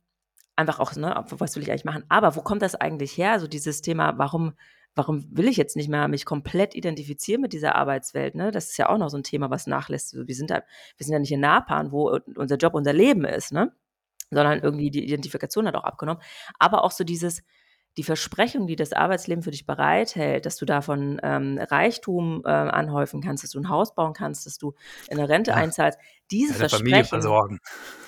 einfach 0.55 0.79
auch, 0.79 0.95
ne, 0.95 1.23
was 1.29 1.55
will 1.55 1.63
ich 1.63 1.69
eigentlich 1.69 1.85
machen? 1.85 2.03
Aber 2.09 2.35
wo 2.35 2.41
kommt 2.41 2.61
das 2.61 2.75
eigentlich 2.75 3.17
her? 3.17 3.39
So 3.39 3.47
dieses 3.47 3.81
Thema, 3.81 4.17
warum 4.17 4.53
warum 4.97 5.25
will 5.31 5.47
ich 5.47 5.57
jetzt 5.57 5.75
nicht 5.75 5.89
mehr 5.89 6.07
mich 6.07 6.25
komplett 6.25 6.75
identifizieren 6.75 7.41
mit 7.41 7.53
dieser 7.53 7.75
Arbeitswelt? 7.75 8.35
Ne? 8.35 8.51
Das 8.51 8.69
ist 8.69 8.77
ja 8.77 8.89
auch 8.89 8.97
noch 8.97 9.09
so 9.09 9.17
ein 9.17 9.23
Thema, 9.23 9.49
was 9.49 9.67
nachlässt. 9.67 10.15
Wir 10.15 10.35
sind, 10.35 10.49
da, 10.49 10.63
wir 10.97 11.05
sind 11.05 11.13
ja 11.13 11.19
nicht 11.19 11.31
in 11.31 11.39
Napan, 11.39 11.91
wo 11.91 12.19
unser 12.35 12.57
Job 12.57 12.73
unser 12.73 12.93
Leben 12.93 13.23
ist, 13.23 13.51
ne? 13.51 13.71
sondern 14.31 14.59
irgendwie 14.59 14.91
die 14.91 15.05
Identifikation 15.05 15.67
hat 15.67 15.75
auch 15.75 15.83
abgenommen. 15.83 16.21
Aber 16.59 16.83
auch 16.83 16.91
so 16.91 17.03
dieses, 17.03 17.43
die 17.97 18.03
Versprechung, 18.03 18.67
die 18.67 18.75
das 18.75 18.93
Arbeitsleben 18.93 19.43
für 19.43 19.51
dich 19.51 19.65
bereithält, 19.65 20.45
dass 20.45 20.57
du 20.57 20.65
davon 20.65 21.19
ähm, 21.23 21.59
Reichtum 21.59 22.43
äh, 22.45 22.49
anhäufen 22.49 23.21
kannst, 23.21 23.43
dass 23.43 23.51
du 23.51 23.59
ein 23.59 23.69
Haus 23.69 23.95
bauen 23.95 24.13
kannst, 24.13 24.45
dass 24.45 24.57
du 24.57 24.73
in 25.09 25.17
eine 25.17 25.29
Rente 25.29 25.51
ja. 25.51 25.57
einzahlst, 25.57 25.99
diese 26.31 26.53
ja, 26.53 26.59
Versprechen, 26.59 27.59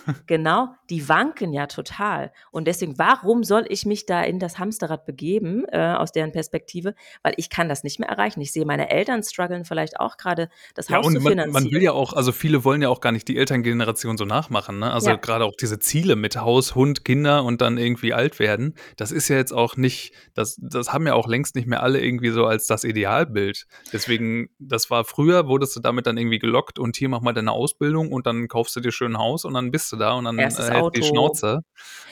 genau, 0.27 0.69
die 0.89 1.07
wanken 1.09 1.53
ja 1.53 1.67
total. 1.67 2.31
Und 2.51 2.67
deswegen, 2.67 2.97
warum 2.97 3.43
soll 3.43 3.65
ich 3.69 3.85
mich 3.85 4.05
da 4.05 4.21
in 4.21 4.39
das 4.39 4.59
Hamsterrad 4.59 5.05
begeben, 5.05 5.65
äh, 5.71 5.79
aus 5.79 6.11
deren 6.11 6.31
Perspektive? 6.31 6.95
Weil 7.23 7.33
ich 7.37 7.49
kann 7.49 7.69
das 7.69 7.83
nicht 7.83 7.99
mehr 7.99 8.09
erreichen. 8.09 8.41
Ich 8.41 8.51
sehe 8.51 8.65
meine 8.65 8.89
Eltern 8.89 9.23
strugglen 9.23 9.65
vielleicht 9.65 9.99
auch 9.99 10.17
gerade, 10.17 10.49
das 10.75 10.89
ja, 10.89 10.97
Haus 10.97 11.07
und 11.07 11.13
zu 11.15 11.21
finanzieren. 11.21 11.51
Man, 11.51 11.63
man 11.63 11.71
will 11.71 11.81
ja 11.81 11.91
auch, 11.91 12.13
also 12.13 12.31
viele 12.31 12.63
wollen 12.63 12.81
ja 12.81 12.89
auch 12.89 13.01
gar 13.01 13.11
nicht 13.11 13.27
die 13.27 13.37
Elterngeneration 13.37 14.17
so 14.17 14.25
nachmachen. 14.25 14.79
Ne? 14.79 14.91
Also 14.91 15.09
ja. 15.09 15.15
gerade 15.15 15.45
auch 15.45 15.55
diese 15.59 15.79
Ziele 15.79 16.15
mit 16.15 16.37
Haus, 16.37 16.75
Hund, 16.75 17.05
Kinder 17.05 17.43
und 17.43 17.61
dann 17.61 17.77
irgendwie 17.77 18.13
alt 18.13 18.39
werden, 18.39 18.75
das 18.97 19.11
ist 19.11 19.27
ja 19.27 19.37
jetzt 19.37 19.53
auch 19.53 19.77
nicht, 19.77 20.13
das, 20.33 20.57
das 20.61 20.93
haben 20.93 21.05
ja 21.07 21.13
auch 21.13 21.27
längst 21.27 21.55
nicht 21.55 21.67
mehr 21.67 21.83
alle 21.83 21.99
irgendwie 22.01 22.29
so 22.29 22.45
als 22.45 22.67
das 22.67 22.83
Idealbild. 22.83 23.67
Deswegen, 23.93 24.49
das 24.59 24.89
war 24.89 25.03
früher, 25.03 25.47
wurdest 25.47 25.75
du 25.75 25.79
damit 25.79 26.07
dann 26.07 26.17
irgendwie 26.17 26.39
gelockt 26.39 26.79
und 26.79 26.95
hier 26.95 27.09
mach 27.09 27.21
mal 27.21 27.33
deine 27.33 27.51
Ausbildung 27.51 28.08
und 28.11 28.25
dann 28.25 28.47
kaufst 28.47 28.75
du 28.75 28.79
dir 28.79 28.91
schön 28.91 29.13
ein 29.13 29.17
Haus 29.17 29.45
und 29.45 29.53
dann 29.53 29.71
bist 29.71 29.91
du 29.91 29.95
da 29.95 30.13
und 30.13 30.25
dann 30.25 30.39
äh, 30.39 30.49
hält 30.49 30.95
die 30.95 31.03
Schnauze. 31.03 31.61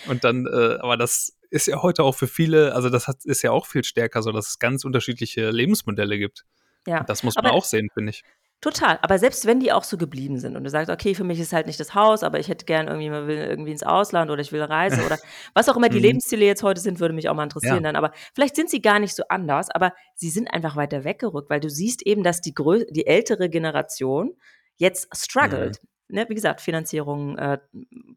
Und 0.08 0.24
dann, 0.24 0.46
äh, 0.46 0.78
aber 0.80 0.98
das 0.98 1.38
ist 1.50 1.68
ja 1.68 1.82
heute 1.82 2.04
auch 2.04 2.16
für 2.16 2.28
viele, 2.28 2.74
also 2.74 2.90
das 2.90 3.08
hat, 3.08 3.26
ist 3.26 3.42
ja 3.42 3.52
auch 3.52 3.66
viel 3.66 3.84
stärker 3.84 4.22
so, 4.22 4.32
dass 4.32 4.48
es 4.48 4.60
ganz 4.60 4.84
unterschiedliche 4.86 5.50
Lebensmodelle 5.50 6.18
gibt. 6.18 6.46
Ja. 6.86 7.00
Und 7.02 7.10
das 7.10 7.24
muss 7.24 7.36
man 7.36 7.46
aber 7.46 7.56
auch 7.56 7.66
sehen, 7.66 7.90
finde 7.94 8.12
ich. 8.12 8.24
Total, 8.60 8.98
aber 9.04 9.20
selbst 9.20 9.46
wenn 9.46 9.60
die 9.60 9.72
auch 9.72 9.84
so 9.84 9.98
geblieben 9.98 10.40
sind 10.40 10.58
und 10.58 10.64
du 10.64 10.70
sagst, 10.72 10.90
okay, 10.90 11.14
für 11.14 11.24
mich 11.24 11.40
ist 11.40 11.54
halt 11.54 11.68
nicht 11.68 11.80
das 11.80 11.94
Haus, 11.94 12.24
aber 12.24 12.40
ich 12.40 12.48
hätte 12.48 12.66
gern 12.66 12.88
irgendwie, 12.88 13.12
man 13.12 13.28
will 13.28 13.38
irgendwie 13.38 13.72
ins 13.72 13.84
Ausland 13.84 14.32
oder 14.32 14.42
ich 14.42 14.52
will 14.52 14.64
reisen 14.64 15.06
oder 15.06 15.20
was 15.54 15.70
auch 15.70 15.78
immer 15.78 15.90
die 15.90 15.98
mhm. 15.98 16.06
Lebensziele 16.06 16.44
jetzt 16.44 16.64
heute 16.64 16.82
sind, 16.82 17.00
würde 17.00 17.14
mich 17.14 17.30
auch 17.30 17.36
mal 17.36 17.44
interessieren 17.44 17.76
ja. 17.76 17.82
dann. 17.82 17.96
Aber 17.96 18.14
vielleicht 18.34 18.56
sind 18.56 18.72
sie 18.72 18.82
gar 18.82 18.98
nicht 18.98 19.14
so 19.14 19.22
anders, 19.30 19.70
aber 19.70 19.94
sie 20.16 20.32
sind 20.32 20.52
einfach 20.52 20.76
weiter 20.76 21.04
weggerückt, 21.04 21.52
weil 21.52 21.60
du 21.60 21.70
siehst 21.70 22.02
eben, 22.02 22.24
dass 22.24 22.42
die, 22.42 22.56
die 22.90 23.06
ältere 23.06 23.48
Generation 23.48 24.36
jetzt 24.78 25.10
struggelt. 25.16 25.82
Mhm 25.82 25.88
ne, 26.10 26.26
wie 26.30 26.36
gesagt, 26.36 26.62
Finanzierungen 26.62 27.38
äh, 27.38 27.60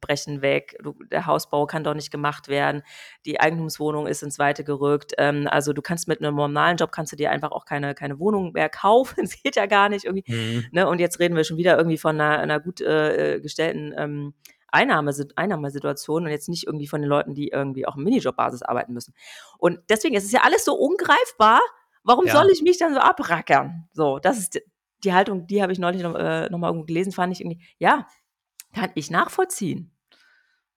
brechen 0.00 0.42
weg, 0.42 0.76
du, 0.82 0.94
der 1.10 1.26
Hausbau 1.26 1.66
kann 1.66 1.84
doch 1.84 1.94
nicht 1.94 2.10
gemacht 2.10 2.48
werden, 2.48 2.82
die 3.26 3.40
Eigentumswohnung 3.40 4.06
ist 4.06 4.22
ins 4.22 4.38
Weite 4.38 4.64
gerückt. 4.64 5.12
Ähm, 5.18 5.46
also 5.50 5.72
du 5.72 5.82
kannst 5.82 6.08
mit 6.08 6.20
einem 6.20 6.36
normalen 6.36 6.76
Job 6.76 6.92
kannst 6.92 7.12
du 7.12 7.16
dir 7.16 7.30
einfach 7.30 7.50
auch 7.52 7.64
keine, 7.64 7.94
keine 7.94 8.18
Wohnung 8.18 8.52
mehr 8.52 8.68
kaufen. 8.68 9.14
Das 9.30 9.42
geht 9.42 9.56
ja 9.56 9.66
gar 9.66 9.88
nicht 9.88 10.04
irgendwie. 10.04 10.24
Mhm. 10.32 10.66
Ne? 10.72 10.88
Und 10.88 10.98
jetzt 10.98 11.20
reden 11.20 11.36
wir 11.36 11.44
schon 11.44 11.56
wieder 11.56 11.76
irgendwie 11.76 11.98
von 11.98 12.20
einer, 12.20 12.38
einer 12.38 12.58
gut 12.58 12.80
äh, 12.80 13.38
gestellten 13.40 13.92
ähm, 13.96 14.34
Einnahmesituation 14.72 16.24
und 16.24 16.30
jetzt 16.30 16.48
nicht 16.48 16.66
irgendwie 16.66 16.86
von 16.86 17.00
den 17.00 17.08
Leuten, 17.08 17.34
die 17.34 17.48
irgendwie 17.48 17.86
auch 17.86 17.96
im 17.96 18.04
Minijobbasis 18.04 18.62
arbeiten 18.62 18.92
müssen. 18.92 19.14
Und 19.58 19.80
deswegen 19.88 20.14
ist 20.14 20.24
es 20.24 20.32
ja 20.32 20.40
alles 20.42 20.64
so 20.64 20.74
ungreifbar. 20.74 21.60
Warum 22.02 22.26
ja. 22.26 22.32
soll 22.32 22.50
ich 22.50 22.62
mich 22.62 22.78
dann 22.78 22.94
so 22.94 23.00
abrackern? 23.00 23.88
So, 23.92 24.18
das 24.18 24.38
ist 24.38 24.60
die 25.04 25.12
Haltung, 25.12 25.46
die 25.46 25.62
habe 25.62 25.72
ich 25.72 25.78
neulich 25.78 26.02
noch, 26.02 26.14
äh, 26.14 26.48
noch 26.50 26.58
mal 26.58 26.68
irgendwo 26.68 26.86
gelesen, 26.86 27.12
fand 27.12 27.32
ich 27.32 27.40
irgendwie, 27.40 27.62
ja, 27.78 28.06
kann 28.74 28.90
ich 28.94 29.10
nachvollziehen. 29.10 29.90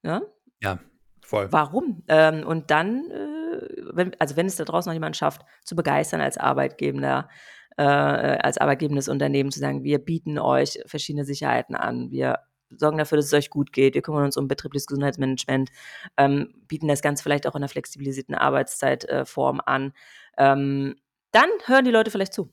Ja, 0.02 0.22
ja 0.62 0.78
voll. 1.22 1.50
Warum? 1.50 2.02
Ähm, 2.08 2.46
und 2.46 2.70
dann, 2.70 3.10
äh, 3.10 3.68
wenn, 3.92 4.12
also 4.18 4.36
wenn 4.36 4.46
es 4.46 4.56
da 4.56 4.64
draußen 4.64 4.90
noch 4.90 4.94
jemand 4.94 5.16
schafft, 5.16 5.42
zu 5.64 5.76
begeistern 5.76 6.20
als 6.20 6.38
Arbeitgeber, 6.38 7.28
äh, 7.76 7.82
als 7.82 8.58
arbeitgebendes 8.58 9.08
Unternehmen 9.08 9.50
zu 9.50 9.60
sagen, 9.60 9.82
wir 9.82 9.98
bieten 9.98 10.38
euch 10.38 10.78
verschiedene 10.86 11.24
Sicherheiten 11.24 11.74
an, 11.74 12.10
wir 12.10 12.40
sorgen 12.76 12.98
dafür, 12.98 13.16
dass 13.16 13.26
es 13.26 13.32
euch 13.32 13.50
gut 13.50 13.72
geht, 13.72 13.94
wir 13.94 14.02
kümmern 14.02 14.24
uns 14.24 14.36
um 14.36 14.48
betriebliches 14.48 14.86
Gesundheitsmanagement, 14.86 15.70
ähm, 16.16 16.54
bieten 16.68 16.88
das 16.88 17.02
Ganze 17.02 17.22
vielleicht 17.22 17.46
auch 17.46 17.54
in 17.54 17.62
einer 17.62 17.68
flexibilisierten 17.68 18.34
Arbeitszeitform 18.34 19.60
an. 19.64 19.92
Ähm, 20.36 20.96
dann 21.30 21.48
hören 21.66 21.84
die 21.84 21.90
Leute 21.90 22.10
vielleicht 22.10 22.32
zu. 22.32 22.52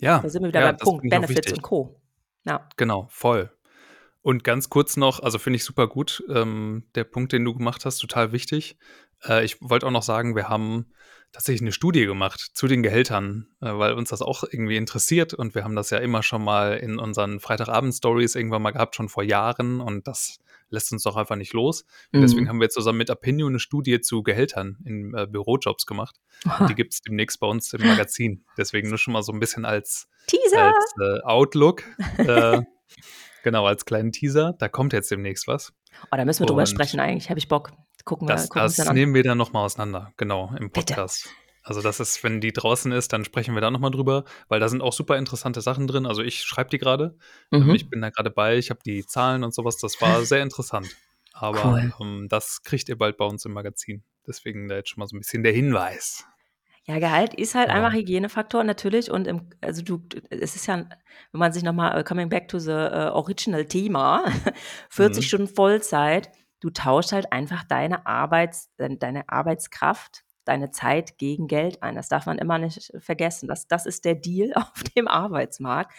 Ja. 0.00 0.20
Da 0.20 0.28
sind 0.28 0.42
wir 0.42 0.48
wieder 0.48 0.60
ja, 0.60 0.66
beim 0.72 0.76
Punkt 0.76 1.08
Benefits 1.08 1.52
und 1.52 1.62
Co. 1.62 2.00
Ja. 2.44 2.68
Genau, 2.76 3.06
voll. 3.10 3.50
Und 4.22 4.44
ganz 4.44 4.68
kurz 4.68 4.96
noch, 4.96 5.20
also 5.20 5.38
finde 5.38 5.56
ich 5.56 5.64
super 5.64 5.86
gut, 5.86 6.22
ähm, 6.28 6.84
der 6.94 7.04
Punkt, 7.04 7.32
den 7.32 7.44
du 7.44 7.54
gemacht 7.54 7.84
hast, 7.84 7.98
total 7.98 8.32
wichtig. 8.32 8.76
Äh, 9.24 9.44
ich 9.44 9.56
wollte 9.60 9.86
auch 9.86 9.90
noch 9.90 10.02
sagen, 10.02 10.36
wir 10.36 10.48
haben 10.48 10.92
tatsächlich 11.32 11.62
eine 11.62 11.72
Studie 11.72 12.06
gemacht 12.06 12.40
zu 12.54 12.66
den 12.66 12.82
Gehältern, 12.82 13.48
äh, 13.60 13.72
weil 13.72 13.92
uns 13.92 14.10
das 14.10 14.22
auch 14.22 14.44
irgendwie 14.44 14.76
interessiert 14.76 15.34
und 15.34 15.54
wir 15.54 15.64
haben 15.64 15.76
das 15.76 15.90
ja 15.90 15.98
immer 15.98 16.22
schon 16.22 16.42
mal 16.42 16.76
in 16.76 16.98
unseren 16.98 17.40
Freitagabend-Stories 17.40 18.34
irgendwann 18.34 18.62
mal 18.62 18.72
gehabt, 18.72 18.96
schon 18.96 19.08
vor 19.08 19.22
Jahren 19.22 19.80
und 19.80 20.06
das 20.08 20.38
lässt 20.70 20.92
uns 20.92 21.02
doch 21.02 21.16
einfach 21.16 21.36
nicht 21.36 21.52
los. 21.52 21.84
Und 22.12 22.20
deswegen 22.22 22.44
Mhm. 22.44 22.48
haben 22.48 22.60
wir 22.60 22.68
zusammen 22.70 22.98
mit 22.98 23.10
Opinion 23.10 23.52
eine 23.52 23.58
Studie 23.60 24.00
zu 24.00 24.22
Gehältern 24.22 24.78
in 24.84 25.14
äh, 25.14 25.26
Bürojobs 25.26 25.86
gemacht. 25.86 26.16
Die 26.68 26.74
gibt 26.74 26.94
es 26.94 27.00
demnächst 27.02 27.40
bei 27.40 27.46
uns 27.46 27.72
im 27.72 27.86
Magazin. 27.86 28.44
Deswegen 28.56 28.88
nur 28.88 28.98
schon 28.98 29.12
mal 29.12 29.22
so 29.22 29.32
ein 29.32 29.40
bisschen 29.40 29.64
als, 29.64 30.08
Teaser! 30.26 30.74
als 30.74 30.94
äh, 31.00 31.20
Outlook. 31.24 31.82
äh, 32.18 32.60
genau, 33.42 33.66
als 33.66 33.84
kleinen 33.84 34.12
Teaser. 34.12 34.54
Da 34.58 34.68
kommt 34.68 34.92
jetzt 34.92 35.10
demnächst 35.10 35.46
was. 35.48 35.72
Oh, 36.12 36.16
da 36.16 36.24
müssen 36.24 36.40
wir 36.42 36.46
drüber 36.46 36.60
Und 36.60 36.66
sprechen 36.68 37.00
eigentlich. 37.00 37.30
Habe 37.30 37.38
ich 37.38 37.48
Bock. 37.48 37.72
Gucken 38.04 38.28
wir, 38.28 38.34
Das, 38.34 38.48
gucken 38.48 38.62
uns 38.62 38.76
das 38.76 38.84
dann 38.86 38.90
an. 38.92 38.94
nehmen 38.96 39.14
wir 39.14 39.22
dann 39.22 39.36
nochmal 39.38 39.64
auseinander, 39.64 40.12
genau, 40.16 40.54
im 40.58 40.70
Bitte. 40.70 40.94
Also 41.62 41.82
das 41.82 42.00
ist, 42.00 42.22
wenn 42.24 42.40
die 42.40 42.52
draußen 42.52 42.92
ist, 42.92 43.12
dann 43.12 43.24
sprechen 43.24 43.54
wir 43.54 43.60
da 43.60 43.70
nochmal 43.70 43.90
drüber, 43.90 44.24
weil 44.48 44.60
da 44.60 44.68
sind 44.68 44.80
auch 44.82 44.92
super 44.92 45.16
interessante 45.18 45.60
Sachen 45.60 45.86
drin. 45.86 46.06
Also 46.06 46.22
ich 46.22 46.40
schreibe 46.44 46.70
die 46.70 46.78
gerade, 46.78 47.16
ähm, 47.52 47.68
Mhm. 47.68 47.74
ich 47.74 47.90
bin 47.90 48.00
da 48.00 48.10
gerade 48.10 48.30
bei, 48.30 48.56
ich 48.56 48.70
habe 48.70 48.80
die 48.84 49.04
Zahlen 49.04 49.44
und 49.44 49.54
sowas, 49.54 49.76
das 49.78 50.00
war 50.00 50.24
sehr 50.24 50.42
interessant. 50.42 50.88
Aber 51.34 51.72
Cool. 51.72 51.92
ähm, 52.00 52.26
das 52.28 52.62
kriegt 52.62 52.88
ihr 52.88 52.96
bald 52.98 53.16
bei 53.16 53.24
uns 53.24 53.44
im 53.44 53.52
Magazin. 53.52 54.02
Deswegen 54.26 54.68
da 54.68 54.76
jetzt 54.76 54.88
schon 54.90 55.00
mal 55.00 55.06
so 55.06 55.16
ein 55.16 55.20
bisschen 55.20 55.42
der 55.42 55.52
Hinweis. 55.52 56.24
Ja, 56.84 56.98
Gehalt 56.98 57.34
ist 57.34 57.54
halt 57.54 57.68
Genau. 57.68 57.80
einfach 57.84 57.92
Hygienefaktor 57.96 58.64
natürlich 58.64 59.10
und 59.10 59.26
im, 59.26 59.50
also 59.60 59.82
du, 59.82 60.02
es 60.30 60.56
ist 60.56 60.66
ja, 60.66 60.76
wenn 60.78 61.38
man 61.38 61.52
sich 61.52 61.62
nochmal, 61.62 62.02
coming 62.02 62.30
back 62.30 62.48
to 62.48 62.58
the 62.58 62.70
uh, 62.70 63.12
original 63.12 63.66
Thema, 63.66 64.24
40 64.88 65.24
Mhm. 65.24 65.28
Stunden 65.28 65.48
Vollzeit, 65.48 66.30
du 66.60 66.70
tauschst 66.70 67.12
halt 67.12 67.30
einfach 67.30 67.62
deine 67.64 68.06
Arbeits, 68.06 68.70
dein- 68.78 68.98
deine 68.98 69.28
Arbeitskraft, 69.28 70.24
deine 70.48 70.70
Zeit 70.70 71.18
gegen 71.18 71.46
Geld 71.46 71.82
ein. 71.82 71.94
Das 71.94 72.08
darf 72.08 72.26
man 72.26 72.38
immer 72.38 72.58
nicht 72.58 72.92
vergessen. 72.98 73.48
Das, 73.48 73.68
das 73.68 73.86
ist 73.86 74.04
der 74.04 74.14
Deal 74.14 74.52
auf 74.56 74.82
dem 74.96 75.06
Arbeitsmarkt. 75.06 75.92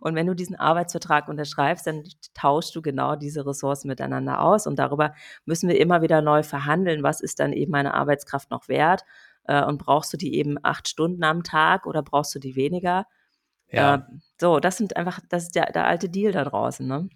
Und 0.00 0.14
wenn 0.14 0.26
du 0.26 0.34
diesen 0.34 0.56
Arbeitsvertrag 0.56 1.28
unterschreibst, 1.28 1.86
dann 1.86 2.04
tauschst 2.34 2.74
du 2.74 2.82
genau 2.82 3.16
diese 3.16 3.46
Ressourcen 3.46 3.88
miteinander 3.88 4.40
aus. 4.40 4.66
Und 4.66 4.78
darüber 4.78 5.14
müssen 5.44 5.68
wir 5.68 5.80
immer 5.80 6.02
wieder 6.02 6.22
neu 6.22 6.42
verhandeln. 6.42 7.02
Was 7.02 7.20
ist 7.20 7.40
dann 7.40 7.52
eben 7.52 7.72
meine 7.72 7.94
Arbeitskraft 7.94 8.50
noch 8.50 8.68
wert? 8.68 9.02
Äh, 9.44 9.64
und 9.64 9.78
brauchst 9.78 10.12
du 10.12 10.16
die 10.16 10.34
eben 10.34 10.56
acht 10.62 10.88
Stunden 10.88 11.24
am 11.24 11.42
Tag 11.42 11.86
oder 11.86 12.02
brauchst 12.02 12.34
du 12.34 12.38
die 12.38 12.56
weniger? 12.56 13.06
Ja. 13.70 13.96
Äh, 13.96 14.00
so, 14.40 14.60
das 14.60 14.76
sind 14.76 14.96
einfach, 14.96 15.20
das 15.28 15.44
ist 15.44 15.54
der, 15.54 15.72
der 15.72 15.86
alte 15.86 16.08
Deal 16.08 16.32
da 16.32 16.44
draußen, 16.44 16.86
ne? 16.86 17.08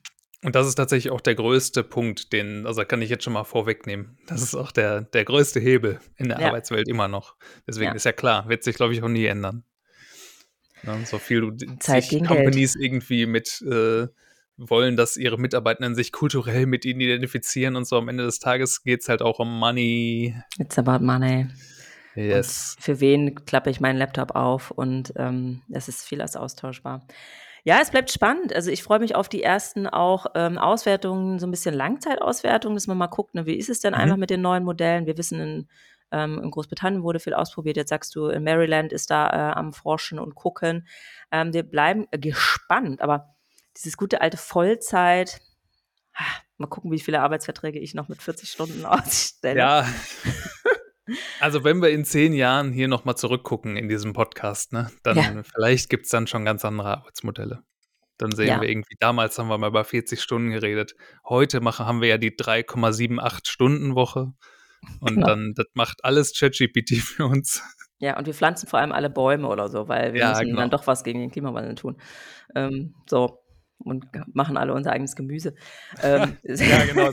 Und 0.42 0.54
das 0.54 0.66
ist 0.66 0.76
tatsächlich 0.76 1.12
auch 1.12 1.20
der 1.20 1.34
größte 1.34 1.84
Punkt, 1.84 2.32
den, 2.32 2.66
also 2.66 2.82
kann 2.84 3.02
ich 3.02 3.10
jetzt 3.10 3.24
schon 3.24 3.34
mal 3.34 3.44
vorwegnehmen. 3.44 4.16
Das 4.26 4.42
ist 4.42 4.54
auch 4.54 4.72
der, 4.72 5.02
der 5.02 5.24
größte 5.26 5.60
Hebel 5.60 6.00
in 6.16 6.28
der 6.28 6.40
Ja. 6.40 6.48
Arbeitswelt 6.48 6.88
immer 6.88 7.08
noch. 7.08 7.36
Deswegen 7.66 7.90
Ja. 7.90 7.94
ist 7.94 8.04
ja 8.04 8.12
klar, 8.12 8.48
wird 8.48 8.64
sich, 8.64 8.76
glaube 8.76 8.94
ich, 8.94 9.02
auch 9.02 9.08
nie 9.08 9.26
ändern. 9.26 9.64
Ne, 10.82 10.98
so 11.04 11.18
viel 11.18 11.40
du 11.42 11.56
Zeit 11.78 12.04
sich 12.04 12.10
gegen 12.10 12.26
Geld. 12.26 12.38
Companies 12.38 12.74
irgendwie 12.74 13.26
mit 13.26 13.60
äh, 13.70 14.06
wollen, 14.56 14.96
dass 14.96 15.18
ihre 15.18 15.38
Mitarbeitenden 15.38 15.94
sich 15.94 16.10
kulturell 16.10 16.64
mit 16.64 16.86
ihnen 16.86 17.00
identifizieren 17.02 17.76
und 17.76 17.86
so 17.86 17.96
am 17.96 18.08
Ende 18.08 18.24
des 18.24 18.38
Tages 18.38 18.82
geht 18.82 19.02
es 19.02 19.08
halt 19.10 19.20
auch 19.20 19.40
um 19.40 19.58
Money. 19.58 20.34
It's 20.58 20.78
about 20.78 21.04
money. 21.04 21.48
Yes. 22.14 22.76
Und 22.76 22.82
für 22.84 23.00
wen 23.00 23.44
klappe 23.44 23.68
ich 23.68 23.80
meinen 23.80 23.98
Laptop 23.98 24.34
auf 24.34 24.70
und 24.70 25.12
ähm, 25.16 25.60
es 25.70 25.88
ist 25.88 26.06
vieles 26.06 26.34
austauschbar. 26.34 27.06
Ja, 27.64 27.78
es 27.80 27.90
bleibt 27.90 28.10
spannend. 28.10 28.54
Also 28.54 28.70
ich 28.70 28.82
freue 28.82 28.98
mich 29.00 29.14
auf 29.14 29.28
die 29.28 29.42
ersten 29.42 29.86
auch 29.86 30.26
ähm, 30.34 30.58
Auswertungen, 30.58 31.38
so 31.38 31.46
ein 31.46 31.50
bisschen 31.50 31.74
Langzeitauswertungen, 31.74 32.76
dass 32.76 32.86
man 32.86 32.96
mal 32.98 33.06
guckt, 33.08 33.34
ne, 33.34 33.46
wie 33.46 33.56
ist 33.56 33.68
es 33.68 33.80
denn 33.80 33.92
Mhm. 33.92 34.00
einfach 34.00 34.16
mit 34.16 34.30
den 34.30 34.40
neuen 34.40 34.64
Modellen? 34.64 35.06
Wir 35.06 35.18
wissen, 35.18 35.40
in, 35.40 35.68
ähm, 36.10 36.40
in 36.42 36.50
Großbritannien 36.50 37.02
wurde 37.02 37.20
viel 37.20 37.34
ausprobiert. 37.34 37.76
Jetzt 37.76 37.90
sagst 37.90 38.14
du, 38.14 38.28
in 38.28 38.42
Maryland 38.44 38.92
ist 38.92 39.10
da 39.10 39.28
äh, 39.28 39.52
am 39.52 39.72
Forschen 39.72 40.18
und 40.18 40.34
Gucken. 40.34 40.86
Ähm, 41.30 41.52
wir 41.52 41.62
bleiben 41.62 42.06
äh, 42.10 42.18
gespannt. 42.18 43.02
Aber 43.02 43.34
dieses 43.76 43.96
gute 43.96 44.20
alte 44.20 44.36
Vollzeit, 44.36 45.40
ah, 46.14 46.24
mal 46.56 46.66
gucken, 46.66 46.90
wie 46.90 47.00
viele 47.00 47.20
Arbeitsverträge 47.20 47.78
ich 47.78 47.94
noch 47.94 48.08
mit 48.08 48.22
40 48.22 48.50
Stunden 48.50 48.84
ausstelle. 48.86 49.58
Ja. 49.60 49.86
Also 51.40 51.64
wenn 51.64 51.80
wir 51.82 51.90
in 51.90 52.04
zehn 52.04 52.32
Jahren 52.32 52.72
hier 52.72 52.88
nochmal 52.88 53.16
zurückgucken 53.16 53.76
in 53.76 53.88
diesem 53.88 54.12
Podcast, 54.12 54.72
ne, 54.72 54.90
dann 55.02 55.16
Ja. 55.16 55.42
vielleicht 55.42 55.88
gibt 55.90 56.04
es 56.04 56.10
dann 56.10 56.26
schon 56.26 56.44
ganz 56.44 56.64
andere 56.64 56.88
Arbeitsmodelle. 56.98 57.62
Dann 58.18 58.32
sehen 58.32 58.48
Ja. 58.48 58.60
wir 58.60 58.68
irgendwie, 58.68 58.96
damals 58.98 59.38
haben 59.38 59.48
wir 59.48 59.56
mal 59.58 59.68
über 59.68 59.84
40 59.84 60.20
Stunden 60.20 60.50
geredet. 60.50 60.94
Heute 61.28 61.60
machen, 61.60 61.86
haben 61.86 62.00
wir 62.02 62.08
ja 62.08 62.18
die 62.18 62.30
3,78 62.36 63.48
Stunden 63.48 63.94
Woche. 63.94 64.32
Und 65.00 65.14
Genau. 65.16 65.26
dann, 65.26 65.52
das 65.56 65.66
macht 65.74 66.04
alles 66.04 66.32
ChatGPT 66.38 66.90
für 67.02 67.26
uns. 67.26 67.62
Ja, 67.98 68.16
und 68.18 68.26
wir 68.26 68.32
pflanzen 68.34 68.66
vor 68.66 68.78
allem 68.78 68.92
alle 68.92 69.10
Bäume 69.10 69.46
oder 69.48 69.68
so, 69.68 69.88
weil 69.88 70.14
wir 70.14 70.20
Ja, 70.20 70.30
müssen 70.30 70.46
genau. 70.46 70.60
dann 70.60 70.70
doch 70.70 70.86
was 70.86 71.04
gegen 71.04 71.20
den 71.20 71.30
Klimawandel 71.30 71.74
tun. 71.74 72.00
Ähm, 72.54 72.94
so. 73.08 73.39
Und 73.82 74.06
machen 74.34 74.56
alle 74.58 74.74
unser 74.74 74.92
eigenes 74.92 75.16
Gemüse. 75.16 75.54
Ähm, 76.02 76.36
Ja, 76.44 76.84
genau. 76.84 77.10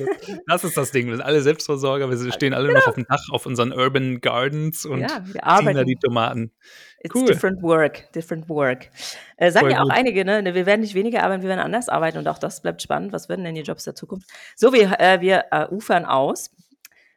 Das, 0.48 0.64
ist 0.64 0.76
das 0.78 0.92
Ding. 0.92 1.08
Wir 1.08 1.16
sind 1.16 1.26
alle 1.26 1.42
Selbstversorger. 1.42 2.10
Wir 2.10 2.32
stehen 2.32 2.54
alle 2.54 2.72
noch 2.74 2.88
auf 2.88 2.96
dem 2.96 3.06
Dach 3.08 3.24
auf 3.32 3.46
unseren 3.46 3.72
Urban 3.72 4.20
Gardens 4.22 4.86
und 4.86 5.00
ja, 5.02 5.24
ziehen 5.24 5.74
da 5.76 5.84
die 5.84 5.96
Tomaten. 5.96 6.52
It's 7.00 7.16
Cool. 7.16 7.26
different 7.28 7.62
work, 7.62 8.12
different 8.14 8.50
work. 8.50 8.90
Äh, 9.38 9.52
sagen 9.52 9.66
Voll 9.68 9.72
ja 9.74 9.80
auch 9.80 9.84
gut. 9.84 9.94
einige, 9.94 10.26
ne? 10.26 10.44
Wir 10.54 10.66
werden 10.66 10.82
nicht 10.82 10.96
weniger 10.96 11.24
arbeiten, 11.24 11.42
wir 11.44 11.50
werden 11.50 11.60
anders 11.62 11.90
arbeiten 11.90 12.18
und 12.18 12.28
auch 12.28 12.40
das 12.40 12.62
bleibt 12.62 12.82
spannend. 12.82 13.14
Was 13.14 13.30
werden 13.30 13.46
denn 13.46 13.56
die 13.56 13.62
Jobs 13.62 13.84
der 13.84 13.96
Zukunft? 13.96 14.28
So, 14.56 14.74
wir, 14.74 15.00
äh, 15.00 15.22
wir 15.22 15.46
äh, 15.52 15.68
ufern 15.70 16.06
aus. 16.06 16.52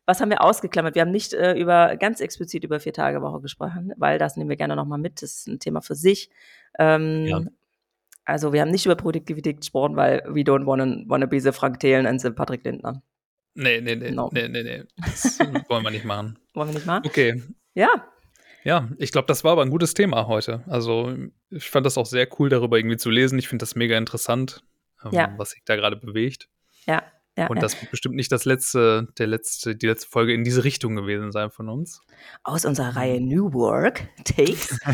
Was 0.06 0.20
haben 0.20 0.30
wir 0.30 0.42
ausgeklammert? 0.42 0.94
Wir 0.96 1.02
haben 1.02 1.10
nicht 1.12 1.32
äh, 1.34 1.54
über 1.54 1.96
ganz 1.96 2.20
explizit 2.20 2.64
über 2.64 2.78
vier 2.80 2.92
Tage 2.92 3.22
Woche 3.22 3.40
gesprochen, 3.40 3.92
weil 3.96 4.18
das 4.18 4.36
nehmen 4.36 4.50
wir 4.50 4.56
gerne 4.56 4.76
nochmal 4.76 4.98
mit. 4.98 5.22
Das 5.22 5.30
ist 5.32 5.48
ein 5.48 5.58
Thema 5.60 5.80
für 5.82 5.94
sich. 5.94 6.30
Ähm, 6.78 7.26
Ja. 7.26 7.40
Also 8.24 8.52
wir 8.52 8.60
haben 8.60 8.70
nicht 8.70 8.86
über 8.86 8.94
Produktivität 8.96 9.58
gesprochen, 9.58 9.96
weil 9.96 10.22
we 10.26 10.40
don't 10.40 10.66
wanna, 10.66 11.02
wanna 11.06 11.26
be 11.26 11.40
the 11.40 11.52
Frank 11.52 11.80
Thelen 11.80 12.06
and 12.06 12.20
the 12.20 12.30
Patrick 12.30 12.64
Lindner. 12.64 13.02
Nee, 13.54 13.80
nee, 13.80 13.96
nee, 13.96 14.10
No. 14.12 14.30
nee, 14.32 14.48
nee, 14.48 14.62
nee. 14.62 14.84
Das 14.96 15.38
wollen 15.68 15.82
wir 15.82 15.90
nicht 15.90 16.04
machen. 16.04 16.38
Wollen 16.54 16.68
wir 16.68 16.74
nicht 16.74 16.86
mal? 16.86 17.02
Okay. 17.04 17.42
Ja, 17.74 17.88
Ja, 18.62 18.88
ich 18.98 19.10
glaube, 19.10 19.26
das 19.26 19.42
war 19.42 19.52
aber 19.52 19.62
ein 19.62 19.70
gutes 19.70 19.94
Thema 19.94 20.26
heute. 20.26 20.62
Also, 20.68 21.16
ich 21.50 21.68
fand 21.70 21.86
das 21.86 21.96
auch 21.98 22.06
sehr 22.06 22.28
cool, 22.38 22.48
darüber 22.50 22.76
irgendwie 22.78 22.98
zu 22.98 23.08
lesen. 23.10 23.38
Ich 23.38 23.48
finde 23.48 23.62
das 23.62 23.74
mega 23.74 23.96
interessant, 23.98 24.62
ähm, 25.04 25.12
Ja. 25.12 25.34
was 25.38 25.50
sich 25.50 25.62
da 25.64 25.76
gerade 25.76 25.96
bewegt. 25.96 26.48
ja, 26.86 27.02
ja. 27.38 27.46
Und 27.46 27.62
das 27.62 27.80
wird 27.80 27.90
bestimmt 27.90 28.16
nicht 28.16 28.30
das 28.32 28.44
letzte, 28.44 29.08
der 29.18 29.26
letzte, 29.26 29.74
die 29.76 29.86
letzte 29.86 30.08
Folge 30.08 30.34
in 30.34 30.44
diese 30.44 30.64
Richtung 30.64 30.96
gewesen 30.96 31.32
sein 31.32 31.50
von 31.50 31.68
uns. 31.68 32.00
Aus 32.42 32.64
unserer 32.64 32.96
Reihe 32.96 33.20
New 33.20 33.52
Work 33.54 34.02
Takes. 34.24 34.78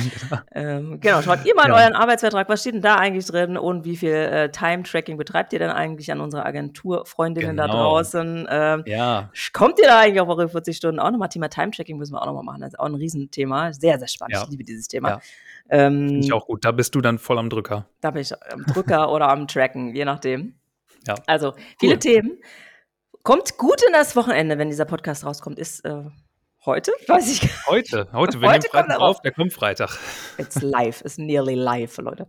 Ähm, 0.53 1.01
genau, 1.01 1.21
schaut 1.23 1.45
ihr 1.45 1.55
mal 1.55 1.65
in 1.67 1.73
Ja. 1.73 1.77
euren 1.83 1.95
Arbeitsvertrag, 1.95 2.49
was 2.49 2.61
steht 2.61 2.75
denn 2.75 2.81
da 2.83 2.97
eigentlich 2.97 3.27
drin 3.27 3.57
und 3.59 3.85
wie 3.85 3.97
viel 3.97 4.11
äh, 4.13 4.51
Time-Tracking 4.51 5.17
betreibt 5.17 5.53
ihr 5.53 5.59
denn 5.59 5.71
eigentlich 5.71 6.11
an 6.13 6.21
unsere 6.21 6.45
Agenturfreundinnen 6.47 7.57
da 7.57 7.67
Genau. 7.67 7.77
draußen? 7.83 8.47
Ähm, 8.49 8.83
Ja, 8.87 9.31
kommt 9.53 9.79
ihr 9.79 9.87
da 9.87 10.01
eigentlich 10.01 10.21
auf 10.21 10.29
eure 10.29 10.49
40 10.49 10.77
Stunden? 10.77 10.99
Auch 11.01 11.11
nochmal 11.11 11.29
Thema 11.29 11.49
Time-Tracking 11.49 11.99
müssen 11.99 12.15
wir 12.15 12.23
auch 12.23 12.27
nochmal 12.27 12.45
machen. 12.45 12.61
Das 12.63 12.73
ist 12.75 12.79
auch 12.81 12.87
ein 12.87 12.95
Riesenthema. 12.95 13.73
Sehr, 13.73 13.99
sehr 13.99 14.09
spannend. 14.09 14.35
Ja. 14.35 14.43
Ich 14.45 14.51
liebe 14.51 14.65
dieses 14.65 14.89
Thema. 14.89 15.21
Ähm, 15.69 16.09
finde 16.09 16.27
ich 16.27 16.33
auch 16.33 16.47
gut. 16.47 16.65
Da 16.65 16.73
bist 16.73 16.95
du 16.95 17.01
dann 17.01 17.19
voll 17.19 17.39
am 17.39 17.51
Drücker. 17.51 17.87
Da 18.01 18.11
bin 18.13 18.23
ich 18.23 18.33
am 18.53 18.65
Drücker 18.65 19.11
oder 19.13 19.29
am 19.29 19.47
Tracken, 19.49 19.95
je 19.95 20.05
nachdem. 20.05 20.55
Ja. 21.07 21.15
Also, 21.27 21.55
viele 21.79 21.95
Cool. 21.95 21.99
Themen. 21.99 22.39
Kommt 23.23 23.57
gut 23.59 23.83
in 23.85 23.93
das 23.93 24.15
Wochenende, 24.15 24.59
wenn 24.59 24.69
dieser 24.69 24.85
Podcast 24.85 25.25
rauskommt. 25.25 25.59
Ist 25.59 25.85
äh, 25.85 26.05
heute? 26.65 26.93
Weiß 27.09 27.29
ich 27.31 27.41
gar 27.41 27.49
nicht. 27.49 27.67
Heute, 27.67 28.09
heute, 28.13 28.41
wir 28.41 28.49
Heute 28.49 28.69
nehmen 28.73 28.87
Freitag 28.87 29.01
auf, 29.01 29.21
der 29.23 29.33
kommt 29.33 29.53
Freitag. 29.53 29.99
It's 30.39 30.61
live. 30.63 31.01
It's 31.03 31.19
nearly 31.19 31.55
live, 31.55 31.97
Leute. 31.99 32.29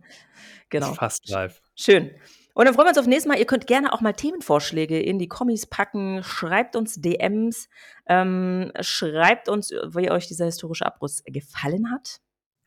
Genau. 0.70 0.94
Fast 0.94 1.28
live. 1.28 1.60
Schön. 1.76 2.10
Und 2.54 2.64
dann 2.64 2.74
freuen 2.74 2.86
wir 2.86 2.90
uns 2.90 2.98
auf 2.98 3.06
nächstes 3.06 3.28
Mal. 3.28 3.38
Ihr 3.38 3.46
könnt 3.46 3.68
gerne 3.68 3.92
auch 3.92 4.00
mal 4.00 4.12
Themenvorschläge 4.12 5.00
in 5.00 5.20
die 5.20 5.28
Kommis 5.28 5.66
packen. 5.66 6.24
Schreibt 6.24 6.74
uns 6.74 7.00
DMs. 7.00 7.68
Ähm, 8.06 8.72
schreibt 8.80 9.48
uns, 9.48 9.70
wie 9.70 10.10
euch 10.10 10.26
dieser 10.26 10.46
historische 10.46 10.84
Abriss 10.84 11.22
gefallen 11.24 11.92
hat. 11.92 12.20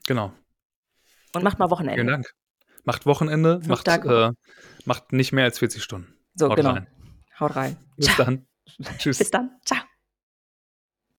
Genau. 0.07 0.31
Und 1.35 1.43
macht 1.43 1.59
mal 1.59 1.69
Wochenende. 1.69 1.95
Vielen 2.01 2.07
Dank. 2.07 2.33
Macht 2.85 3.05
Wochenende, 3.05 3.55
Fünf 3.55 3.67
macht, 3.67 3.87
macht 4.87 5.13
nicht 5.13 5.31
mehr 5.31 5.45
als 5.45 5.59
40 5.59 5.83
Stunden. 5.83 6.13
So, 6.35 6.49
Haut 6.49 6.55
genau. 6.57 6.71
rein. 6.71 6.87
Haut 7.39 7.55
rein. 7.55 7.77
Bis 7.97 8.07
Ciao. 8.07 8.25
dann. 8.25 8.45
Tschüss. 8.97 9.17
Bis 9.17 9.31
dann. 9.31 9.51
Ciao. 9.65 9.79